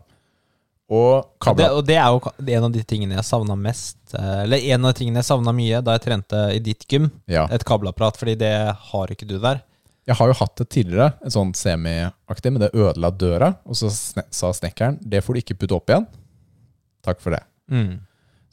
Og 0.88 1.26
Ja, 1.44 1.54
det, 1.58 1.66
og 1.76 1.82
det 1.88 1.96
er 2.00 2.14
jo 2.14 2.20
en 2.56 2.64
av 2.64 2.72
de 2.72 2.82
tingene 2.88 3.18
jeg 3.18 3.26
savna 3.28 3.56
mest. 3.60 3.98
eh, 4.16 4.44
Eller 4.46 4.62
en 4.72 4.86
av 4.86 4.94
de 4.94 5.00
tingene 5.02 5.20
jeg 5.20 5.28
savna 5.28 5.52
mye 5.52 5.82
da 5.84 5.98
jeg 5.98 6.06
trente 6.06 6.44
i 6.56 6.60
ditt 6.64 6.86
gym. 6.88 7.10
Ja. 7.28 7.48
Et 7.52 7.64
kabelapparat, 7.68 8.16
fordi 8.16 8.38
det 8.40 8.54
har 8.92 9.12
ikke 9.12 9.28
du 9.28 9.38
der. 9.40 9.64
Jeg 10.08 10.16
har 10.16 10.30
jo 10.32 10.38
hatt 10.40 10.56
det 10.62 10.70
tidligere, 10.72 11.10
en 11.20 11.34
sånn 11.34 11.50
semiaktig, 11.58 12.52
men 12.54 12.64
det 12.64 12.72
ødela 12.72 13.12
døra. 13.12 13.52
Og 13.68 13.76
så 13.76 13.92
sa 13.92 14.54
snekkeren 14.56 15.02
det 15.04 15.24
får 15.26 15.36
du 15.36 15.42
ikke 15.42 15.58
putte 15.60 15.76
opp 15.76 15.92
igjen. 15.92 16.08
Takk 17.04 17.20
for 17.24 17.36
det. 17.36 17.44
Mm. 17.72 17.98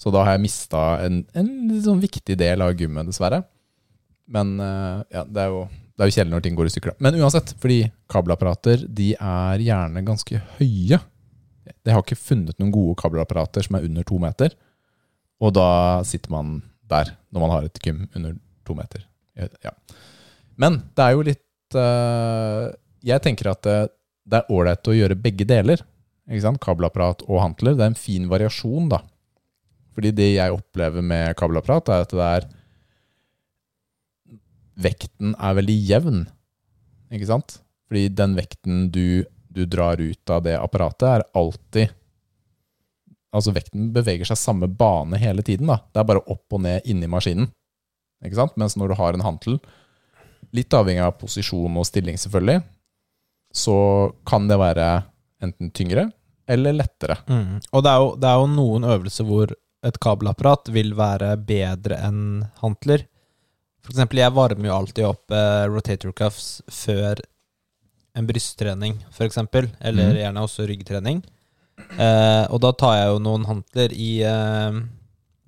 Så 0.00 0.10
da 0.10 0.24
har 0.26 0.34
jeg 0.34 0.44
mista 0.48 0.82
en, 1.04 1.22
en 1.38 1.48
sånn 1.84 2.02
viktig 2.02 2.36
del 2.40 2.64
av 2.64 2.74
gymmet, 2.74 3.06
dessverre. 3.06 3.44
Men 4.34 4.56
eh, 4.62 5.00
ja, 5.14 5.22
det 5.28 5.46
er 5.46 5.52
jo 5.52 5.64
det 5.94 6.02
er 6.02 6.10
jo 6.10 6.14
kjedelig 6.16 6.34
når 6.34 6.42
ting 6.42 6.56
går 6.58 6.66
i 6.66 6.70
stykker. 6.74 6.94
Men 7.06 7.16
uansett, 7.20 7.52
fordi 7.62 7.78
kabelapparater 8.10 8.82
de 8.90 9.12
er 9.14 9.62
gjerne 9.62 10.02
ganske 10.06 10.40
høye. 10.56 10.98
Jeg 11.70 11.94
har 11.94 12.02
ikke 12.02 12.18
funnet 12.18 12.58
noen 12.58 12.72
gode 12.74 12.96
kabelapparater 12.98 13.62
som 13.66 13.78
er 13.78 13.86
under 13.86 14.06
to 14.08 14.18
meter. 14.18 14.56
Og 15.38 15.54
da 15.54 16.02
sitter 16.06 16.34
man 16.34 16.56
der 16.90 17.14
når 17.30 17.44
man 17.44 17.54
har 17.54 17.68
et 17.68 17.78
gym 17.84 18.08
under 18.10 18.34
to 18.66 18.74
meter. 18.74 19.06
Ja. 19.38 19.70
Men 20.58 20.82
det 20.98 21.06
er 21.06 21.14
jo 21.14 21.26
litt 21.30 21.43
eh, 21.78 22.74
Jeg 23.04 23.22
tenker 23.24 23.50
at 23.52 23.62
det, 23.66 23.78
det 24.24 24.40
er 24.40 24.52
ålreit 24.54 24.90
å 24.90 24.96
gjøre 24.96 25.18
begge 25.20 25.46
deler. 25.48 25.82
Ikke 26.30 26.44
sant? 26.46 26.62
Kabelapparat 26.62 27.24
og 27.28 27.42
hantler. 27.42 27.76
Det 27.76 27.84
er 27.84 27.92
en 27.92 27.98
fin 27.98 28.28
variasjon, 28.30 28.88
da. 28.92 29.02
Fordi 29.94 30.10
det 30.16 30.30
jeg 30.34 30.54
opplever 30.54 31.04
med 31.04 31.34
kabelapparat, 31.38 31.90
er 31.92 32.06
at 32.06 32.14
det 32.14 32.28
er 32.28 32.52
Vekten 34.74 35.36
er 35.38 35.52
veldig 35.54 35.74
jevn, 35.86 36.24
ikke 37.14 37.28
sant? 37.28 37.60
Fordi 37.86 38.08
den 38.10 38.32
vekten 38.34 38.88
du, 38.90 39.22
du 39.54 39.60
drar 39.70 40.00
ut 40.02 40.32
av 40.34 40.40
det 40.42 40.56
apparatet, 40.58 41.04
er 41.06 41.26
alltid 41.38 41.92
Altså 43.34 43.50
vekten 43.50 43.88
beveger 43.90 44.28
seg 44.28 44.38
samme 44.38 44.68
bane 44.70 45.18
hele 45.18 45.42
tiden. 45.42 45.66
da. 45.66 45.80
Det 45.90 45.98
er 45.98 46.06
bare 46.06 46.20
opp 46.30 46.54
og 46.54 46.60
ned 46.62 46.84
inni 46.86 47.08
maskinen. 47.10 47.48
Ikke 48.22 48.38
sant? 48.38 48.54
Mens 48.60 48.76
når 48.78 48.92
du 48.92 48.94
har 49.00 49.16
en 49.16 49.24
hantel, 49.26 49.56
litt 50.54 50.74
avhengig 50.76 51.02
av 51.04 51.16
posisjon 51.18 51.80
og 51.80 51.86
stilling 51.88 52.18
selvfølgelig, 52.20 52.62
så 53.54 53.78
kan 54.26 54.48
det 54.50 54.58
være 54.60 54.88
enten 55.44 55.72
tyngre 55.74 56.08
eller 56.50 56.76
lettere. 56.76 57.16
Mm. 57.28 57.60
Og 57.72 57.84
det 57.84 57.90
er, 57.90 58.02
jo, 58.02 58.14
det 58.20 58.30
er 58.30 58.40
jo 58.40 58.48
noen 58.52 58.86
øvelser 58.88 59.28
hvor 59.28 59.52
et 59.84 60.00
kabelapparat 60.00 60.70
vil 60.72 60.94
være 60.96 61.34
bedre 61.44 61.98
enn 62.06 62.22
hantler. 62.62 63.04
For 63.84 63.92
eksempel, 63.92 64.22
jeg 64.22 64.32
varmer 64.36 64.70
jo 64.70 64.76
alltid 64.78 65.06
opp 65.08 65.34
eh, 65.34 65.64
rotator 65.68 66.14
cuffs 66.16 66.48
før 66.72 67.20
en 68.14 68.28
brysttrening, 68.28 68.96
for 69.12 69.26
eksempel. 69.26 69.68
Eller 69.84 70.14
mm. 70.14 70.20
gjerne 70.22 70.44
også 70.46 70.68
ryggtrening. 70.70 71.20
Eh, 71.98 72.44
og 72.54 72.60
da 72.62 72.70
tar 72.78 72.96
jeg 73.00 73.10
jo 73.12 73.20
noen 73.26 73.44
hantler 73.48 73.92
i 73.92 74.10
eh, 74.24 74.80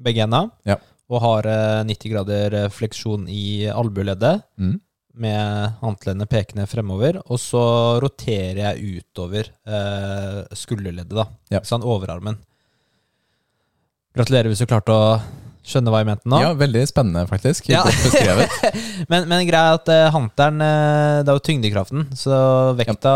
begge 0.03 0.27
enda, 0.27 0.49
Ja. 0.69 0.81
Og 1.07 1.21
har 1.23 1.47
eh, 1.47 1.85
90 1.87 2.11
grader 2.11 2.55
eh, 2.59 2.73
fleksjon 2.75 3.29
i 3.31 3.69
albueleddet. 3.71 4.43
Mm. 4.59 4.81
Med 5.21 5.79
håndleddene 5.81 6.29
pekende 6.31 6.67
fremover, 6.69 7.19
og 7.25 7.41
så 7.41 7.63
roterer 8.03 8.61
jeg 8.63 9.01
utover 9.01 9.49
eh, 9.49 10.43
skulderleddet, 10.57 11.17
da. 11.17 11.27
Ja. 11.57 11.63
Sånn 11.67 11.87
overarmen. 11.87 12.39
Gratulerer 14.17 14.49
hvis 14.53 14.63
du 14.63 14.69
klarte 14.69 14.95
å 14.95 15.09
skjønne 15.67 15.93
hva 15.93 16.01
jeg 16.03 16.09
mente 16.09 16.31
nå. 16.31 16.39
Ja, 16.45 16.53
veldig 16.57 16.85
spennende, 16.89 17.27
faktisk. 17.29 17.69
Ja. 17.73 17.83
Godt 17.87 18.07
beskrevet. 18.07 18.55
Men, 19.11 19.27
men 19.31 19.45
greia 19.49 19.73
er 19.73 19.81
at 19.81 19.91
eh, 19.93 20.07
hanteren 20.15 20.63
eh, 20.63 21.19
Det 21.23 21.31
er 21.31 21.37
jo 21.37 21.43
tyngdekraften, 21.47 22.07
så 22.19 22.39
vekta 22.79 23.13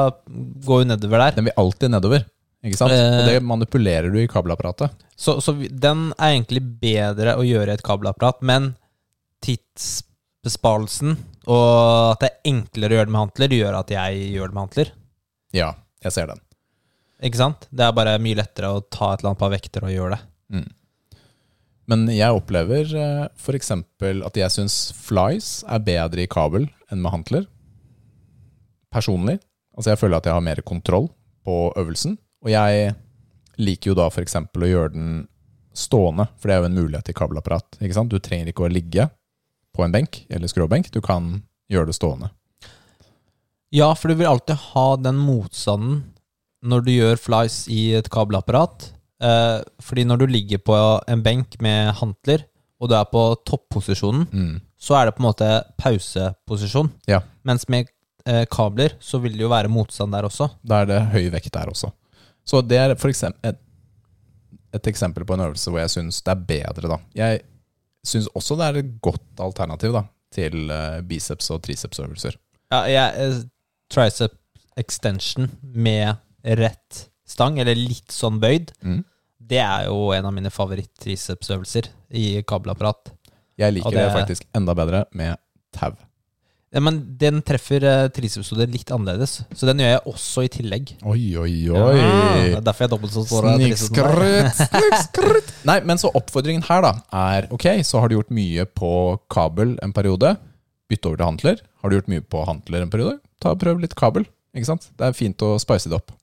går 0.66 0.82
jo 0.82 0.88
nedover 0.90 1.24
der. 1.24 1.38
Den 1.38 1.48
vil 1.48 1.56
alltid 1.62 1.94
nedover. 1.94 2.26
Ikke 2.66 2.76
sant? 2.76 2.92
Eh. 2.92 3.16
Og 3.20 3.30
det 3.30 3.40
manipulerer 3.46 4.12
du 4.12 4.18
i 4.20 4.28
kabelapparatet. 4.30 4.92
Så, 5.16 5.38
så 5.44 5.54
den 5.56 6.10
er 6.16 6.34
egentlig 6.34 6.62
bedre 6.82 7.36
å 7.40 7.46
gjøre 7.46 7.72
i 7.72 7.78
et 7.78 7.86
kabelapparat, 7.86 8.42
men 8.46 8.72
tidsbesparelsen 10.40 11.16
og 11.50 12.14
at 12.14 12.22
det 12.22 12.30
er 12.30 12.50
enklere 12.50 12.94
å 12.94 12.98
gjøre 12.98 13.08
det 13.08 13.14
med 13.14 13.22
hantler, 13.24 13.54
gjør 13.54 13.78
at 13.80 13.92
jeg 13.94 14.26
gjør 14.34 14.50
det 14.50 14.56
med 14.56 14.62
hantler. 14.64 14.92
Ja, 15.56 15.70
jeg 16.04 16.14
ser 16.14 16.30
den. 16.30 16.42
Ikke 17.26 17.40
sant? 17.40 17.66
Det 17.70 17.84
er 17.84 17.96
bare 17.96 18.20
mye 18.22 18.38
lettere 18.38 18.70
å 18.72 18.82
ta 18.84 19.12
et 19.12 19.20
eller 19.20 19.32
annet 19.32 19.42
par 19.42 19.52
vekter 19.52 19.84
og 19.84 19.92
gjøre 19.92 20.16
det. 20.16 20.20
Mm. 20.56 20.68
Men 21.90 22.04
jeg 22.14 22.36
opplever 22.36 22.86
f.eks. 22.86 23.42
for 23.42 23.58
eksempel 23.58 24.22
at 24.24 24.38
jeg 24.38 24.54
syns 24.54 24.78
flies 24.96 25.50
er 25.66 25.82
bedre 25.84 26.24
i 26.24 26.30
kabel 26.30 26.68
enn 26.92 27.02
med 27.02 27.12
hantler. 27.12 27.48
Personlig. 28.94 29.40
Altså 29.76 29.92
jeg 29.92 30.00
føler 30.00 30.20
at 30.20 30.28
jeg 30.28 30.36
har 30.36 30.44
mer 30.44 30.62
kontroll 30.66 31.10
på 31.46 31.56
øvelsen. 31.80 32.16
Og 32.44 32.52
jeg 32.52 32.94
liker 33.60 33.92
jo 33.92 33.98
da 33.98 34.08
eksempel 34.22 34.64
å 34.64 34.70
gjøre 34.70 34.94
den 34.94 35.10
stående, 35.76 36.26
for 36.38 36.48
det 36.48 36.54
er 36.54 36.62
jo 36.62 36.68
en 36.70 36.78
mulighet 36.78 37.10
i 37.10 37.16
kabelapparat. 37.16 37.78
Ikke 37.80 37.96
sant? 37.96 38.12
Du 38.12 38.22
trenger 38.22 38.50
ikke 38.50 38.64
å 38.66 38.72
ligge. 38.72 39.10
På 39.76 39.84
en 39.84 39.92
benk 39.94 40.24
eller 40.30 40.50
skråbenk. 40.50 40.90
Du 40.94 41.00
kan 41.04 41.42
gjøre 41.70 41.86
det 41.90 41.94
stående. 41.98 42.30
Ja, 43.70 43.92
for 43.94 44.10
du 44.10 44.14
vil 44.18 44.26
alltid 44.26 44.56
ha 44.72 44.86
den 44.98 45.18
motstanden 45.22 46.00
når 46.66 46.82
du 46.84 46.90
gjør 46.92 47.20
flies 47.22 47.62
i 47.72 47.92
et 47.96 48.08
kabelapparat. 48.12 48.90
Eh, 49.22 49.60
fordi 49.84 50.04
når 50.08 50.18
du 50.22 50.26
ligger 50.26 50.58
på 50.64 50.74
en 51.08 51.22
benk 51.24 51.54
med 51.62 51.92
hantler, 52.00 52.42
og 52.80 52.88
du 52.90 52.94
er 52.96 53.04
på 53.12 53.22
topposisjonen, 53.46 54.26
Mm. 54.32 54.60
så 54.80 54.94
er 54.96 55.06
det 55.06 55.14
på 55.16 55.20
en 55.22 55.28
måte 55.28 55.48
pauseposisjon. 55.78 56.90
Ja. 57.06 57.20
Mens 57.44 57.68
med 57.68 57.86
eh, 58.26 58.44
kabler 58.50 58.94
så 59.00 59.20
vil 59.20 59.32
det 59.36 59.42
jo 59.44 59.48
være 59.52 59.68
motstand 59.68 60.12
der 60.12 60.24
også. 60.28 60.50
Da 60.64 60.82
er 60.82 60.86
det 60.86 61.00
høy 61.12 61.30
vekt 61.30 61.52
der 61.52 61.68
også. 61.68 61.92
Så 62.44 62.62
det 62.66 62.78
er 62.80 62.94
for 62.96 63.08
eksempel 63.12 63.50
et, 63.52 63.58
et 64.74 64.86
eksempel 64.90 65.24
på 65.28 65.34
en 65.36 65.40
øvelse 65.46 65.70
hvor 65.70 65.80
jeg 65.80 65.90
syns 65.92 66.22
det 66.24 66.32
er 66.32 66.44
bedre, 66.48 66.88
da. 66.88 66.98
Jeg 67.14 67.42
syns 68.06 68.28
også 68.34 68.56
det 68.58 68.66
er 68.68 68.78
et 68.80 68.92
godt 69.04 69.40
alternativ 69.40 69.92
da, 69.92 70.04
til 70.32 70.70
eh, 70.70 71.00
biceps- 71.02 71.50
og 71.54 71.62
tricepsøvelser. 71.66 72.36
Ja, 72.72 72.82
jeg, 72.86 73.14
eh, 73.16 73.40
tricep 73.90 74.36
extension 74.78 75.50
med 75.62 76.16
rett 76.44 77.06
stang, 77.26 77.58
eller 77.60 77.74
litt 77.78 78.10
sånn 78.14 78.40
bøyd, 78.40 78.72
Mm. 78.82 79.04
det 79.40 79.58
er 79.58 79.86
jo 79.86 80.12
en 80.12 80.24
av 80.26 80.32
mine 80.32 80.50
favoritt-tricepsøvelser 80.50 81.88
i 82.12 82.42
kabelapparat. 82.42 83.12
Jeg 83.58 83.74
liker 83.74 83.90
det, 83.90 84.06
det- 84.06 84.14
faktisk 84.16 84.44
enda 84.54 84.74
bedre 84.74 85.04
med 85.12 85.36
tau. 85.72 85.92
Ja, 86.70 86.78
men 86.86 87.00
den 87.18 87.40
treffer 87.42 87.82
uh, 87.82 88.04
tricepshodet 88.14 88.68
litt 88.70 88.90
annerledes, 88.94 89.40
så 89.58 89.66
den 89.66 89.80
gjør 89.82 89.88
jeg 89.90 90.02
også 90.12 90.44
i 90.46 90.50
tillegg. 90.54 90.92
Oi, 91.02 91.24
oi, 91.42 91.48
Ja, 91.66 91.86
det 91.90 92.60
er 92.60 92.66
derfor 92.68 92.86
jeg 92.86 92.92
dobbelt 92.92 93.14
så 93.16 93.24
stor. 93.26 93.48
Snikskrutt, 93.56 94.60
snikskrutt. 94.60 95.50
Nei, 95.66 95.80
men 95.88 95.98
så 95.98 96.12
oppfordringen 96.14 96.62
her 96.68 96.86
da 96.86 96.92
er 97.10 97.50
Ok, 97.50 97.66
så 97.86 97.98
har 98.02 98.10
du 98.10 98.20
gjort 98.20 98.30
mye 98.34 98.68
på 98.70 98.92
kabel 99.34 99.74
en 99.82 99.96
periode. 99.96 100.36
Bytte 100.90 101.10
over 101.10 101.18
til 101.18 101.28
hantler. 101.32 101.60
Har 101.82 101.90
du 101.90 101.98
gjort 101.98 102.12
mye 102.14 102.22
på 102.22 102.46
hantler 102.46 102.86
en 102.86 102.92
periode? 102.94 103.18
Ta 103.42 103.56
og 103.56 103.60
Prøv 103.62 103.82
litt 103.82 103.98
kabel. 103.98 104.28
Ikke 104.54 104.70
sant? 104.70 104.90
Det 104.98 105.10
er 105.10 105.16
fint 105.16 105.42
å 105.46 105.56
spice 105.62 105.90
det 105.90 105.98
opp. 105.98 106.14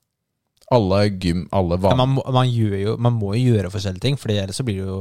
Alle 0.72 1.06
gym, 1.16 1.46
alle 1.52 1.78
Ja, 1.80 1.94
man, 1.96 2.18
man, 2.20 2.48
jo, 2.52 2.96
man 3.00 3.14
må 3.16 3.32
jo 3.38 3.54
gjøre 3.54 3.70
forskjellige 3.72 4.04
ting, 4.04 4.18
for 4.20 4.32
ellers 4.32 4.58
så 4.60 4.64
blir 4.68 4.82
det 4.82 4.84
jo 4.84 4.98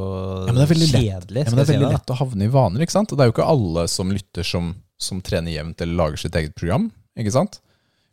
Ja, 0.47 0.53
men 0.53 0.61
det 0.61 0.77
kjedelig. 0.77 1.41
ja, 1.43 1.49
men 1.51 1.59
Det 1.59 1.65
er 1.65 1.71
veldig 1.73 1.89
si 1.89 1.95
lett 1.97 2.13
å 2.13 2.19
havne 2.21 2.47
i 2.47 2.51
vaner. 2.53 2.83
ikke 2.85 2.95
sant? 2.95 3.11
Og 3.11 3.19
Det 3.19 3.25
er 3.25 3.31
jo 3.31 3.35
ikke 3.35 3.49
alle 3.51 3.83
som 3.91 4.13
lytter 4.15 4.47
som, 4.47 4.69
som 4.97 5.21
trener 5.21 5.53
jevnt 5.53 5.81
eller 5.81 5.99
lager 5.99 6.21
sitt 6.21 6.35
eget 6.35 6.55
program. 6.57 6.91
ikke 7.17 7.33
sant? 7.33 7.59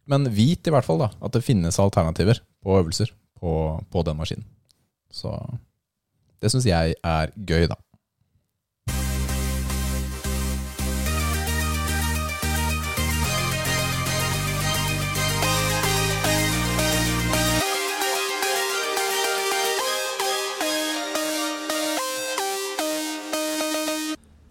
Men 0.07 0.29
vit 0.37 0.67
i 0.67 0.73
hvert 0.73 0.85
fall 0.85 1.01
da, 1.01 1.11
at 1.25 1.33
det 1.33 1.45
finnes 1.45 1.81
alternativer 1.81 2.41
på 2.65 2.79
øvelser 2.81 3.13
på, 3.41 3.81
på 3.91 4.05
den 4.05 4.21
maskinen. 4.21 4.45
Så 5.13 5.33
det 6.43 6.53
syns 6.53 6.69
jeg 6.69 6.97
er 7.01 7.33
gøy, 7.37 7.69
da. 7.71 7.79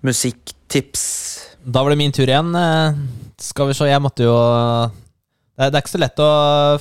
Musikktips. 0.03 1.22
Da 1.65 1.83
var 1.83 1.93
det 1.93 1.97
min 2.01 2.11
tur 2.15 2.27
igjen. 2.27 2.51
Eh, 2.55 2.95
Skal 3.43 3.69
vi 3.69 3.73
se, 3.77 3.87
jeg 3.89 4.01
måtte 4.03 4.25
jo 4.27 4.33
det 5.53 5.67
er, 5.67 5.69
det 5.69 5.77
er 5.77 5.83
ikke 5.83 5.91
så 5.93 5.99
lett 6.01 6.19
å 6.23 6.29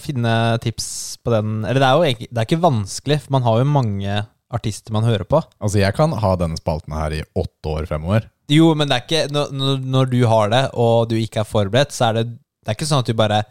finne 0.00 0.34
tips 0.64 0.86
på 1.24 1.32
den. 1.34 1.58
Eller 1.68 1.80
det 1.82 1.88
er 1.88 1.96
jo 1.98 2.04
egentlig, 2.08 2.28
det 2.32 2.40
er 2.40 2.46
ikke 2.48 2.62
vanskelig, 2.62 3.18
for 3.24 3.34
man 3.36 3.44
har 3.44 3.58
jo 3.60 3.66
mange 3.68 4.14
artister 4.52 4.94
man 4.96 5.04
hører 5.04 5.26
på. 5.28 5.40
Altså, 5.60 5.80
jeg 5.82 5.96
kan 5.96 6.12
ha 6.22 6.30
denne 6.40 6.56
spalten 6.60 6.94
her 6.96 7.12
i 7.18 7.22
åtte 7.36 7.72
år 7.72 7.88
fremover. 7.90 8.28
Jo, 8.52 8.70
men 8.76 8.88
det 8.88 8.96
er 8.96 9.04
ikke 9.04 9.32
når, 9.32 9.52
når- 9.84 10.10
du 10.12 10.18
har 10.28 10.48
det, 10.52 10.62
og 10.74 11.08
du 11.08 11.16
ikke 11.16 11.40
er 11.44 11.48
forberedt, 11.48 11.92
så 11.92 12.08
er 12.10 12.12
det 12.20 12.24
Det 12.62 12.70
er 12.70 12.74
ikke 12.76 12.86
sånn 12.86 13.00
at 13.02 13.06
du 13.10 13.14
bare 13.18 13.42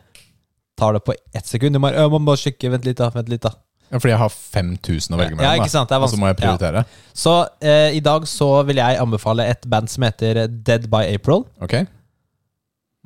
tar 0.80 0.94
det 0.94 1.04
på 1.04 1.14
ett 1.36 1.46
sekund. 1.46 1.74
Du 1.76 1.80
må, 1.84 1.90
«Å, 1.92 2.10
må 2.10 2.20
bare 2.26 2.40
sjekke. 2.40 2.70
Vent 2.72 2.86
litt, 2.86 2.96
da. 2.98 3.10
Vent 3.12 3.28
litt, 3.28 3.42
da. 3.44 3.52
Ja, 3.92 4.00
fordi 4.00 4.14
jeg 4.14 4.22
har 4.22 4.32
5000 4.32 5.16
å 5.16 5.20
velge 5.20 5.36
mellom. 5.36 5.46
Ja, 5.46 5.60
ikke 5.60 5.72
sant, 5.74 5.90
det 5.92 5.98
er 5.98 6.06
Og 6.06 6.12
så 6.14 6.20
må 6.20 6.30
jeg 6.30 6.38
prioritere. 6.40 6.84
prioritere. 6.84 7.16
Så 7.24 7.34
eh, 7.60 7.98
i 7.98 8.04
dag 8.04 8.28
så 8.30 8.52
vil 8.68 8.80
jeg 8.80 9.00
anbefale 9.02 9.48
et 9.52 9.68
band 9.68 9.92
som 9.92 10.06
heter 10.08 10.46
Dead 10.48 10.88
by 10.92 11.04
April. 11.12 11.44
Ok? 11.64 11.82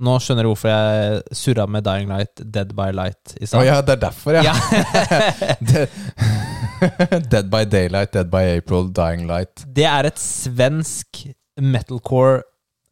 Nå 0.05 0.17
skjønner 0.19 0.43
du 0.43 0.51
hvorfor 0.51 0.69
jeg 0.69 1.37
surra 1.39 1.65
med 1.71 1.85
Dying 1.87 2.09
Light, 2.11 2.41
Dead 2.51 2.73
by 2.75 2.89
Light 2.93 3.37
i 3.39 3.47
Å 3.47 3.63
ja, 3.63 3.79
det 3.85 3.95
er 3.95 4.01
derfor, 4.03 4.35
ja. 4.35 4.43
Ja. 4.43 4.55
Dead, 5.71 7.29
Dead 7.31 7.49
by 7.49 7.63
Daylight, 7.63 8.11
Dead 8.13 8.29
by 8.29 8.57
April, 8.57 8.91
Dying 8.91 9.23
Light. 9.29 9.63
Det 9.65 9.87
er 9.87 10.11
et 10.11 10.19
svensk 10.19 11.23
metalcore 11.55 12.43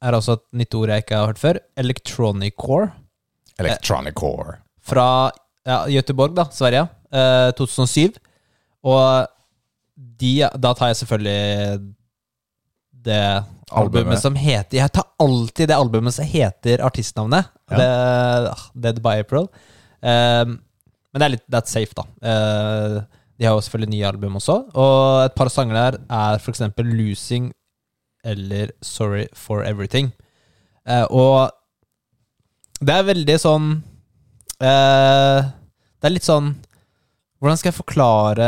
Er 0.04 0.16
altså 0.16 0.38
et 0.40 0.46
nytt 0.64 0.76
ord 0.80 0.92
jeg 0.92 1.04
ikke 1.04 1.20
har 1.20 1.30
hørt 1.34 1.42
før. 1.42 1.60
Electronic 1.80 2.56
core. 2.60 2.94
Electronic 3.60 4.16
Core. 4.18 4.58
Fra 4.84 5.32
ja, 5.64 5.86
Göteborg, 5.88 6.34
da, 6.36 6.48
Sverige. 6.52 6.88
Eh, 7.14 7.52
2007. 7.60 8.18
Og 8.84 9.28
de 9.96 10.34
Da 10.60 10.74
tar 10.74 10.92
jeg 10.92 11.04
selvfølgelig 11.04 11.94
det 13.04 13.20
albumet, 13.72 14.06
Albumet. 14.08 14.22
som 14.22 14.36
heter 14.36 14.78
Jeg 14.78 14.92
tar 14.92 15.06
alltid 15.20 15.68
det 15.68 15.76
albumet 15.76 16.14
som 16.14 16.26
heter 16.26 16.82
artistnavnet. 16.82 17.50
Ja. 17.72 17.78
Det, 17.78 17.90
ah, 18.50 18.64
Dead 18.74 19.02
by 19.04 19.20
April. 19.20 19.50
Um, 20.02 20.60
men 21.14 21.20
det 21.22 21.26
er 21.26 21.34
litt 21.36 21.48
That's 21.52 21.72
safe, 21.72 21.94
da. 21.96 22.04
Uh, 22.24 23.04
de 23.38 23.46
har 23.46 23.54
jo 23.56 23.62
selvfølgelig 23.62 23.92
nye 23.92 24.08
album 24.08 24.36
også. 24.40 24.56
Og 24.74 25.26
et 25.26 25.36
par 25.36 25.50
sanger 25.50 25.76
der 25.76 26.00
er 26.10 26.40
f.eks. 26.40 26.62
Losing 26.78 27.52
eller 28.24 28.72
Sorry 28.82 29.28
for 29.34 29.64
Everything. 29.64 30.14
Uh, 30.88 31.06
og 31.10 31.52
det 32.84 32.94
er 32.94 33.06
veldig 33.08 33.36
sånn 33.40 33.68
uh, 34.60 35.40
Det 35.40 36.10
er 36.10 36.12
litt 36.12 36.28
sånn 36.28 36.50
Hvordan 37.44 37.60
skal 37.60 37.74
jeg 37.74 37.76
forklare 37.76 38.46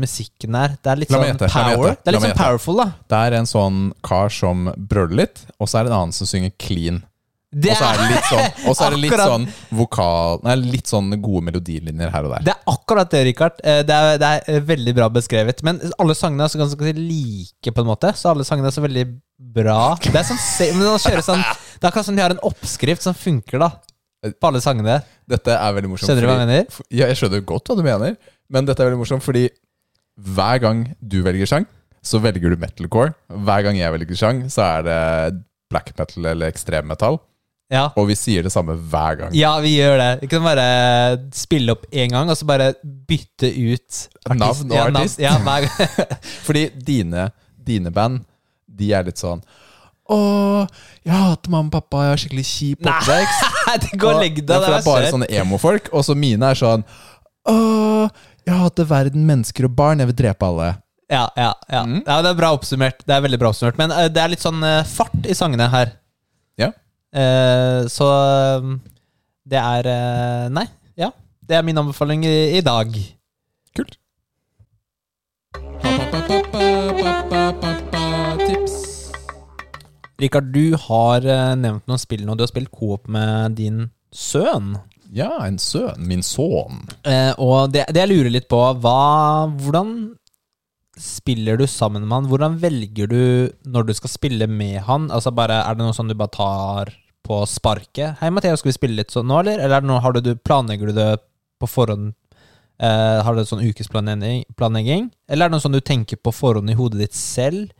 musikken 0.00 0.56
her? 0.56 0.78
Det 0.80 0.88
er 0.88 1.00
litt 1.02 1.10
sånn 1.12 1.26
gjette, 1.26 1.50
power. 1.52 1.98
Det 2.00 2.08
er 2.08 2.16
litt 2.16 2.24
sånn 2.24 2.38
powerful, 2.38 2.78
da. 2.80 2.86
Det 3.12 3.18
er 3.26 3.36
en 3.42 3.48
sånn 3.50 3.82
kar 4.08 4.32
som 4.32 4.70
brøler 4.88 5.18
litt, 5.26 5.42
og 5.60 5.68
så 5.68 5.82
er 5.82 5.84
det 5.84 5.92
en 5.92 5.98
annen 5.98 6.16
som 6.16 6.30
synger 6.30 6.54
clean. 6.56 7.02
Og 7.48 7.64
så 7.76 7.84
er 7.88 7.96
det 8.00 8.06
litt 8.10 8.26
sånn, 8.28 8.48
og 8.68 8.74
så 8.76 8.84
er 8.86 8.92
det 8.92 8.98
litt 9.00 9.14
sånn 9.16 9.44
vokal 9.72 10.42
Nei, 10.44 10.56
litt 10.68 10.90
sånn 10.90 11.06
gode 11.16 11.46
melodilinjer 11.46 12.10
her 12.12 12.26
og 12.28 12.34
der. 12.34 12.42
Det 12.44 12.52
er 12.52 12.72
akkurat 12.74 13.12
det, 13.14 13.22
Richard. 13.24 13.62
Eh, 13.64 13.78
Det 13.88 13.96
er, 13.96 14.18
det 14.20 14.32
er 14.52 14.66
veldig 14.68 14.94
bra 14.98 15.08
beskrevet. 15.12 15.62
Men 15.64 15.80
alle 15.96 16.16
sangene 16.18 16.44
er 16.44 16.52
så 16.52 16.60
ganske 16.60 16.92
like, 16.98 17.72
på 17.72 17.84
en 17.84 17.88
måte. 17.88 18.12
Så 18.20 18.28
alle 18.34 18.44
sangene 18.44 18.68
er 18.68 18.76
så 18.76 18.84
veldig 18.84 19.06
bra. 19.56 19.94
Det 20.04 20.12
er 20.12 20.28
sånn, 20.28 20.40
men 20.76 21.24
sånn 21.24 21.40
Det 21.40 21.84
er 21.84 21.88
akkurat 21.88 22.10
som 22.10 22.16
de 22.20 22.24
har 22.26 22.36
en 22.36 22.44
oppskrift 22.50 23.04
som 23.08 23.16
funker, 23.16 23.64
da. 23.64 23.70
På 24.36 24.50
alle 24.50 24.60
sangene. 24.60 24.98
Dette 25.30 25.54
er 25.56 25.72
veldig 25.76 25.94
morsomt. 25.94 26.08
Skjønner 26.10 26.24
du 26.26 26.28
hva 26.28 26.36
jeg 26.36 26.46
mener? 26.50 26.80
Ja, 26.90 27.06
jeg 27.08 27.16
skjønner 27.20 27.44
godt 27.48 27.70
hva 27.70 27.78
du 27.78 27.84
mener, 27.86 28.16
men 28.52 28.68
dette 28.68 28.82
er 28.82 28.90
veldig 28.90 29.00
morsomt 29.00 29.24
fordi 29.24 29.48
hver 30.18 30.58
gang 30.62 30.86
du 30.98 31.20
velger 31.22 31.46
sang, 31.46 31.66
så 32.02 32.20
velger 32.22 32.54
du 32.54 32.60
metalcore. 32.60 33.14
Hver 33.28 33.64
gang 33.66 33.78
jeg 33.78 33.94
velger 33.94 34.18
sang, 34.18 34.44
så 34.50 34.64
er 34.78 34.86
det 34.86 35.00
black 35.70 35.92
metal 35.98 36.30
eller 36.32 36.50
ekstremmetall. 36.50 37.20
Ja. 37.68 37.90
Og 38.00 38.06
vi 38.08 38.16
sier 38.16 38.46
det 38.46 38.52
samme 38.54 38.78
hver 38.88 39.18
gang. 39.20 39.34
Ja, 39.36 39.52
vi 39.60 39.74
gjør 39.74 39.98
det. 40.00 40.08
Vi 40.22 40.30
kan 40.32 40.44
bare 40.44 40.68
spille 41.36 41.74
opp 41.74 41.84
én 41.92 42.14
gang, 42.14 42.30
og 42.32 42.38
så 42.40 42.48
bare 42.48 42.72
bytte 42.82 43.50
ut 43.52 43.98
Navn 44.32 44.72
og 44.72 44.76
ja, 44.76 44.86
artist. 44.88 45.20
Ja, 45.20 45.34
hver 45.44 45.66
gang. 45.66 46.14
Fordi 46.46 46.64
dine, 46.86 47.28
dine 47.68 47.92
band, 47.92 48.22
de 48.78 48.92
er 48.94 49.04
litt 49.08 49.20
sånn 49.20 49.42
Å, 50.08 50.18
jeg 51.04 51.12
hater 51.12 51.52
mamma 51.52 51.68
og 51.68 51.74
pappa, 51.74 52.06
jeg 52.06 52.14
har 52.14 52.20
skikkelig 52.22 52.46
kjip 52.48 52.86
Nei, 52.86 52.94
oppvekst. 52.94 53.60
det 53.84 54.00
går 54.00 54.14
og 54.14 54.24
legg 54.24 54.40
deg. 54.40 54.54
Ja, 54.54 54.62
det 54.64 54.74
er 54.78 54.88
bare 54.88 55.12
sånne 55.12 55.28
emo-folk. 55.42 55.92
Og 55.92 56.06
så 56.08 56.16
mine 56.16 56.54
er 56.54 56.60
sånn 56.62 56.86
Å, 57.52 57.58
jeg 58.48 58.60
hater 58.62 58.88
verden, 58.88 59.26
mennesker 59.28 59.68
og 59.68 59.74
barn. 59.76 60.00
Jeg 60.02 60.10
vil 60.10 60.18
drepe 60.22 60.48
alle. 60.48 60.72
Ja, 61.08 61.24
ja, 61.36 61.52
ja. 61.72 61.82
Mm. 61.88 62.02
ja, 62.04 62.18
det 62.24 62.30
er 62.30 62.36
bra 62.36 62.50
oppsummert. 62.56 63.00
Det 63.06 63.14
er 63.14 63.24
veldig 63.24 63.40
bra 63.40 63.52
oppsummert. 63.52 63.78
Men 63.80 63.92
uh, 63.94 64.06
det 64.12 64.22
er 64.22 64.32
litt 64.32 64.44
sånn 64.44 64.60
uh, 64.64 64.84
fart 64.88 65.28
i 65.28 65.36
sangene 65.36 65.68
her. 65.72 65.94
Ja. 66.60 66.72
Uh, 67.08 67.86
så 67.88 68.08
eh, 68.12 68.66
det 69.48 69.60
er 69.62 69.86
Nei, 70.52 70.66
ja. 71.00 71.08
Det 71.40 71.56
er 71.56 71.64
min 71.64 71.80
anbefaling 71.80 72.26
i, 72.28 72.58
i 72.58 72.64
dag. 72.64 72.92
Kult. 73.76 73.96
Tips. 78.44 78.76
Rikard, 80.20 80.52
du 80.52 80.76
har 80.88 81.24
nevnt 81.56 81.88
noen 81.88 82.02
spill 82.02 82.26
nå. 82.26 82.36
Du 82.36 82.44
har 82.44 82.52
spilt 82.52 82.72
coop 82.74 83.08
med 83.08 83.56
din 83.56 83.86
sønn. 84.12 84.74
Ja, 85.14 85.30
en 85.46 85.58
sønn. 85.62 86.04
Min 86.08 86.22
sønn. 86.26 86.82
Eh, 87.08 87.32
og 87.40 87.72
det, 87.72 87.86
det 87.94 88.04
jeg 88.04 88.12
lurer 88.12 88.34
litt 88.34 88.48
på, 88.50 88.60
hva, 88.82 89.48
hvordan 89.62 89.94
spiller 90.98 91.58
du 91.58 91.66
sammen 91.70 92.04
med 92.04 92.14
han? 92.16 92.30
Hvordan 92.30 92.58
velger 92.60 93.10
du 93.10 93.22
når 93.70 93.88
du 93.88 93.94
skal 93.96 94.12
spille 94.12 94.48
med 94.50 94.82
han? 94.88 95.08
Altså 95.14 95.32
bare, 95.34 95.62
Er 95.64 95.78
det 95.78 95.86
noe 95.86 95.96
sånn 95.96 96.10
du 96.10 96.16
bare 96.18 96.34
tar 96.34 96.92
på 97.26 97.40
sparket? 97.48 98.18
Hei, 98.20 98.30
Matheo, 98.34 98.58
skal 98.58 98.72
vi 98.72 98.78
spille 98.78 99.00
litt 99.00 99.14
sånn 99.14 99.28
nå, 99.30 99.40
eller? 99.42 99.62
Eller 99.62 99.80
er 99.80 99.88
noe, 99.88 100.02
har 100.04 100.16
du, 100.16 100.22
du, 100.24 100.32
planlegger 100.36 100.90
du 100.90 100.98
det 100.98 101.10
på 101.62 101.70
forhånd? 101.70 102.12
Eh, 102.78 103.18
har 103.24 103.34
du 103.34 103.42
sånn 103.46 103.64
ukesplanlegging? 103.64 105.08
Eller 105.26 105.46
er 105.46 105.50
det 105.50 105.56
noe 105.56 105.64
sånn 105.64 105.76
du 105.76 105.82
tenker 105.82 106.20
på 106.20 106.34
forhånd 106.34 106.70
i 106.70 106.76
hodet 106.78 107.06
ditt 107.06 107.18
selv? 107.18 107.72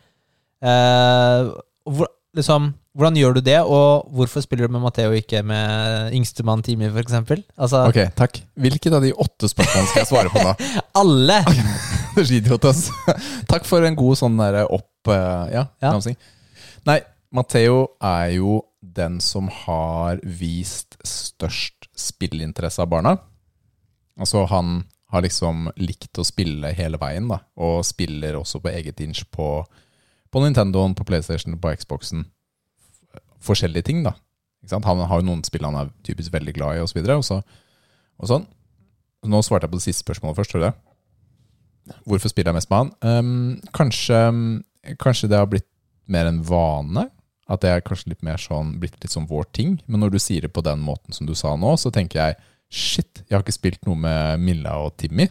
Eh, 0.65 1.51
hvor, 1.89 2.11
liksom 2.37 2.73
Hvordan 2.99 3.15
gjør 3.15 3.37
du 3.37 3.41
det, 3.47 3.61
og 3.63 4.09
hvorfor 4.11 4.43
spiller 4.43 4.67
du 4.67 4.73
med 4.75 4.83
Matheo 4.83 5.13
ikke 5.15 5.39
med 5.47 6.11
yngstemann 6.17 6.65
Timi, 6.67 6.89
eksempel? 6.99 7.45
Altså, 7.55 7.85
Ok, 7.87 8.01
takk. 8.19 8.41
Hvilket 8.59 8.97
av 8.97 9.05
de 9.05 9.13
åtte 9.15 9.47
spørsmålene 9.47 9.91
skal 9.93 10.03
jeg 10.03 10.09
svare 10.11 10.33
på 10.33 10.43
nå? 10.43 10.55
alle! 11.03 11.37
Er 12.19 12.33
idiot, 12.35 12.67
ass. 12.67 12.89
Takk 13.47 13.69
for 13.69 13.87
en 13.87 13.95
god 13.95 14.19
sånn 14.19 14.41
der 14.41 14.65
opp... 14.67 14.91
eh, 15.15 15.55
ja, 15.55 15.69
Ja. 15.79 15.95
Nei, 16.91 16.99
Matheo 17.31 17.85
er 18.03 18.33
jo 18.35 18.59
den 18.83 19.21
som 19.23 19.47
har 19.65 20.19
vist 20.25 20.97
størst 21.07 21.87
spillinteresse 21.95 22.83
av 22.83 22.91
barna. 22.91 23.15
Altså, 24.19 24.43
han 24.51 24.81
har 25.13 25.23
liksom 25.25 25.69
likt 25.81 26.19
å 26.19 26.27
spille 26.27 26.73
hele 26.77 26.99
veien, 27.01 27.29
da. 27.31 27.41
Og 27.63 27.85
spiller 27.87 28.37
også 28.41 28.61
på 28.65 28.73
eget 28.73 29.01
inch 29.05 29.23
på, 29.31 29.63
på 30.33 30.43
Nintendoen, 30.43 30.95
på 30.99 31.07
PlayStation, 31.09 31.57
på 31.61 31.73
Xboxen. 31.81 32.27
Forskjellige 33.45 33.89
ting, 33.89 34.03
da. 34.07 34.15
Han 34.73 35.05
har 35.09 35.21
jo 35.21 35.29
noen 35.29 35.45
spill 35.47 35.65
han 35.65 35.79
er 35.79 35.93
typisk 36.05 36.33
veldig 36.35 36.55
glad 36.57 36.77
i, 36.77 36.83
og 36.83 36.91
så 36.91 36.99
videre. 36.99 37.19
Og, 37.21 37.25
så, 37.27 37.41
og 38.19 38.31
sånn. 38.31 38.47
Nå 39.29 39.41
svarte 39.43 39.67
jeg 39.67 39.73
på 39.73 39.81
det 39.81 39.87
siste 39.87 40.05
spørsmålet 40.05 40.39
først, 40.39 40.53
tror 40.53 40.63
du 40.63 40.67
det? 40.69 40.75
Hvorfor 42.05 42.31
spiller 42.31 42.53
jeg 42.53 42.59
mest 42.59 42.71
med 42.73 42.83
han? 42.83 42.91
Um, 43.01 43.55
kanskje, 43.75 44.19
kanskje 45.01 45.31
det 45.33 45.41
har 45.41 45.49
blitt 45.51 45.69
mer 46.11 46.29
en 46.29 46.43
vane. 46.45 47.09
At 47.49 47.63
det 47.65 47.73
er 47.73 47.85
kanskje 47.85 48.13
litt 48.13 48.25
mer 48.27 48.41
sånn, 48.41 48.75
blitt 48.81 48.99
litt 49.01 49.15
sånn 49.15 49.29
vår 49.31 49.49
ting. 49.57 49.79
Men 49.89 50.05
når 50.05 50.13
du 50.13 50.21
sier 50.21 50.45
det 50.45 50.53
på 50.53 50.65
den 50.65 50.83
måten 50.85 51.17
som 51.17 51.29
du 51.29 51.33
sa 51.39 51.55
nå, 51.57 51.73
så 51.81 51.93
tenker 51.95 52.21
jeg 52.21 52.39
shit, 52.69 53.23
jeg 53.25 53.39
har 53.39 53.45
ikke 53.45 53.57
spilt 53.57 53.89
noe 53.89 53.97
med 53.97 54.43
Milla 54.45 54.77
og 54.85 54.99
Timmy. 55.01 55.31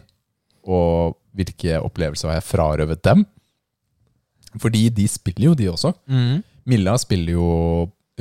Og 0.66 1.14
hvilke 1.38 1.78
opplevelser 1.78 2.32
har 2.32 2.40
jeg 2.40 2.48
frarøvet 2.48 3.04
dem? 3.06 3.22
Fordi 4.56 4.88
de 4.90 5.06
spiller 5.08 5.50
jo, 5.50 5.54
de 5.54 5.68
også. 5.70 5.92
Mm. 6.08 6.42
Milla 6.66 6.96
spiller 6.98 7.32
jo 7.36 7.48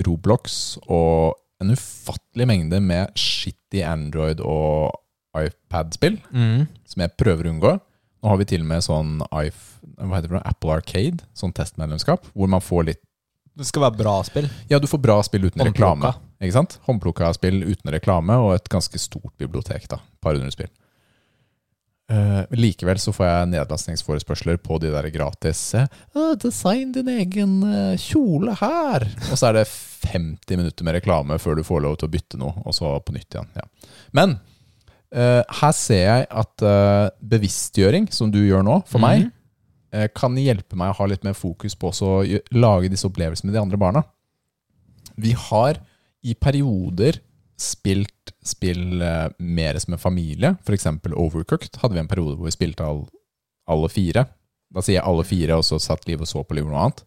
Roblox 0.06 0.78
og 0.88 1.36
en 1.62 1.72
ufattelig 1.74 2.46
mengde 2.48 2.80
med 2.84 3.16
shitty 3.18 3.82
Android 3.88 4.40
og 4.46 4.92
iPad-spill 5.38 6.20
Mm. 6.34 6.68
som 6.86 7.02
jeg 7.02 7.16
prøver 7.18 7.48
å 7.48 7.54
unngå. 7.56 7.72
Nå 8.24 8.30
har 8.32 8.38
vi 8.38 8.46
til 8.50 8.62
og 8.62 8.68
med 8.68 8.82
sånn 8.84 9.20
iF- 9.44 9.78
hva 9.98 10.16
heter 10.18 10.30
det. 10.38 10.42
Apple 10.46 10.72
Arcade, 10.72 11.24
sånn 11.38 11.54
testmedlemskap, 11.54 12.26
hvor 12.36 12.48
man 12.50 12.62
får 12.62 12.86
litt 12.86 13.02
Det 13.58 13.66
skal 13.66 13.82
være 13.88 13.98
bra 13.98 14.22
spill. 14.22 14.48
Ja, 14.70 14.78
du 14.78 14.86
får 14.86 15.02
bra 15.02 15.16
spill 15.24 15.42
uten 15.50 15.64
reklame. 15.66 16.14
Ikke 16.40 16.54
sant? 16.54 16.78
Håndplukka 16.86 17.34
spill 17.34 17.64
uten 17.64 17.90
reklame, 17.92 18.30
og 18.38 18.54
et 18.54 18.70
ganske 18.70 19.00
stort 19.00 19.34
bibliotek. 19.40 19.88
da, 19.88 19.98
par 20.22 20.34
hundre 20.36 20.52
spill. 20.52 20.68
Eh, 22.08 22.44
likevel 22.56 23.00
så 23.04 23.12
får 23.12 23.26
jeg 23.28 23.48
nedlastningsforespørsler 23.52 24.60
på 24.64 24.78
de 24.80 24.94
der 24.94 25.10
gratis 25.12 25.60
uh, 25.76 25.90
'Design 26.40 26.94
din 26.96 27.10
egen 27.12 27.58
uh, 27.68 27.98
kjole 28.00 28.54
her!' 28.62 29.04
Og 29.28 29.36
så 29.36 29.50
er 29.50 29.58
det 29.58 29.66
50 29.68 30.56
minutter 30.56 30.88
med 30.88 30.96
reklame 30.96 31.36
før 31.36 31.60
du 31.60 31.66
får 31.68 31.84
lov 31.84 31.98
til 31.98 32.08
å 32.08 32.14
bytte 32.14 32.40
noe, 32.40 32.54
og 32.64 32.72
så 32.78 32.94
på 33.04 33.12
nytt 33.12 33.36
igjen. 33.36 33.50
Ja. 33.58 33.66
Men 34.16 34.38
her 35.12 35.72
ser 35.72 36.02
jeg 36.04 36.26
at 36.36 36.64
bevisstgjøring, 37.24 38.10
som 38.12 38.28
du 38.32 38.42
gjør 38.44 38.64
nå, 38.68 38.74
for 38.92 39.00
meg, 39.00 39.30
Mhm. 39.92 40.10
kan 40.14 40.36
hjelpe 40.36 40.76
meg 40.76 40.92
å 40.92 40.98
ha 40.98 41.06
litt 41.08 41.24
mer 41.24 41.34
fokus 41.34 41.76
på 41.76 41.92
å 41.96 42.42
lage 42.52 42.90
disse 42.92 43.08
opplevelsene 43.08 43.48
med 43.48 43.56
de 43.56 43.62
andre 43.62 43.78
barna. 43.80 44.04
Vi 45.16 45.32
har 45.32 45.80
i 46.24 46.36
perioder 46.36 47.22
spilt 47.58 48.34
spill 48.46 49.02
eh, 49.02 49.28
mer 49.38 49.80
som 49.82 49.96
en 49.96 50.02
familie. 50.02 50.56
F.eks. 50.64 50.88
Overcooked 51.10 51.80
hadde 51.82 51.98
vi 51.98 52.04
en 52.04 52.10
periode 52.10 52.38
hvor 52.38 52.48
vi 52.48 52.56
spilte 52.56 52.86
all, 52.86 53.06
alle 53.70 53.90
fire. 53.92 54.28
Da 54.74 54.84
sier 54.84 55.00
jeg 55.00 55.08
alle 55.08 55.26
fire, 55.28 55.58
og 55.58 55.66
så 55.66 55.80
satt 55.82 56.08
Liv 56.10 56.22
og 56.24 56.30
så 56.30 56.44
på 56.44 56.58
Liv 56.58 56.68
og 56.68 56.74
noe 56.74 56.86
annet. 56.86 57.04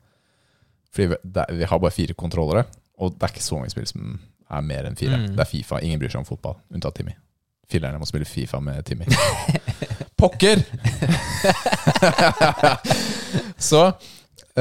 Fordi 0.91 1.11
vi, 1.13 1.21
det, 1.37 1.47
vi 1.61 1.71
har 1.71 1.83
bare 1.83 1.95
fire 1.95 2.17
kontrollere, 2.19 2.65
og 2.99 3.15
det 3.15 3.27
er 3.27 3.35
ikke 3.35 3.47
så 3.47 3.59
mange 3.59 3.73
spill 3.73 3.89
som 3.89 4.15
er 4.51 4.67
mer 4.67 4.89
enn 4.89 4.99
fire. 4.99 5.21
Mm. 5.21 5.35
Det 5.37 5.45
er 5.45 5.51
Fifa. 5.51 5.83
Ingen 5.85 6.01
bryr 6.03 6.13
seg 6.13 6.25
om 6.25 6.29
fotball, 6.29 6.57
unntatt 6.75 6.97
Timmy. 6.99 7.15
Fillerne 7.71 8.01
må 8.03 8.09
spille 8.09 8.27
Fifa 8.27 8.59
med 8.65 8.83
Timmy. 8.89 9.07
Pokker! 10.21 10.65
så 13.71 13.91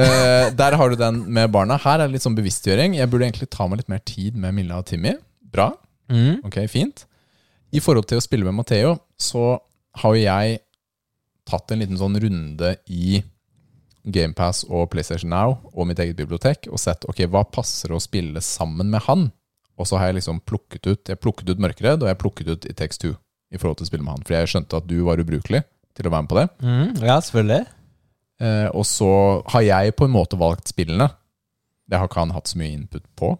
Uh, 0.00 0.46
der 0.54 0.76
har 0.78 0.88
du 0.88 0.94
den 0.96 1.16
med 1.34 1.50
barna. 1.52 1.74
Her 1.82 1.98
er 1.98 2.06
det 2.06 2.14
litt 2.14 2.24
sånn 2.24 2.36
bevisstgjøring. 2.36 2.94
Jeg 2.94 3.10
burde 3.10 3.26
egentlig 3.26 3.48
ta 3.50 3.66
meg 3.68 3.80
litt 3.80 3.90
mer 3.90 3.98
tid 4.06 4.36
med 4.38 4.54
Milla 4.56 4.78
og 4.80 4.86
Timmy. 4.88 5.16
Bra. 5.52 5.70
Mm. 6.10 6.42
Ok, 6.46 6.62
fint. 6.70 7.06
I 7.70 7.82
forhold 7.82 8.08
til 8.10 8.18
å 8.18 8.24
spille 8.24 8.46
med 8.46 8.56
Matheo, 8.58 8.96
så 9.20 9.58
har 10.00 10.16
jo 10.16 10.22
jeg 10.22 10.60
tatt 11.50 11.72
en 11.72 11.82
liten 11.82 11.98
sånn 11.98 12.18
runde 12.22 12.74
i 12.90 13.20
GamePass 14.04 14.64
og 14.70 14.88
PlayStation 14.92 15.32
Now 15.32 15.58
og 15.74 15.88
mitt 15.90 16.00
eget 16.00 16.18
bibliotek 16.18 16.68
og 16.70 16.80
sett 16.80 17.04
ok, 17.10 17.24
hva 17.28 17.42
passer 17.44 17.92
å 17.92 18.00
spille 18.02 18.42
sammen 18.44 18.90
med 18.92 19.04
han. 19.06 19.28
Og 19.80 19.88
så 19.88 19.98
har 19.98 20.10
jeg 20.10 20.18
liksom 20.18 20.42
plukket 20.44 20.86
ut 20.90 21.08
Jeg 21.08 21.20
plukket 21.22 21.48
ut 21.48 21.60
Mørkeredd, 21.62 22.02
og 22.04 22.10
jeg 22.10 22.20
plukket 22.20 22.50
ut 22.52 22.66
It 22.68 22.76
Takes 22.80 23.00
Two 23.00 23.14
i 23.50 23.58
forhold 23.58 23.80
til 23.80 23.86
å 23.86 23.90
spille 23.90 24.04
med 24.06 24.18
han. 24.18 24.24
For 24.26 24.36
jeg 24.36 24.50
skjønte 24.52 24.78
at 24.78 24.88
du 24.88 24.98
var 25.06 25.20
ubrukelig 25.20 25.62
til 25.96 26.06
å 26.06 26.12
være 26.12 26.26
med 26.26 26.30
på 26.30 26.38
det. 26.38 26.46
Mm. 26.62 26.90
Ja, 27.02 27.16
selvfølgelig. 27.18 27.64
Eh, 28.40 28.68
og 28.76 28.84
så 28.88 29.12
har 29.52 29.64
jeg 29.66 29.96
på 29.98 30.06
en 30.06 30.14
måte 30.14 30.38
valgt 30.40 30.70
spillene. 30.70 31.08
Det 31.90 31.98
har 31.98 32.06
ikke 32.06 32.22
han 32.22 32.34
hatt 32.36 32.50
så 32.50 32.60
mye 32.60 32.76
input 32.76 33.08
på. 33.18 33.32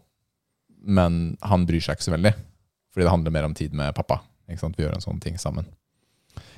Men 0.82 1.36
han 1.44 1.66
bryr 1.68 1.82
seg 1.84 1.98
ikke 1.98 2.08
så 2.08 2.14
veldig. 2.16 2.32
Fordi 2.90 3.06
det 3.06 3.12
handler 3.12 3.34
mer 3.34 3.48
om 3.48 3.56
tid 3.56 3.74
med 3.76 3.94
pappa. 3.96 4.20
Vi 4.50 4.56
gjør 4.58 4.96
en 4.96 5.04
sånn 5.04 5.20
ting 5.22 5.36
sammen. 5.38 5.68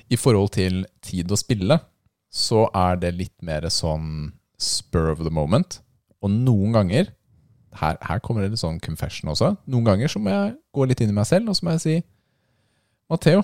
I 0.08 0.16
forhold 0.16 0.54
til 0.56 0.84
tid 1.04 1.30
å 1.32 1.38
spille, 1.38 1.78
så 2.32 2.66
er 2.76 2.96
det 3.00 3.12
litt 3.18 3.36
mer 3.44 3.66
sånn 3.68 4.32
spur 4.60 5.10
of 5.12 5.20
the 5.20 5.32
moment. 5.32 5.80
Og 6.24 6.32
noen 6.32 6.72
ganger 6.76 7.10
her, 7.76 7.98
her 8.04 8.20
kommer 8.24 8.44
det 8.44 8.52
litt 8.52 8.62
sånn 8.62 8.80
confession 8.84 9.32
også. 9.32 9.54
Noen 9.70 9.86
ganger 9.86 10.12
så 10.12 10.20
må 10.20 10.32
jeg 10.32 10.56
gå 10.76 10.86
litt 10.88 11.00
inn 11.04 11.12
i 11.12 11.16
meg 11.16 11.28
selv, 11.28 11.48
og 11.48 11.56
så 11.56 11.66
må 11.66 11.76
jeg 11.76 11.84
si 11.84 11.98
Matheo, 13.12 13.42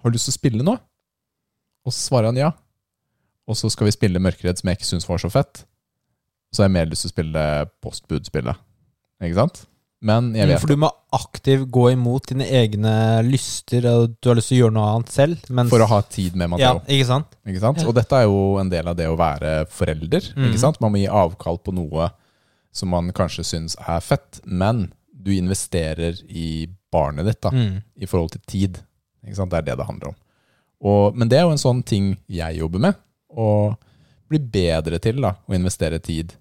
har 0.00 0.12
du 0.12 0.16
lyst 0.16 0.28
til 0.28 0.34
å 0.34 0.40
spille 0.40 0.64
nå? 0.66 0.76
Og 1.86 1.94
så 1.94 2.00
svarer 2.10 2.30
han 2.30 2.40
ja. 2.40 2.50
Og 3.46 3.56
så 3.56 3.70
skal 3.72 3.88
vi 3.88 3.94
spille 3.94 4.20
Mørkeredd, 4.20 4.58
som 4.60 4.68
jeg 4.68 4.80
ikke 4.80 4.88
syns 4.88 5.08
var 5.08 5.22
så 5.22 5.30
fett. 5.32 5.62
Så 6.52 6.62
har 6.62 6.68
jeg 6.68 6.76
mer 6.76 6.88
lyst 6.90 7.06
til 7.06 7.12
å 7.12 7.14
spille 7.14 7.44
postbud-spillet. 7.84 8.64
Ikke 9.22 9.38
sant? 9.38 9.62
Men 10.02 10.34
jeg 10.36 10.44
Mm, 10.46 10.50
vet 10.52 10.60
For 10.60 10.68
du 10.68 10.76
må 10.76 10.90
aktivt 11.16 11.70
gå 11.72 11.86
imot 11.92 12.26
dine 12.28 12.44
egne 12.44 13.22
lyster, 13.24 13.86
og 13.88 14.16
du 14.20 14.28
har 14.28 14.36
lyst 14.36 14.48
til 14.52 14.58
å 14.58 14.60
gjøre 14.66 14.74
noe 14.76 14.90
annet 14.92 15.08
selv. 15.14 15.46
Mens, 15.50 15.70
For 15.70 15.80
å 15.80 15.86
ha 15.88 16.00
tid 16.02 16.36
med 16.36 16.58
Ja, 16.60 16.74
ikke 16.86 17.06
sant? 17.06 17.26
Ikke 17.46 17.60
sant? 17.60 17.80
Og 17.86 17.94
dette 17.94 18.12
er 18.12 18.24
jo 18.28 18.58
en 18.60 18.68
del 18.68 18.86
av 18.88 18.96
det 18.96 19.06
å 19.08 19.16
være 19.16 19.66
forelder. 19.72 20.32
Mhm. 20.36 20.50
Ikke 20.50 20.58
sant? 20.60 20.80
Man 20.80 20.92
må 20.92 20.98
gi 21.00 21.08
avkall 21.08 21.58
på 21.58 21.72
noe 21.72 22.10
som 22.72 22.90
man 22.90 23.10
kanskje 23.10 23.42
syns 23.44 23.76
er 23.88 24.00
fett, 24.00 24.40
men 24.44 24.92
du 25.10 25.30
investerer 25.32 26.20
i 26.28 26.68
barnet 26.92 27.24
ditt 27.24 27.40
da, 27.40 27.50
Mm. 27.50 27.82
i 27.98 28.04
forhold 28.06 28.32
til 28.32 28.40
tid. 28.46 28.78
Ikke 29.24 29.36
sant? 29.36 29.50
Det 29.50 29.58
er 29.58 29.62
det 29.62 29.78
det 29.78 29.86
handler 29.86 30.08
om. 30.08 30.14
Og, 30.84 31.16
men 31.16 31.28
det 31.28 31.38
er 31.38 31.42
jo 31.48 31.50
en 31.52 31.56
sånn 31.58 31.82
ting 31.84 32.18
jeg 32.28 32.58
jobber 32.58 32.78
med. 32.78 32.94
Å 33.34 33.76
bli 34.28 34.38
bedre 34.38 35.00
til 35.00 35.20
da, 35.22 35.32
å 35.48 35.54
investere 35.54 35.98
tid 36.02 36.34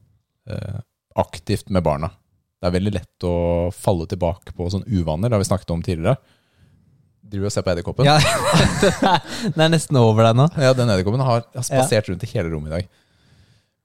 eh, 0.47 0.82
aktivt 1.16 1.70
med 1.70 1.84
barna. 1.84 2.12
Det 2.66 2.72
er 2.72 2.78
veldig 2.80 2.91
lett 2.95 3.26
å 3.30 3.34
falle 3.78 4.07
tilbake 4.09 4.55
på 4.57 4.66
sånne 4.74 4.89
uvaner, 4.89 5.30
det 5.30 5.38
har 5.38 5.43
vi 5.43 5.47
snakket 5.51 5.74
om 5.76 5.84
tidligere. 5.86 6.18
Driver 7.26 7.49
og 7.49 7.53
ser 7.53 7.66
på 7.66 7.72
edderkoppen? 7.76 8.07
Ja, 8.09 8.16
Den 9.53 9.61
er 9.68 9.70
nesten 9.74 9.97
over 10.01 10.26
deg 10.26 10.38
nå. 10.39 10.47
Ja, 10.61 10.72
den 10.78 10.89
edderkoppen 10.89 11.22
har, 11.26 11.45
har 11.53 11.66
spasert 11.66 12.09
rundt 12.09 12.26
i 12.26 12.30
hele 12.32 12.49
rommet 12.49 12.72
i 12.72 12.76
dag. 12.80 12.89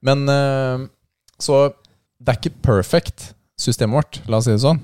Men 0.05 0.24
eh, 0.33 0.87
Så 1.41 1.61
det 2.20 2.33
er 2.35 2.41
ikke 2.41 2.57
perfect, 2.64 3.31
systemet 3.61 4.01
vårt, 4.01 4.20
la 4.33 4.41
oss 4.41 4.49
si 4.49 4.55
det 4.57 4.62
sånn. 4.64 4.81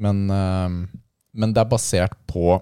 Men, 0.00 0.22
eh, 0.32 0.68
men 1.40 1.56
det 1.56 1.64
er 1.64 1.72
basert 1.72 2.16
på 2.28 2.58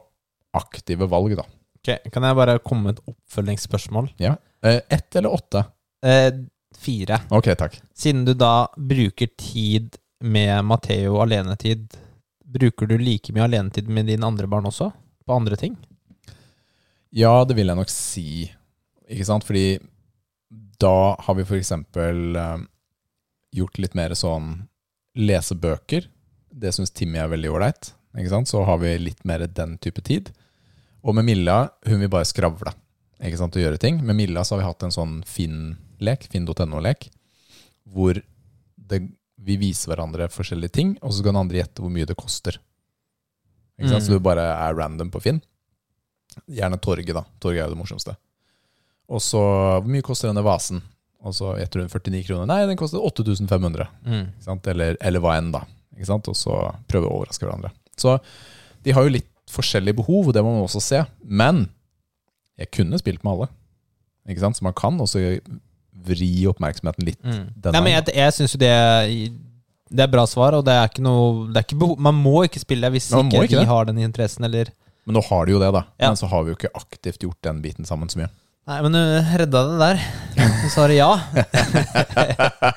aktive 0.59 1.07
valg, 1.11 1.35
da. 1.39 1.47
Ok, 1.79 1.93
Kan 2.15 2.27
jeg 2.27 2.39
bare 2.39 2.59
komme 2.63 2.89
med 2.89 2.99
et 2.99 3.13
oppfølgingsspørsmål? 3.15 4.13
Ja. 4.23 4.37
Eh, 4.63 4.81
ett 4.95 5.19
eller 5.19 5.35
åtte? 5.35 5.65
Eh, 6.07 6.31
fire. 6.79 7.23
Ok, 7.35 7.51
takk. 7.59 7.79
Siden 7.99 8.25
du 8.27 8.35
da 8.39 8.69
bruker 8.79 9.31
tid 9.39 9.99
med 10.21 10.65
Matheo 10.65 11.21
alenetid, 11.23 11.97
bruker 12.45 12.89
du 12.89 12.97
like 12.99 13.33
mye 13.33 13.45
alenetid 13.47 13.89
med 13.89 14.09
dine 14.09 14.27
andre 14.27 14.49
barn 14.51 14.67
også? 14.69 14.91
På 15.27 15.37
andre 15.37 15.57
ting? 15.57 15.77
Ja, 17.11 17.45
det 17.45 17.57
vil 17.57 17.69
jeg 17.71 17.79
nok 17.79 17.93
si. 17.93 18.49
Ikke 19.09 19.29
sant? 19.29 19.47
Fordi 19.49 19.79
da 20.81 21.17
har 21.25 21.37
vi 21.37 21.47
eksempel 21.59 22.37
eh, 22.37 22.59
gjort 23.57 23.79
litt 23.79 23.97
mer 23.99 24.15
sånn 24.17 24.69
lesebøker. 25.19 26.09
Det 26.49 26.73
syns 26.75 26.95
Timmy 26.95 27.21
er 27.21 27.33
veldig 27.33 27.53
ålreit. 27.53 27.95
Så 28.49 28.63
har 28.65 28.79
vi 28.83 28.97
litt 28.99 29.25
mer 29.29 29.47
den 29.47 29.77
type 29.79 30.03
tid. 30.03 30.33
Og 31.03 31.15
med 31.15 31.29
Milla, 31.29 31.69
hun 31.87 32.01
vil 32.01 32.11
bare 32.11 32.27
skravle 32.27 32.73
ikke 33.19 33.39
sant, 33.41 33.57
og 33.59 33.65
gjøre 33.65 33.81
ting. 33.83 34.01
Med 34.07 34.17
Milla 34.19 34.45
så 34.45 34.55
har 34.55 34.63
vi 34.63 34.69
hatt 34.69 34.85
en 34.87 34.95
sånn 34.95 35.15
Finn-lek, 35.27 36.29
finn.no-lek, 36.31 37.09
hvor 37.91 38.21
det, 38.79 39.01
vi 39.39 39.57
viser 39.61 39.93
hverandre 39.93 40.29
forskjellige 40.33 40.75
ting, 40.75 40.97
og 41.03 41.13
så 41.15 41.23
kan 41.23 41.35
den 41.35 41.43
andre 41.45 41.61
gjette 41.61 41.83
hvor 41.85 41.93
mye 41.95 42.09
det 42.09 42.19
koster. 42.19 42.59
Ikke 43.79 43.93
sant? 43.93 44.03
Mm. 44.03 44.07
Så 44.09 44.17
du 44.17 44.25
bare 44.25 44.45
er 44.51 44.77
random 44.77 45.13
på 45.15 45.23
Finn. 45.23 45.41
Gjerne 46.51 46.79
torget, 46.83 47.15
da. 47.15 47.25
Torget 47.43 47.63
er 47.63 47.69
jo 47.69 47.75
det 47.77 47.81
morsomste. 47.81 48.15
Og 49.09 49.23
så 49.25 49.41
Hvor 49.41 49.89
mye 49.89 50.05
koster 50.05 50.29
denne 50.29 50.45
vasen? 50.45 50.83
Og 51.25 51.35
så 51.35 51.55
gjetter 51.59 51.83
hun 51.83 51.91
49 51.91 52.27
kroner. 52.27 52.47
Nei, 52.51 52.61
den 52.69 52.79
koster 52.79 53.03
8500. 53.03 53.89
Mm. 54.07 54.27
Eller, 54.71 54.99
eller 55.01 55.23
hva 55.23 55.39
enn, 55.39 55.51
da. 55.55 55.65
Ikke 55.97 56.11
sant? 56.11 56.29
Og 56.31 56.37
så 56.39 56.59
prøve 56.91 57.09
å 57.09 57.17
overraske 57.19 57.47
hverandre. 57.47 57.73
Så 57.99 58.19
de 58.87 58.95
har 58.95 59.07
jo 59.07 59.15
litt 59.17 59.31
forskjellige 59.51 59.99
behov, 59.99 60.29
og 60.29 60.37
det 60.37 60.45
må 60.45 60.53
man 60.55 60.67
også 60.67 60.83
se. 60.85 61.03
Men 61.23 61.67
jeg 62.59 62.71
kunne 62.75 63.01
spilt 63.01 63.25
med 63.25 63.35
alle. 63.35 63.49
Ikke 64.29 64.45
sant? 64.45 64.59
Så 64.59 64.67
man 64.67 64.77
kan 64.79 64.99
også 65.01 65.23
vri 66.07 66.47
oppmerksomheten 66.51 67.05
litt. 67.09 67.19
Mm. 67.25 67.45
Nei, 67.73 67.81
men 67.83 67.93
jeg, 67.93 68.05
jeg 68.15 68.33
syns 68.37 68.55
jo 68.55 68.61
det 68.63 68.73
Det 69.91 70.03
er 70.05 70.11
bra 70.13 70.25
svar, 70.29 70.55
og 70.59 70.65
det 70.69 70.75
er 70.77 70.89
ikke 70.91 71.03
noe 71.05 71.49
det 71.53 71.63
er 71.63 71.65
ikke 71.67 71.97
Man 71.99 72.15
må 72.21 72.45
ikke 72.47 72.61
spille 72.61 72.87
det 72.87 72.93
hvis 72.99 73.09
ikke 73.13 73.43
ikke 73.49 73.59
det. 73.63 73.67
har 73.71 73.85
den 73.89 73.99
interessen, 74.05 74.45
eller 74.45 74.71
Men 75.09 75.15
nå 75.19 75.23
har 75.31 75.47
de 75.49 75.53
jo 75.57 75.59
det, 75.63 75.73
da. 75.73 75.83
Ja. 75.99 76.11
Men 76.13 76.17
så 76.21 76.27
har 76.29 76.43
vi 76.45 76.53
jo 76.53 76.57
ikke 76.59 76.71
aktivt 76.77 77.23
gjort 77.25 77.41
den 77.43 77.63
biten 77.65 77.85
sammen 77.89 78.09
så 78.13 78.19
mye. 78.21 78.29
Nei, 78.69 78.83
men 78.85 78.93
du 78.93 79.01
redda 79.41 79.63
det 79.65 79.79
der. 79.81 79.97
Du 80.37 80.69
sa 80.69 80.85
det 80.91 80.99
ja. 80.99 81.09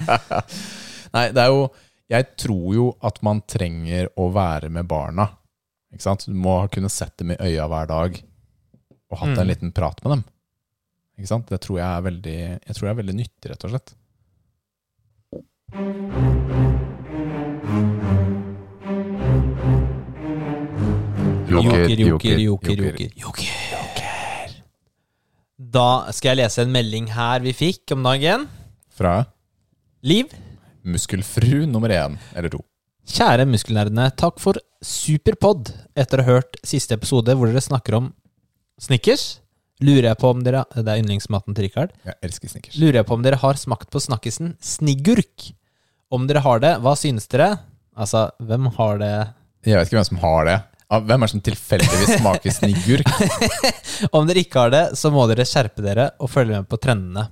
Nei, 1.15 1.25
det 1.35 1.41
er 1.43 1.51
jo 1.51 1.65
Jeg 2.11 2.27
tror 2.39 2.73
jo 2.75 2.85
at 3.07 3.19
man 3.23 3.39
trenger 3.47 4.09
å 4.19 4.29
være 4.35 4.69
med 4.73 4.87
barna. 4.89 5.29
Ikke 5.91 6.03
sant? 6.05 6.25
Du 6.27 6.35
må 6.35 6.57
kunne 6.71 6.89
sett 6.91 7.15
dem 7.19 7.31
i 7.35 7.37
øya 7.39 7.67
hver 7.71 7.87
dag 7.91 8.17
og 9.11 9.17
hatt 9.19 9.33
en 9.35 9.41
Mm. 9.43 9.47
liten 9.49 9.71
prat 9.75 9.97
med 10.03 10.11
dem. 10.13 10.23
Ikke 11.19 11.29
sant? 11.29 11.49
Det 11.51 11.59
tror 11.63 11.79
jeg 11.81 11.87
er 11.87 12.05
veldig, 12.07 12.37
jeg 12.67 12.77
tror 12.77 12.87
jeg 12.87 12.93
er 12.95 13.01
veldig 13.01 13.17
nyttig, 13.19 13.51
rett 13.51 13.67
og 13.67 13.73
slett. 13.75 13.95
Joker, 21.51 21.89
joker, 21.99 22.37
joker, 22.39 22.71
joker. 22.79 23.09
Joker. 23.19 24.53
Da 25.71 26.11
skal 26.15 26.33
jeg 26.33 26.41
lese 26.41 26.63
en 26.65 26.73
melding 26.73 27.09
her 27.13 27.43
vi 27.43 27.53
fikk 27.55 27.93
om 27.95 28.03
dagen. 28.07 28.47
Fra 28.91 29.21
Liv. 30.03 30.31
muskelfru 30.83 31.67
nummer 31.69 31.91
én 31.93 32.17
eller 32.33 32.49
to. 32.49 32.63
Kjære 33.11 33.45
muskelnerdene, 33.49 34.07
takk 34.17 34.39
for 34.41 34.57
superpod. 34.81 35.69
Etter 35.97 36.21
å 36.21 36.25
ha 36.25 36.37
hørt 36.37 36.57
siste 36.65 36.95
episode 36.97 37.35
hvor 37.37 37.49
dere 37.51 37.61
snakker 37.61 37.97
om 37.99 38.09
Snickers, 38.81 39.41
lurer 39.83 40.11
jeg 40.11 40.19
på 40.21 40.29
om 40.31 40.41
dere 40.45 40.63
Det 40.75 40.85
er 40.87 41.01
yndlingsmaten 41.01 41.57
til 41.57 41.67
Rikard. 41.67 41.93
Jeg 42.07 42.17
elsker 42.25 42.51
snickers. 42.53 42.77
Lurer 42.81 43.01
jeg 43.01 43.07
på 43.09 43.17
om 43.17 43.25
dere 43.25 43.39
har 43.41 43.59
smakt 43.59 43.89
på 43.93 44.01
snakkisen 44.03 44.55
Sniggurk. 44.61 45.51
Om 46.11 46.27
dere 46.27 46.43
har 46.43 46.61
det, 46.63 46.75
hva 46.83 46.95
synes 46.99 47.29
dere? 47.31 47.53
Altså, 47.95 48.29
hvem 48.39 48.67
har 48.77 48.99
det 49.01 49.13
Jeg 49.67 49.77
vet 49.77 49.89
ikke 49.89 49.99
hvem 49.99 50.09
som 50.11 50.21
har 50.23 50.47
det. 50.47 50.57
Ah, 50.91 50.99
Hvem 50.99 51.23
er 51.23 51.29
det 51.29 51.31
som 51.31 51.43
tilfeldigvis 51.45 52.17
smaker 52.19 52.51
sniggurk? 52.51 53.11
Om 54.17 54.25
dere 54.27 54.41
ikke 54.43 54.65
har 54.65 54.73
det, 54.73 54.81
så 54.99 55.07
må 55.13 55.23
dere 55.29 55.45
skjerpe 55.47 55.83
dere 55.85 56.09
og 56.19 56.27
følge 56.33 56.57
med 56.59 56.67
på 56.67 56.79
trendene. 56.83 57.29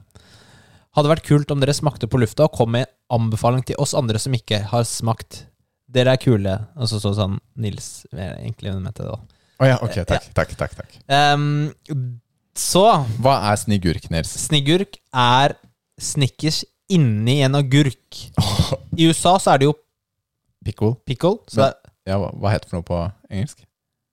Hadde 0.95 1.11
vært 1.11 1.27
kult 1.27 1.51
om 1.51 1.59
dere 1.59 1.75
smakte 1.75 2.07
på 2.09 2.21
lufta 2.21 2.47
og 2.47 2.55
kom 2.55 2.71
med 2.77 2.87
anbefaling 3.13 3.65
til 3.67 3.75
oss 3.83 3.91
andre 3.99 4.21
som 4.21 4.33
ikke 4.37 4.61
har 4.71 4.87
smakt. 4.87 5.43
Dere 5.91 6.15
er 6.15 6.21
kule. 6.23 6.55
Og 6.79 6.87
så 6.87 7.01
så 7.03 7.11
sånn 7.17 7.35
Nils 7.59 8.05
egentlig 8.13 8.47
egentlig 8.47 8.77
mente 8.79 9.03
det, 9.03 9.11
da. 9.11 9.43
Å 9.59 9.67
ja, 9.67 9.77
ok, 9.83 9.97
takk, 10.07 10.31
takk, 10.39 10.55
takk, 10.55 10.75
takk. 10.79 10.97
Ehm, 11.11 11.75
så 12.59 12.83
Hva 13.23 13.37
er 13.51 13.59
sniggurk, 13.61 14.09
Nils? 14.11 14.31
Sniggurk 14.47 14.97
er 15.15 15.55
Snickers 15.99 16.61
inni 16.91 17.39
en 17.45 17.55
agurk. 17.59 18.19
I 18.97 19.07
USA 19.09 19.35
så 19.39 19.53
er 19.53 19.61
det 19.61 19.67
jo 19.69 19.73
Pickle? 20.65 20.93
pickle. 21.07 21.37
Så 21.47 21.61
det 21.61 21.69
er 21.69 21.75
Ja, 22.09 22.17
hva, 22.19 22.29
hva 22.35 22.51
heter 22.53 22.65
det 22.65 22.71
for 22.71 22.79
noe 22.79 22.87
på 22.87 22.99
engelsk? 23.29 23.59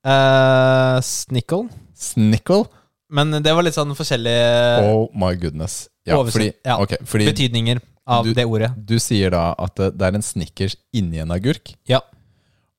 Uh, 0.07 0.99
snickle. 1.03 1.67
Snickle? 1.99 2.67
Men 3.11 3.31
det 3.43 3.55
var 3.55 3.65
litt 3.67 3.75
sånn 3.77 3.95
forskjellige 3.97 4.83
Oh 4.85 5.07
my 5.17 5.33
goodness. 5.39 5.87
Ja, 6.07 6.19
fordi, 6.23 6.53
ja. 6.67 6.77
Okay, 6.83 6.99
fordi 7.07 7.27
betydninger 7.31 7.81
av 8.07 8.25
Du- 8.27 8.35
det 8.35 8.45
ordet. 8.47 8.71
du 8.87 8.99
sier 9.03 9.31
da 9.35 9.55
at 9.59 9.75
det 9.79 9.89
det 9.99 10.07
er 10.07 10.15
en 10.19 10.23
snickers 10.23 10.77
inni 10.95 11.19
en 11.23 11.31
agurk. 11.35 11.75
Ja. 11.89 12.01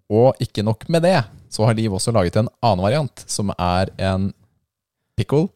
Og 0.10 0.36
ikke 0.40 0.64
nok 0.64 0.88
med 0.90 1.04
det, 1.04 1.26
så 1.52 1.66
har 1.68 1.74
Liv 1.76 1.92
også 1.92 2.14
laget 2.16 2.36
en 2.40 2.48
annen 2.64 2.84
variant, 2.84 3.24
som 3.28 3.52
er 3.58 3.90
en 4.00 4.34
pickle. 5.18 5.50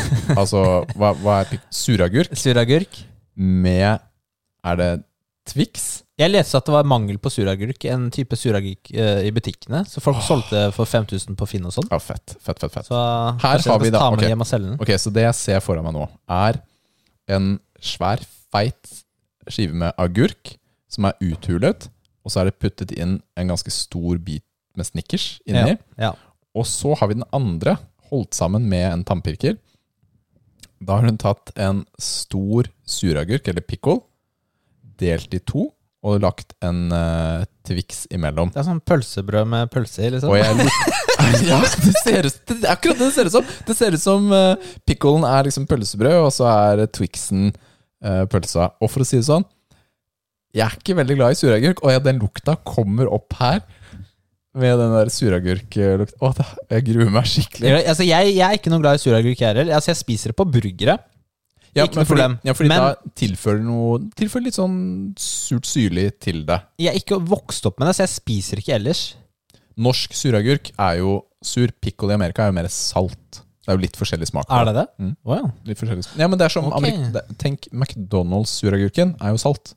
altså, 0.40 0.62
hva, 0.98 1.12
hva 1.22 1.40
er 1.44 1.58
suragurk 1.74 2.34
Suragurk. 2.38 3.00
med 3.36 4.00
Er 4.64 4.76
det 4.78 4.90
Twix? 5.48 6.02
Jeg 6.20 6.30
leste 6.30 6.54
at 6.60 6.66
det 6.68 6.74
var 6.76 6.86
mangel 6.86 7.16
på 7.18 7.30
suragurk, 7.32 7.82
en 7.90 8.04
type 8.14 8.36
suragurk 8.38 8.92
eh, 8.94 9.24
i 9.26 9.30
butikkene. 9.34 9.80
Så 9.90 9.98
folk 10.04 10.20
solgte 10.22 10.68
for 10.76 10.86
5000 10.86 11.34
på 11.40 11.48
Finn 11.50 11.64
og 11.66 11.72
sånn. 11.74 11.88
Ja, 11.90 11.98
fett, 11.98 12.36
fett, 12.38 12.60
fett, 12.62 12.70
fett. 12.76 12.86
Så 12.86 13.00
Her 13.42 13.64
har 13.66 13.80
vi 13.82 13.90
da- 13.90 13.98
ta 14.04 14.10
med 14.14 14.22
ok. 14.22 14.28
hjem 14.30 14.44
og 14.44 14.46
selge 14.46 14.68
den. 14.70 14.76
Ok, 14.84 14.92
så 15.02 15.10
det 15.16 15.24
jeg 15.24 15.34
ser 15.40 15.64
foran 15.64 15.82
meg 15.88 15.96
nå, 15.96 16.04
er 16.30 16.60
en 17.34 17.48
svær, 17.82 18.22
feit 18.54 18.92
skive 19.50 19.74
med 19.74 19.96
agurk 19.98 20.54
som 20.92 21.08
er 21.10 21.16
uthulet, 21.24 21.88
og 22.22 22.30
så 22.30 22.42
er 22.44 22.50
det 22.52 22.58
puttet 22.62 22.92
inn 22.94 23.16
en 23.34 23.50
ganske 23.50 23.72
stor 23.74 24.20
bit 24.22 24.44
med 24.78 24.86
Snickers 24.86 25.40
inni. 25.48 25.74
Ja. 25.98 26.12
Og 26.54 26.68
så 26.70 26.94
har 27.00 27.10
vi 27.10 27.18
den 27.18 27.26
andre, 27.34 27.78
holdt 28.12 28.36
sammen 28.38 28.68
med 28.70 28.86
en 28.92 29.02
tannpirker. 29.08 29.56
Da 30.82 30.98
har 30.98 31.06
hun 31.06 31.20
tatt 31.20 31.52
en 31.60 31.84
stor 32.00 32.68
suragurk, 32.88 33.46
eller 33.48 33.64
pickle, 33.64 34.00
delt 35.00 35.34
i 35.34 35.40
to, 35.46 35.68
og 36.02 36.22
lagt 36.24 36.56
en 36.66 36.88
uh, 36.90 37.44
Twix 37.66 38.06
imellom. 38.10 38.50
Det 38.50 38.58
er 38.58 38.66
sånn 38.66 38.82
pølsebrød 38.82 39.46
med 39.52 39.70
pølse 39.70 40.08
i, 40.08 40.10
liksom. 40.16 40.32
Og 40.34 40.40
jeg 40.40 40.66
Ja, 41.46 41.60
det 41.62 41.92
ser 42.02 42.26
ut 42.26 42.50
det 42.50 42.66
akkurat 42.66 42.98
det 42.98 43.06
det 43.06 43.14
ser 43.14 43.28
ut 43.28 43.34
som. 43.36 43.50
Det 43.68 43.76
ser 43.78 43.94
ut 43.94 44.02
som 44.02 44.26
uh, 44.34 44.72
picklen 44.88 45.26
er 45.28 45.46
liksom 45.46 45.68
pølsebrød, 45.70 46.18
og 46.24 46.32
så 46.34 46.48
er 46.50 46.82
Twixen 46.90 47.52
uh, 47.52 48.24
pølsa. 48.30 48.72
Og 48.82 48.90
for 48.90 49.04
å 49.04 49.06
si 49.06 49.20
det 49.20 49.28
sånn, 49.28 49.46
jeg 50.52 50.66
er 50.66 50.74
ikke 50.76 50.98
veldig 50.98 51.16
glad 51.20 51.36
i 51.36 51.38
suragurk, 51.38 51.84
og 51.86 51.94
ja, 51.94 52.02
den 52.02 52.18
lukta 52.20 52.58
kommer 52.66 53.08
opp 53.14 53.38
her. 53.38 53.62
Med 54.54 54.76
den 54.78 54.90
der 54.92 55.08
suragurklukta. 55.08 56.18
Å, 56.20 56.32
det- 56.36 56.66
jeg 56.74 56.84
gruer 56.90 57.10
meg 57.10 57.24
skikkelig. 57.24 57.68
Jeg, 57.70 57.86
altså, 57.88 58.04
jeg, 58.04 58.34
jeg 58.36 58.44
er 58.50 58.58
ikke 58.58 58.70
noe 58.74 58.82
glad 58.84 58.98
i 58.98 59.02
suragurk, 59.02 59.40
jeg 59.40 59.48
heller. 59.56 59.72
Altså, 59.78 59.92
jeg 59.94 59.96
spiser 60.02 60.32
det 60.32 60.36
på 60.36 60.44
burgere. 60.52 60.98
Ja, 61.72 61.86
Ikke 61.86 61.96
men 61.96 62.02
noe 62.04 62.08
problem. 62.10 62.34
Fordi, 62.36 62.48
ja, 62.50 62.52
fordi 62.58 62.68
Men- 62.68 62.82
da 62.84 63.12
tilfører 63.16 63.62
noe 63.64 63.98
Tilfører 64.14 64.44
litt 64.44 64.58
sånn 64.58 65.14
surt 65.16 65.64
syrlig 65.64 66.20
til 66.20 66.42
det. 66.44 66.58
Jeg 66.78 66.92
er 66.92 66.98
ikke 67.00 67.18
vokst 67.24 67.64
opp 67.64 67.78
med 67.80 67.88
det, 67.88 67.94
så 67.96 68.04
jeg 68.04 68.12
spiser 68.12 68.60
ikke 68.60 68.74
ellers. 68.76 69.14
Norsk 69.80 70.12
suragurk 70.12 70.68
er 70.78 70.98
jo 70.98 71.24
sur. 71.42 71.68
Pickle 71.80 72.10
i 72.12 72.14
Amerika 72.20 72.44
er 72.44 72.52
jo 72.52 72.58
mer 72.60 72.68
salt. 72.68 73.40
Det 73.64 73.70
er 73.72 73.76
jo 73.78 73.80
litt 73.86 73.96
forskjellig 73.96 74.28
smak. 74.28 74.46
på 74.50 74.52
Er 74.60 74.64
det 74.68 74.74
det? 74.74 74.86
Mm. 75.00 75.16
Å 75.24 75.36
ja. 75.40 75.50
Litt 75.64 75.78
forskjellig. 75.80 76.06
Ja, 76.18 76.26
men 76.28 76.36
det 76.38 76.44
er 76.44 76.48
som 76.50 76.66
Ok. 76.66 76.76
Amerik 76.76 77.12
det, 77.14 77.22
Tenk 77.38 77.68
McDonald's-suragurken 77.72 79.16
er 79.22 79.30
jo 79.32 79.40
salt. 79.40 79.72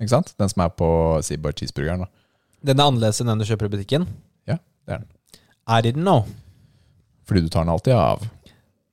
Ikke 0.00 0.10
sant? 0.14 0.34
Den 0.38 0.48
som 0.48 0.62
er 0.62 0.68
på 0.70 0.88
si 1.24 1.36
bare 1.36 1.52
cheeseburgeren. 1.58 2.04
da. 2.06 2.06
Den 2.62 2.78
er 2.78 2.88
annerledes 2.88 3.22
enn 3.22 3.30
den 3.32 3.42
du 3.42 3.48
kjøper 3.48 3.68
i 3.68 3.74
butikken? 3.76 4.06
Ja, 4.48 4.58
det 4.86 4.96
er 4.96 5.02
den. 5.04 5.10
I 5.66 5.80
didn't 5.84 6.06
know. 6.06 6.24
Fordi 7.28 7.44
du 7.44 7.50
tar 7.52 7.66
den 7.66 7.72
alltid 7.74 7.94
av. 7.96 8.24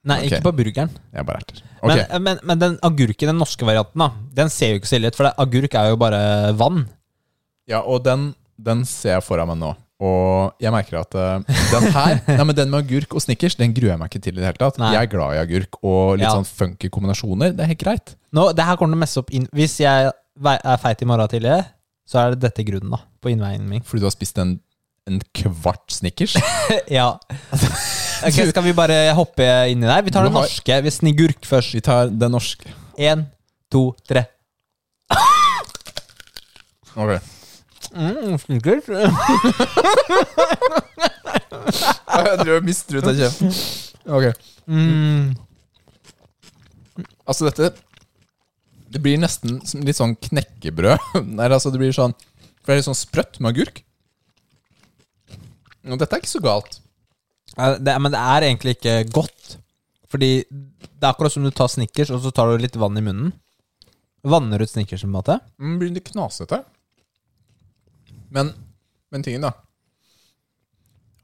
Nei, 0.10 0.22
okay. 0.22 0.30
ikke 0.30 0.46
på 0.48 0.56
burgeren. 0.62 0.94
Jeg 1.14 1.28
bare 1.28 1.42
erter. 1.44 1.64
Okay. 1.80 2.06
Men, 2.14 2.24
men, 2.24 2.40
men 2.48 2.62
den 2.62 2.78
agurken, 2.86 3.32
den 3.32 3.40
norske 3.40 3.68
varianten, 3.68 4.02
da 4.02 4.10
den 4.40 4.52
ser 4.54 4.74
jo 4.74 4.80
ikke 4.80 4.90
så 4.90 4.98
ille 5.00 5.12
ut. 5.12 5.18
For 5.18 5.28
det, 5.28 5.36
agurk 5.44 5.76
er 5.76 5.92
jo 5.92 6.00
bare 6.00 6.22
vann. 6.60 6.86
Ja, 7.70 7.84
og 7.84 8.04
den, 8.08 8.32
den 8.58 8.86
ser 8.90 9.18
jeg 9.18 9.26
foran 9.28 9.52
meg 9.52 9.60
nå. 9.62 9.74
Og 10.00 10.62
jeg 10.64 10.72
merker 10.72 11.02
at 11.02 11.16
uh, 11.20 11.58
den 11.74 11.90
her 11.92 12.22
Nei, 12.30 12.44
men 12.48 12.56
den 12.56 12.70
med 12.72 12.86
agurk 12.86 13.18
og 13.20 13.24
snickers, 13.24 13.58
den 13.60 13.74
gruer 13.76 13.92
jeg 13.92 14.00
meg 14.00 14.14
ikke 14.14 14.22
til 14.24 14.38
i 14.38 14.40
det 14.40 14.48
hele 14.48 14.62
tatt. 14.62 14.80
Nei. 14.80 14.94
Jeg 14.96 15.10
er 15.10 15.12
glad 15.12 15.36
i 15.36 15.42
agurk 15.42 15.82
og 15.82 16.22
litt 16.22 16.28
Ja. 16.30 16.38
sånn 16.38 16.48
funky 16.48 16.92
kombinasjoner. 16.94 17.52
Det 17.58 17.66
er 17.66 17.74
helt 17.74 17.84
greit. 17.84 18.16
Nå, 18.36 18.48
det 18.56 18.64
her 18.64 18.80
kommer 18.80 18.96
til 18.96 19.02
å 19.02 19.04
messe 19.04 19.20
opp 19.20 19.34
inn 19.36 19.48
Hvis 19.56 19.80
jeg 19.82 20.12
er 20.14 20.80
feit 20.80 21.04
i 21.04 21.08
morgen 21.10 21.32
tidlig, 21.32 21.58
så 22.10 22.24
er 22.24 22.34
det 22.34 22.42
dette 22.48 22.66
grunnen, 22.66 22.90
da. 22.96 23.04
På 23.22 23.30
innveien 23.30 23.68
min. 23.70 23.84
Fordi 23.86 24.02
du 24.02 24.08
har 24.08 24.16
spist 24.16 24.40
en, 24.42 24.56
en 25.10 25.20
kvart 25.38 25.94
snickers. 25.94 26.34
ja. 26.98 27.12
Ok, 28.26 28.40
Skal 28.50 28.66
vi 28.66 28.74
bare 28.78 28.98
hoppe 29.18 29.46
inn 29.70 29.84
i 29.84 29.90
der? 29.90 30.02
Vi 30.06 30.14
tar 30.16 30.26
den 30.26 30.34
norske. 30.34 30.80
Vi 30.86 30.94
snigurk 30.94 31.46
først. 31.46 31.76
Vi 31.78 31.84
tar 31.86 32.10
den 32.10 32.34
norske. 32.34 32.74
Én, 32.98 33.28
to, 33.72 33.92
tre. 34.10 34.26
Ok. 37.00 37.20
Mm, 37.94 38.38
snickers. 38.42 38.90
Jeg 42.10 42.40
tror 42.42 42.54
jeg 42.54 42.66
mister 42.66 42.98
ut 43.00 43.08
av 43.10 43.22
kjeften. 43.22 43.54
Ok. 44.10 44.26
Mm. 44.66 45.38
Altså 47.30 47.46
dette 47.46 47.70
Det 48.90 49.02
blir 49.04 49.20
nesten 49.22 49.60
litt 49.86 50.00
sånn 50.00 50.16
knekkebrød. 50.18 51.12
Nei, 51.38 51.48
altså 51.50 51.72
det 51.74 51.82
blir 51.82 51.94
sånn 51.96 52.16
For 52.18 52.72
det 52.72 52.76
er 52.76 52.82
litt 52.82 52.90
sånn 52.90 52.98
sprøtt 52.98 53.40
med 53.40 53.54
agurk. 53.54 53.84
Og 55.90 56.00
dette 56.02 56.16
er 56.16 56.22
ikke 56.24 56.32
så 56.32 56.42
galt. 56.44 56.80
Ja, 57.56 57.76
Det, 57.80 57.96
men 58.02 58.14
det 58.14 58.22
er 58.22 58.48
egentlig 58.50 58.76
ikke 58.78 58.96
godt. 59.16 59.56
Fordi 60.10 60.32
det 60.50 61.06
er 61.06 61.12
akkurat 61.14 61.34
som 61.34 61.46
du 61.46 61.52
tar 61.54 61.70
Snickers, 61.72 62.10
og 62.14 62.24
så 62.24 62.32
tar 62.34 62.50
du 62.50 62.64
litt 62.64 62.78
vann 62.80 62.98
i 62.98 63.04
munnen. 63.06 63.32
Vanner 64.28 64.62
ut 64.62 64.70
Snickers, 64.72 65.06
på 65.06 65.10
en 65.10 65.16
måte. 65.16 65.38
Men 65.62 65.78
blir 65.80 65.94
litt 65.96 66.10
knasete. 66.12 66.64
Men, 68.34 68.52
men 69.14 69.26
tingen, 69.26 69.46
da. 69.48 69.54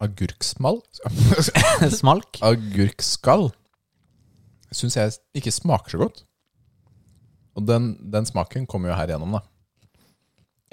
Agurksmall 0.05 0.81
Smalk. 1.99 2.39
Agurkskall 2.45 3.49
syns 4.75 4.97
jeg 4.99 5.13
ikke 5.39 5.53
smaker 5.55 5.93
så 5.95 6.01
godt. 6.01 6.23
Og 7.55 7.65
den, 7.67 7.93
den 8.11 8.27
smaken 8.27 8.65
kommer 8.67 8.91
jo 8.91 8.99
her 8.99 9.13
gjennom, 9.13 9.37
da. 9.37 9.43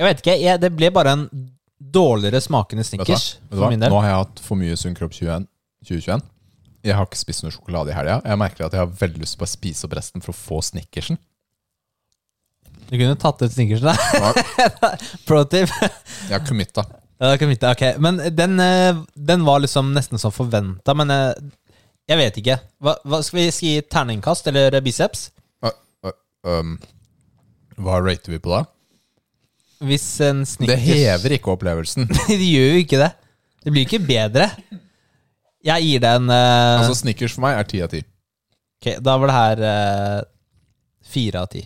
Jeg 0.00 0.08
vet 0.08 0.22
ikke, 0.22 0.36
jeg, 0.40 0.60
det 0.62 0.70
ble 0.74 0.90
bare 0.94 1.14
en 1.14 1.26
dårligere 1.78 2.40
smakende? 2.42 2.84
Snickers 2.86 3.36
for 3.50 3.70
min 3.70 3.82
del. 3.82 3.92
Nå 3.92 4.00
har 4.02 4.08
jeg 4.08 4.20
hatt 4.22 4.42
for 4.42 4.58
mye 4.58 4.78
Sunn 4.78 4.96
kropp 4.98 5.14
2021. 5.14 6.24
Jeg 6.82 6.98
har 6.98 7.06
ikke 7.06 7.20
spist 7.20 7.44
noe 7.44 7.54
sjokolade 7.54 7.92
i 7.92 7.94
helga. 7.94 8.18
Jeg 8.26 8.40
merker 8.40 8.66
at 8.66 8.74
jeg 8.74 8.82
har 8.82 8.96
veldig 9.02 9.22
lyst 9.22 9.36
til 9.38 9.46
å 9.46 9.50
spise 9.50 9.86
opp 9.86 9.94
resten 9.98 10.24
for 10.24 10.34
å 10.34 10.38
få 10.38 10.58
Snickersen. 10.66 11.20
Du 12.90 12.96
kunne 12.98 13.14
tatt 13.20 13.44
ut 13.44 13.54
Snickersen 13.54 13.92
da. 13.92 13.94
Ja, 14.18 14.90
Pro 15.28 15.44
tip. 15.46 15.70
Jeg 15.78 16.34
har 16.34 16.42
committa. 16.48 16.84
Ja, 17.22 17.30
det 17.30 17.38
kan 17.38 17.52
vi 17.52 17.54
ikke. 17.54 17.70
ok. 17.70 17.82
Men 18.02 18.18
den, 18.34 18.58
eh, 18.60 18.96
den 19.14 19.44
var 19.46 19.62
liksom 19.62 19.92
nesten 19.94 20.18
som 20.18 20.34
forventa, 20.34 20.94
men 20.98 21.10
eh, 21.14 21.36
jeg 22.10 22.18
vet 22.18 22.40
ikke. 22.40 22.56
Hva, 22.82 22.96
hva 23.06 23.20
Skal 23.22 23.38
vi 23.38 23.44
si 23.54 23.70
terningkast 23.86 24.50
eller 24.50 24.74
biceps? 24.82 25.28
Um, 26.42 26.76
hva 27.78 28.00
rater 28.02 28.34
vi 28.34 28.40
på 28.42 28.52
da? 28.52 28.64
Hvis 29.82 30.06
en 30.22 30.44
Det 30.44 30.78
hever 30.78 31.36
ikke 31.38 31.54
opplevelsen. 31.56 32.08
Det 32.28 32.38
gjør 32.38 32.72
jo 32.76 32.80
ikke 32.84 33.02
det. 33.02 33.12
Det 33.62 33.72
blir 33.74 33.86
ikke 33.86 34.02
bedre. 34.02 34.48
Jeg 35.62 35.86
gir 35.86 36.02
det 36.02 36.10
en 36.18 36.30
uh... 36.30 36.80
Altså 36.82 36.96
Snickers 36.98 37.36
for 37.36 37.44
meg 37.44 37.58
er 37.58 37.68
ti 37.70 37.82
av 37.82 37.90
ti. 37.92 38.02
Ok, 38.82 38.96
da 38.98 39.14
var 39.22 39.30
det 39.30 39.36
her 39.36 39.60
fire 41.06 41.38
uh, 41.38 41.44
av 41.44 41.52
ti. 41.52 41.62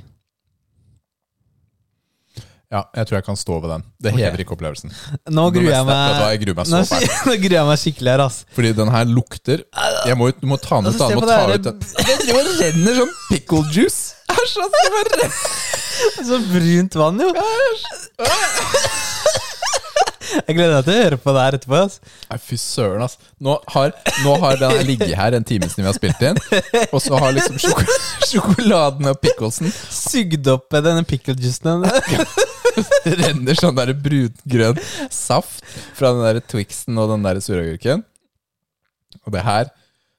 Ja, 2.76 2.82
jeg 2.92 3.08
tror 3.08 3.16
jeg 3.16 3.24
kan 3.24 3.38
stå 3.40 3.54
ved 3.62 3.70
den. 3.72 3.84
Det 4.04 4.10
hever 4.12 4.42
ikke 4.42 4.52
opplevelsen. 4.52 4.90
Nå 5.38 5.46
gruer 5.54 5.70
jeg 5.72 5.86
meg 5.88 6.18
jeg 6.26 6.40
gruer 6.42 6.58
meg 6.58 6.72
Nå, 6.74 6.80
nå 7.30 7.36
gruer 7.40 7.54
jeg 7.56 7.68
meg 7.70 7.80
skikkelig 7.80 8.12
her, 8.12 8.22
ass. 8.26 8.36
Fordi 8.56 8.72
den 8.76 8.90
her 8.92 9.08
lukter 9.08 9.64
jeg 10.04 10.18
må, 10.20 10.28
Du 10.36 10.44
må 10.50 10.58
ta 10.60 10.82
den 10.82 10.90
ut. 10.90 10.92
Altså, 10.92 11.08
da. 11.08 11.16
må 11.16 11.24
ta 11.24 11.38
det 11.48 11.56
ut 11.62 11.70
den. 11.70 11.80
Det 11.80 12.18
driver 12.26 12.50
og 12.52 12.60
renner 12.66 13.00
sånn 13.00 13.14
pickle 13.30 13.62
juice. 13.72 14.02
Æsj, 14.36 14.58
ass! 14.66 14.76
det 14.76 14.92
bare 14.98 15.08
renner. 15.14 15.32
Så 16.28 16.42
brunt 16.50 17.00
vann, 17.00 17.24
jo. 17.24 17.32
Jeg 20.26 20.56
gleder 20.56 20.74
meg 20.74 20.86
til 20.86 20.92
å 20.92 20.96
høre 20.98 21.18
på 21.22 21.32
det 21.34 21.42
her 21.44 21.56
etterpå. 21.56 21.78
ass. 21.86 21.98
Nei, 22.30 22.38
fy 22.42 22.58
søren, 22.60 23.04
ass. 23.06 23.16
Nå 23.42 23.56
har, 23.72 23.94
nå 24.24 24.34
har 24.42 24.58
den 24.60 24.80
ligget 24.88 25.14
her 25.18 25.36
en 25.38 25.46
time 25.46 25.68
siden 25.70 25.86
vi 25.86 25.90
har 25.90 25.96
spilt 25.96 26.24
inn, 26.26 26.40
og 26.90 26.98
så 27.02 27.20
har 27.22 27.34
liksom 27.36 27.60
sjoko 27.62 27.84
sjokoladen 28.26 29.06
og 29.10 29.20
picklesen 29.22 29.70
Sugd 29.70 30.48
opp 30.50 30.74
denne 30.74 31.04
pickle 31.06 31.36
juicen. 31.38 31.86
Det 33.06 33.14
renner 33.20 33.56
sånn 33.58 33.76
der 33.78 33.92
brungrønn 33.96 34.78
saft 35.14 35.64
fra 35.96 36.10
den 36.12 36.24
der 36.26 36.40
Twixen 36.44 36.98
og 37.00 37.10
den 37.14 37.24
der 37.26 37.40
suragurken. 37.44 38.04
Og 39.24 39.32
det 39.34 39.42
her 39.46 39.70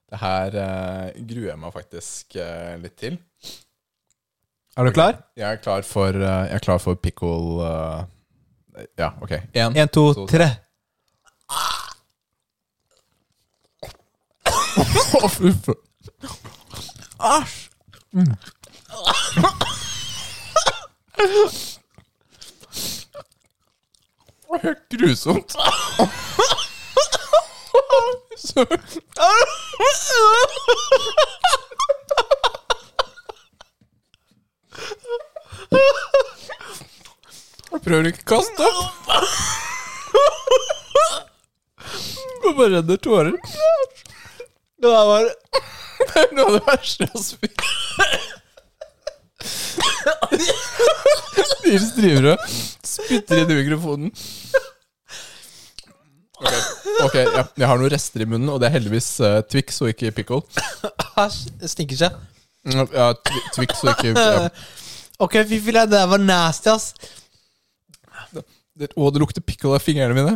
Det 0.07 0.19
her 0.21 0.55
eh, 0.63 1.07
gruer 1.27 1.49
jeg 1.51 1.59
meg 1.59 1.73
faktisk 1.75 2.37
eh, 2.39 2.77
litt 2.79 2.95
til. 2.99 3.17
Er 4.77 4.85
du 4.87 4.91
klar? 4.95 5.17
Jeg 5.35 5.57
er 5.57 5.59
klar 5.59 5.83
for, 5.83 6.15
eh, 6.15 6.43
jeg 6.47 6.55
er 6.59 6.63
klar 6.63 6.79
for 6.79 6.95
pickle 6.95 7.65
eh, 7.67 8.05
Ja, 9.01 9.09
ok. 9.21 9.33
Én. 9.53 9.75
Én, 9.75 9.89
to, 9.91 10.13
To, 10.13 10.27
tre. 10.29 10.47
Å, 15.17 15.27
fy 15.33 15.51
faen. 15.65 15.81
Æsj! 17.27 17.67
Var 24.49 24.59
helt 24.63 24.89
grusomt. 24.89 25.55
Jeg 37.71 37.81
prøver 37.83 38.09
ikke 38.11 38.23
å 38.23 38.29
kaste 38.37 38.67
opp. 38.67 39.09
Det 42.43 42.53
bare 42.55 42.69
renner 42.77 42.99
tårer. 43.03 43.35
Det 44.77 44.87
der 44.93 45.05
var 45.11 45.27
Det 46.13 46.31
noe 46.37 46.45
av 46.47 46.53
det 46.55 46.63
verste 46.67 47.03
jeg 47.07 47.11
har 47.13 47.23
spist. 47.23 47.61
Nils 51.67 51.91
driver 51.97 52.33
og 52.33 52.47
spytter 52.87 53.41
inn 53.43 53.51
i 53.51 53.57
mikrofonen. 53.59 54.11
Ok, 56.37 56.53
okay 57.07 57.23
jeg, 57.25 57.45
jeg 57.57 57.69
har 57.71 57.79
noen 57.81 57.91
rester 57.91 58.23
i 58.23 58.27
munnen, 58.29 58.49
og 58.53 58.59
det 58.61 58.69
er 58.69 58.75
heldigvis 58.77 59.09
uh, 59.25 59.39
Twix 59.49 59.79
og 59.81 59.89
ikke 59.93 60.13
pickle. 60.19 60.41
Æsj. 61.17 61.39
Stinker 61.73 61.97
seg. 62.03 62.17
Ja, 62.67 63.11
Twi- 63.25 63.45
Twix 63.55 63.81
og 63.83 63.93
ikke 63.95 64.13
ja. 64.13 64.49
Ok, 65.23 65.33
fy 65.49 65.57
det 65.73 65.87
der 65.89 66.05
var 66.05 66.21
nasty, 66.21 66.69
ass. 66.69 66.91
det, 68.77 68.91
Å, 68.93 69.07
det 69.09 69.21
lukter 69.23 69.41
pickle 69.41 69.73
av 69.73 69.81
fingrene 69.81 70.13
mine. 70.13 70.35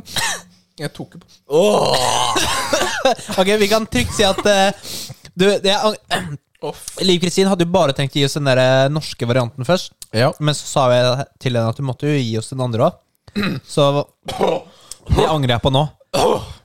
Jeg 0.79 0.89
tok 0.95 1.19
på 1.21 1.59
Ok, 3.41 3.49
vi 3.59 3.67
kan 3.69 3.85
trygt 3.91 4.15
si 4.15 4.23
at 4.25 4.39
uh, 4.41 4.71
Du, 5.35 5.45
det 5.61 5.75
er 5.75 5.99
Liv 7.01 7.20
Kristin 7.24 7.49
hadde 7.49 7.66
jo 7.66 7.72
bare 7.74 7.93
tenkt 7.97 8.16
å 8.16 8.20
gi 8.22 8.26
oss 8.28 8.38
den 8.38 8.45
der 8.49 8.59
eh, 8.62 8.89
norske 8.93 9.26
varianten 9.30 9.66
først. 9.68 9.95
Ja, 10.14 10.32
Men 10.39 10.55
så 10.57 10.68
sa 10.68 10.84
jeg 10.93 11.26
til 11.41 11.57
henne 11.57 11.72
at 11.74 11.80
du 11.80 11.86
måtte 11.88 12.09
jo 12.09 12.20
gi 12.20 12.38
oss 12.39 12.51
den 12.53 12.62
andre 12.64 12.89
òg. 12.89 12.99
Så 13.66 13.88
det 15.16 15.26
angrer 15.28 15.55
jeg 15.55 15.64
på 15.64 15.72
nå. 15.74 15.86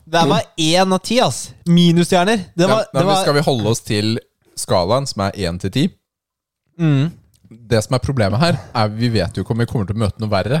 Det 0.07 0.23
var 0.27 0.43
én 0.59 0.93
av 0.93 0.99
ti, 1.03 1.17
ass. 1.23 1.47
Minusstjerner. 1.67 2.45
Det 2.55 2.67
var, 2.67 2.85
nei, 2.91 2.99
det 2.99 3.07
var 3.07 3.21
Skal 3.23 3.37
vi 3.39 3.43
holde 3.47 3.71
oss 3.71 3.81
til 3.87 4.17
skalaen, 4.59 5.07
som 5.07 5.23
er 5.27 5.39
1 5.49 5.63
til 5.65 5.73
10? 5.87 5.95
mm. 6.83 7.07
Det 7.47 7.79
som 7.79 7.95
er 7.95 8.01
problemet 8.03 8.41
her, 8.41 8.57
er 8.75 8.89
vi 8.91 9.07
vet 9.13 9.37
jo 9.37 9.43
ikke 9.45 9.53
om 9.55 9.61
vi 9.63 9.67
kommer 9.69 9.87
til 9.87 9.95
å 9.95 10.01
møte 10.01 10.19
noe 10.19 10.31
verre. 10.33 10.57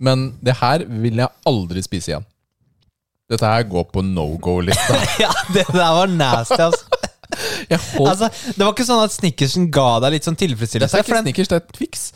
Men 0.00 0.30
det 0.40 0.54
her 0.62 0.84
vil 0.88 1.20
jeg 1.20 1.28
aldri 1.48 1.82
spise 1.84 2.10
igjen. 2.14 2.24
Dette 3.28 3.48
her 3.48 3.66
går 3.68 3.84
på 3.92 4.00
no 4.04 4.24
go-lista. 4.40 4.96
Ja, 5.24 5.28
det 5.52 5.66
der 5.68 5.92
var 5.98 6.08
nasty, 6.08 6.56
ass. 6.60 6.86
Altså, 8.10 8.28
det 8.54 8.60
var 8.64 8.72
ikke 8.74 8.86
sånn 8.88 9.02
at 9.04 9.12
Snickersen 9.14 9.68
ga 9.74 9.88
deg 10.04 10.16
litt 10.18 10.26
sånn 10.28 10.36
Dette 10.36 10.48
tilfredsstillelse. 10.52 10.96
er 10.98 11.04
ikke 11.06 11.14
den- 11.16 11.24
Snickers, 11.28 11.48
det 11.52 11.58
er 11.60 11.66
Twix. 11.78 12.06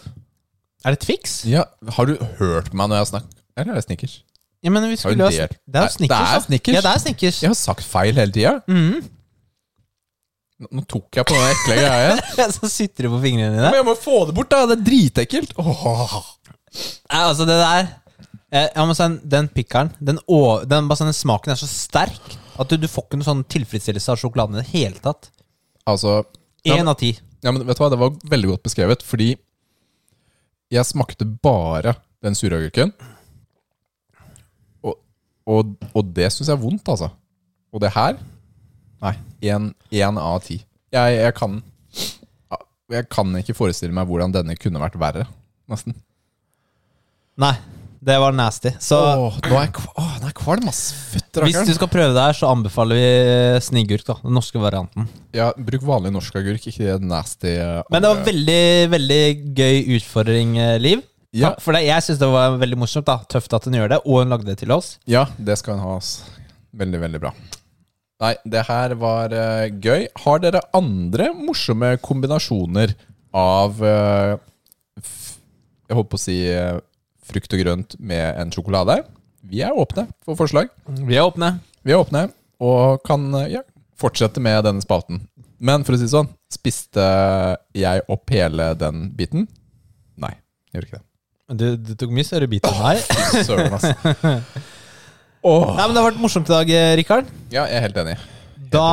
Er 0.87 0.95
det 0.95 1.01
Twix? 1.03 1.37
Ja, 1.51 1.65
Har 1.97 2.07
du 2.07 2.17
hørt 2.39 2.73
meg 2.75 2.89
når 2.93 3.01
jeg 3.03 3.11
snakker? 3.13 3.39
Eller 3.59 3.73
er 3.73 3.81
det 3.81 3.85
Snickers? 3.89 4.17
Ja, 4.63 4.71
men 4.75 4.83
vi 4.83 4.95
Har 4.95 4.97
skulle 4.97 5.25
ha? 5.25 5.31
Det 5.31 5.39
er 5.79 5.87
jo 5.87 5.95
Snickers. 5.95 6.19
det 6.19 6.35
er. 6.35 6.41
Snickers. 6.49 6.75
Ja, 6.75 6.81
det 6.83 6.91
er 6.95 6.99
Snickers. 7.05 7.41
Jeg 7.43 7.51
har 7.51 7.59
sagt 7.59 7.85
feil 7.87 8.15
hele 8.19 8.33
tida. 8.35 8.53
Mm. 8.69 9.03
Nå 10.59 10.67
nå 10.75 10.83
tok 10.91 11.15
jeg 11.15 11.27
på 11.29 11.37
den 11.39 11.53
ekle 11.53 11.77
greia. 11.79 12.49
Så 12.57 12.67
sitter 12.71 13.07
du 13.07 13.13
på 13.15 13.21
fingrene 13.23 13.53
dine. 13.55 13.69
Men 13.71 13.79
jeg 13.79 13.87
må 13.87 13.95
få 13.99 14.25
det 14.27 14.35
bort, 14.35 14.51
da! 14.51 14.65
Det 14.67 14.79
er 14.81 14.87
dritekkelt. 14.89 15.53
Åh. 15.63 16.17
Nei, 16.75 17.21
altså, 17.23 17.47
det 17.47 17.59
der 17.63 17.93
ja, 18.53 18.84
men 18.86 18.96
sånn, 18.96 19.18
Den 19.28 19.49
pikkeren, 19.53 19.90
den, 20.01 20.18
å- 20.30 20.62
den, 20.64 20.86
bare 20.88 20.96
sånn, 21.03 21.11
den 21.12 21.16
smaken 21.18 21.53
er 21.53 21.59
så 21.61 21.68
sterk 21.68 22.36
at 22.59 22.70
du, 22.72 22.76
du 22.80 22.88
får 22.90 23.05
ikke 23.07 23.18
noe 23.20 23.26
sånn 23.28 23.42
tilfredsstillelse 23.53 24.14
av 24.14 24.18
sjokoladen 24.22 24.57
i 24.57 24.62
det 24.62 24.70
hele 24.72 24.99
tatt. 25.05 25.28
Altså 25.88 26.22
Én 26.68 26.88
av 26.90 26.96
ti. 27.01 27.12
ja, 27.44 27.53
men 27.53 27.62
vet 27.68 27.78
du 27.78 27.82
hva, 27.84 27.90
det 27.92 27.99
var 28.01 28.16
veldig 28.32 28.49
godt 28.55 28.64
beskrevet, 28.66 29.05
fordi 29.07 29.34
jeg 30.74 30.84
smakte 30.84 31.24
bare 31.24 31.94
den 32.24 32.34
suragurken. 32.36 32.90
Og, 34.84 34.96
og, 35.49 35.76
og 35.96 36.11
det 36.16 36.28
syns 36.34 36.49
jeg 36.51 36.57
er 36.59 36.62
vondt, 36.64 36.88
altså. 36.92 37.12
Og 37.72 37.80
det 37.84 37.92
her 37.94 38.18
Nei. 38.99 39.12
Én 39.46 40.18
av 40.18 40.40
ti. 40.42 40.57
Jeg, 40.90 41.18
jeg 41.20 41.34
kan 41.38 41.61
Jeg 42.90 43.05
kan 43.12 43.30
ikke 43.38 43.55
forestille 43.55 43.94
meg 43.94 44.09
hvordan 44.09 44.32
denne 44.34 44.57
kunne 44.59 44.80
vært 44.82 44.96
verre. 44.99 45.26
Nesten. 45.70 45.94
Nei, 47.38 47.53
det 48.05 48.16
var 48.22 48.32
nasty. 48.32 48.70
Så 48.78 48.96
Åh, 48.99 49.38
nå 49.42 49.57
er 49.59 49.64
jeg 49.66 49.72
kva- 49.74 49.92
åh, 49.99 50.12
nå 50.20 50.24
er 50.28 50.30
jeg 50.30 50.36
kvalm, 50.38 50.68
ass. 50.70 50.80
Fytti 51.12 51.42
hvis 51.42 51.53
du 51.57 51.59
rakkeren. 51.59 51.74
skal 51.78 51.88
prøve 51.92 52.14
det 52.14 52.22
her, 52.28 52.36
så 52.38 52.51
anbefaler 52.53 52.94
vi 53.01 53.61
snigurk. 53.66 54.05
da 54.07 54.14
Den 54.22 54.34
norske 54.38 54.61
varianten. 54.62 55.09
Ja, 55.34 55.53
bruk 55.57 55.82
vanlig 55.82 56.12
norsk 56.14 56.36
agurk, 56.36 56.66
ikke 56.70 56.84
det 56.86 57.03
nasty 57.03 57.49
eh, 57.57 57.82
Men 57.90 58.03
det 58.03 58.09
var 58.09 58.16
andre- 58.16 58.32
veldig 58.32 58.90
veldig 58.94 59.55
gøy 59.55 59.96
utfordring, 59.99 60.57
eh, 60.59 60.78
Liv. 60.78 61.03
Ja. 61.32 61.55
For 61.61 61.72
det, 61.76 61.82
jeg 61.84 62.01
syns 62.07 62.18
det 62.18 62.28
var 62.32 62.57
veldig 62.57 62.78
morsomt. 62.78 63.05
da 63.05 63.18
Tøft 63.28 63.53
at 63.53 63.64
hun 63.64 63.74
gjør 63.74 63.88
det, 63.90 63.99
og 64.07 64.22
hun 64.22 64.28
lagde 64.30 64.46
det 64.46 64.59
til 64.59 64.70
oss. 64.72 64.99
Ja, 65.07 65.26
det 65.38 65.59
skal 65.59 65.74
hun 65.76 65.82
ha. 65.84 65.96
ass. 65.99 66.24
Veldig, 66.74 67.01
veldig 67.01 67.20
bra. 67.20 67.32
Nei, 68.20 68.34
det 68.49 68.66
her 68.66 68.94
var 68.94 69.30
eh, 69.32 69.68
gøy. 69.70 70.09
Har 70.24 70.38
dere 70.40 70.61
andre 70.74 71.32
morsomme 71.34 71.96
kombinasjoner 72.01 72.94
av 73.34 73.82
eh, 73.82 74.36
f 74.99 75.36
Jeg 75.88 75.96
holdt 75.96 76.11
på 76.11 76.18
å 76.18 76.20
si 76.20 76.38
eh, 76.51 76.80
frukt 77.29 77.55
og 77.55 77.62
grønt 77.62 77.97
med 78.01 78.41
en 78.41 78.53
sjokolade? 78.55 79.01
Vi 79.49 79.62
er 79.64 79.76
åpne 79.76 80.09
for 80.26 80.39
forslag. 80.39 80.70
Vi 80.89 81.16
er 81.16 81.26
åpne. 81.29 81.55
Vi 81.87 81.95
er 81.95 82.01
åpne 82.03 82.29
og 82.59 83.05
kan 83.07 83.29
eh, 83.39 83.53
ja, 83.59 83.62
fortsette 83.99 84.43
med 84.43 84.64
denne 84.66 84.83
spalten. 84.83 85.22
Men 85.59 85.85
for 85.87 85.95
å 85.95 85.99
si 85.99 86.07
det 86.07 86.12
sånn, 86.14 86.31
spiste 86.53 87.05
jeg 87.76 88.03
opp 88.11 88.31
hele 88.35 88.72
den 88.79 89.09
biten? 89.18 89.47
Nei, 90.18 90.33
jeg 90.70 90.79
gjorde 90.79 90.89
ikke 90.89 90.99
det. 90.99 91.05
Du, 91.49 91.66
du 91.81 91.95
tok 91.97 92.11
mye 92.12 92.26
større 92.29 92.49
bit 92.51 92.66
enn 92.68 92.83
meg. 92.83 92.99
Oh, 93.09 93.39
Søren, 93.47 93.79
ass. 93.79 93.87
Åh. 95.49 95.64
Nei, 95.79 95.85
men 95.87 95.95
Det 95.95 96.03
har 96.03 96.09
vært 96.11 96.20
morsomt 96.20 96.51
i 96.51 96.53
dag, 96.53 96.70
eh, 96.74 96.93
Rikard. 96.99 97.31
Ja, 97.55 97.64
jeg 97.70 97.79
er 97.79 97.85
helt 97.87 98.01
enig. 98.03 98.16
Da 98.74 98.89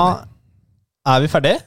er 1.06 1.24
vi 1.26 1.32
ferdige. 1.32 1.60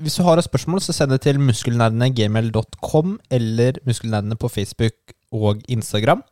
hvis 0.00 0.14
du 0.16 0.22
har 0.24 0.40
et 0.40 0.46
spørsmål, 0.46 0.80
så 0.80 0.94
send 0.96 1.12
det 1.12 1.20
til 1.26 1.36
muskelnerdene.gmail.com 1.42 3.18
eller 3.30 3.76
muskelnerdene 3.84 4.38
på 4.40 4.48
Facebook 4.48 5.12
og 5.32 5.62
Instagram. 5.70 6.22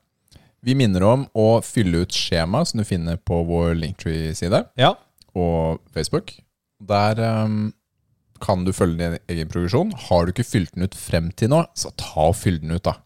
Vi 0.64 0.74
minner 0.74 1.05
om 1.07 1.24
å 1.38 1.61
fylle 1.62 2.03
ut 2.03 2.14
skjema 2.14 2.64
som 2.66 2.80
du 2.80 2.86
finner 2.86 3.18
på 3.22 3.44
vår 3.46 3.76
Linktree-side 3.78 4.64
Ja. 4.80 4.94
og 5.38 5.78
Facebook. 5.94 6.34
Der 6.82 7.18
um, 7.44 7.72
kan 8.42 8.64
du 8.66 8.72
følge 8.74 8.99
din 8.99 9.18
egen 9.30 9.51
progresjon. 9.51 9.92
Har 10.09 10.26
du 10.26 10.32
ikke 10.32 10.46
fylt 10.46 10.74
den 10.74 10.86
ut 10.86 10.99
frem 10.99 11.30
til 11.30 11.51
nå, 11.55 11.62
så 11.78 11.92
ta 11.99 12.28
og 12.30 12.36
fyll 12.38 12.59
den 12.62 12.74
ut, 12.74 12.84
da. 12.86 12.99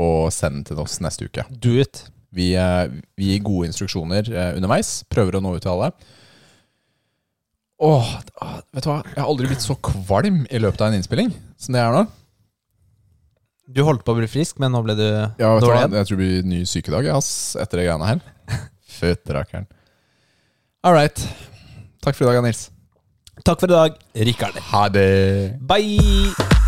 Og 0.00 0.30
send 0.34 0.60
den 0.60 0.64
til 0.70 0.82
oss 0.82 1.00
neste 1.02 1.26
uke. 1.26 1.44
Do 1.50 1.74
it. 1.82 2.04
Vi, 2.34 2.52
eh, 2.54 2.86
vi 3.18 3.32
gir 3.32 3.42
gode 3.42 3.70
instruksjoner 3.72 4.30
eh, 4.30 4.54
underveis. 4.56 5.00
Prøver 5.10 5.38
å 5.38 5.42
nå 5.42 5.56
ut 5.56 5.62
til 5.66 5.72
alle. 5.74 5.90
Åh, 7.80 8.08
ah, 8.44 8.58
vet 8.76 8.84
du 8.84 8.90
hva? 8.90 9.00
Jeg 9.08 9.18
har 9.18 9.28
aldri 9.28 9.48
blitt 9.50 9.64
så 9.64 9.74
kvalm 9.82 10.42
i 10.52 10.58
løpet 10.60 10.82
av 10.84 10.90
en 10.90 10.98
innspilling 11.00 11.30
som 11.58 11.74
det 11.74 11.80
er 11.82 11.94
nå. 11.96 12.04
Du 13.70 13.82
holdt 13.86 14.02
på 14.06 14.14
å 14.14 14.18
bli 14.18 14.26
frisk, 14.30 14.58
men 14.62 14.72
nå 14.74 14.82
ble 14.86 14.96
du 14.98 15.06
Ja, 15.06 15.52
dårlig 15.62 15.76
igjen. 15.78 15.96
Jeg 16.00 16.08
tror 16.08 16.18
det 16.18 16.24
blir 16.24 16.48
ny 16.50 16.60
sykedag 16.66 17.10
ass, 17.14 17.30
etter 17.60 17.80
de 17.80 17.86
greiene 17.86 18.08
her. 18.08 18.22
Føtterakkeren. 18.98 19.68
All 20.82 20.96
right. 20.96 21.26
Takk 22.02 22.16
for 22.16 22.26
i 22.26 22.32
dag, 22.32 22.42
Nils. 22.46 22.66
Takk 23.44 23.62
for 23.62 23.70
i 23.70 23.76
dag, 23.76 24.00
Rikard. 24.28 24.58
Ha 24.72 24.88
det. 24.92 25.10
Bye! 25.70 26.59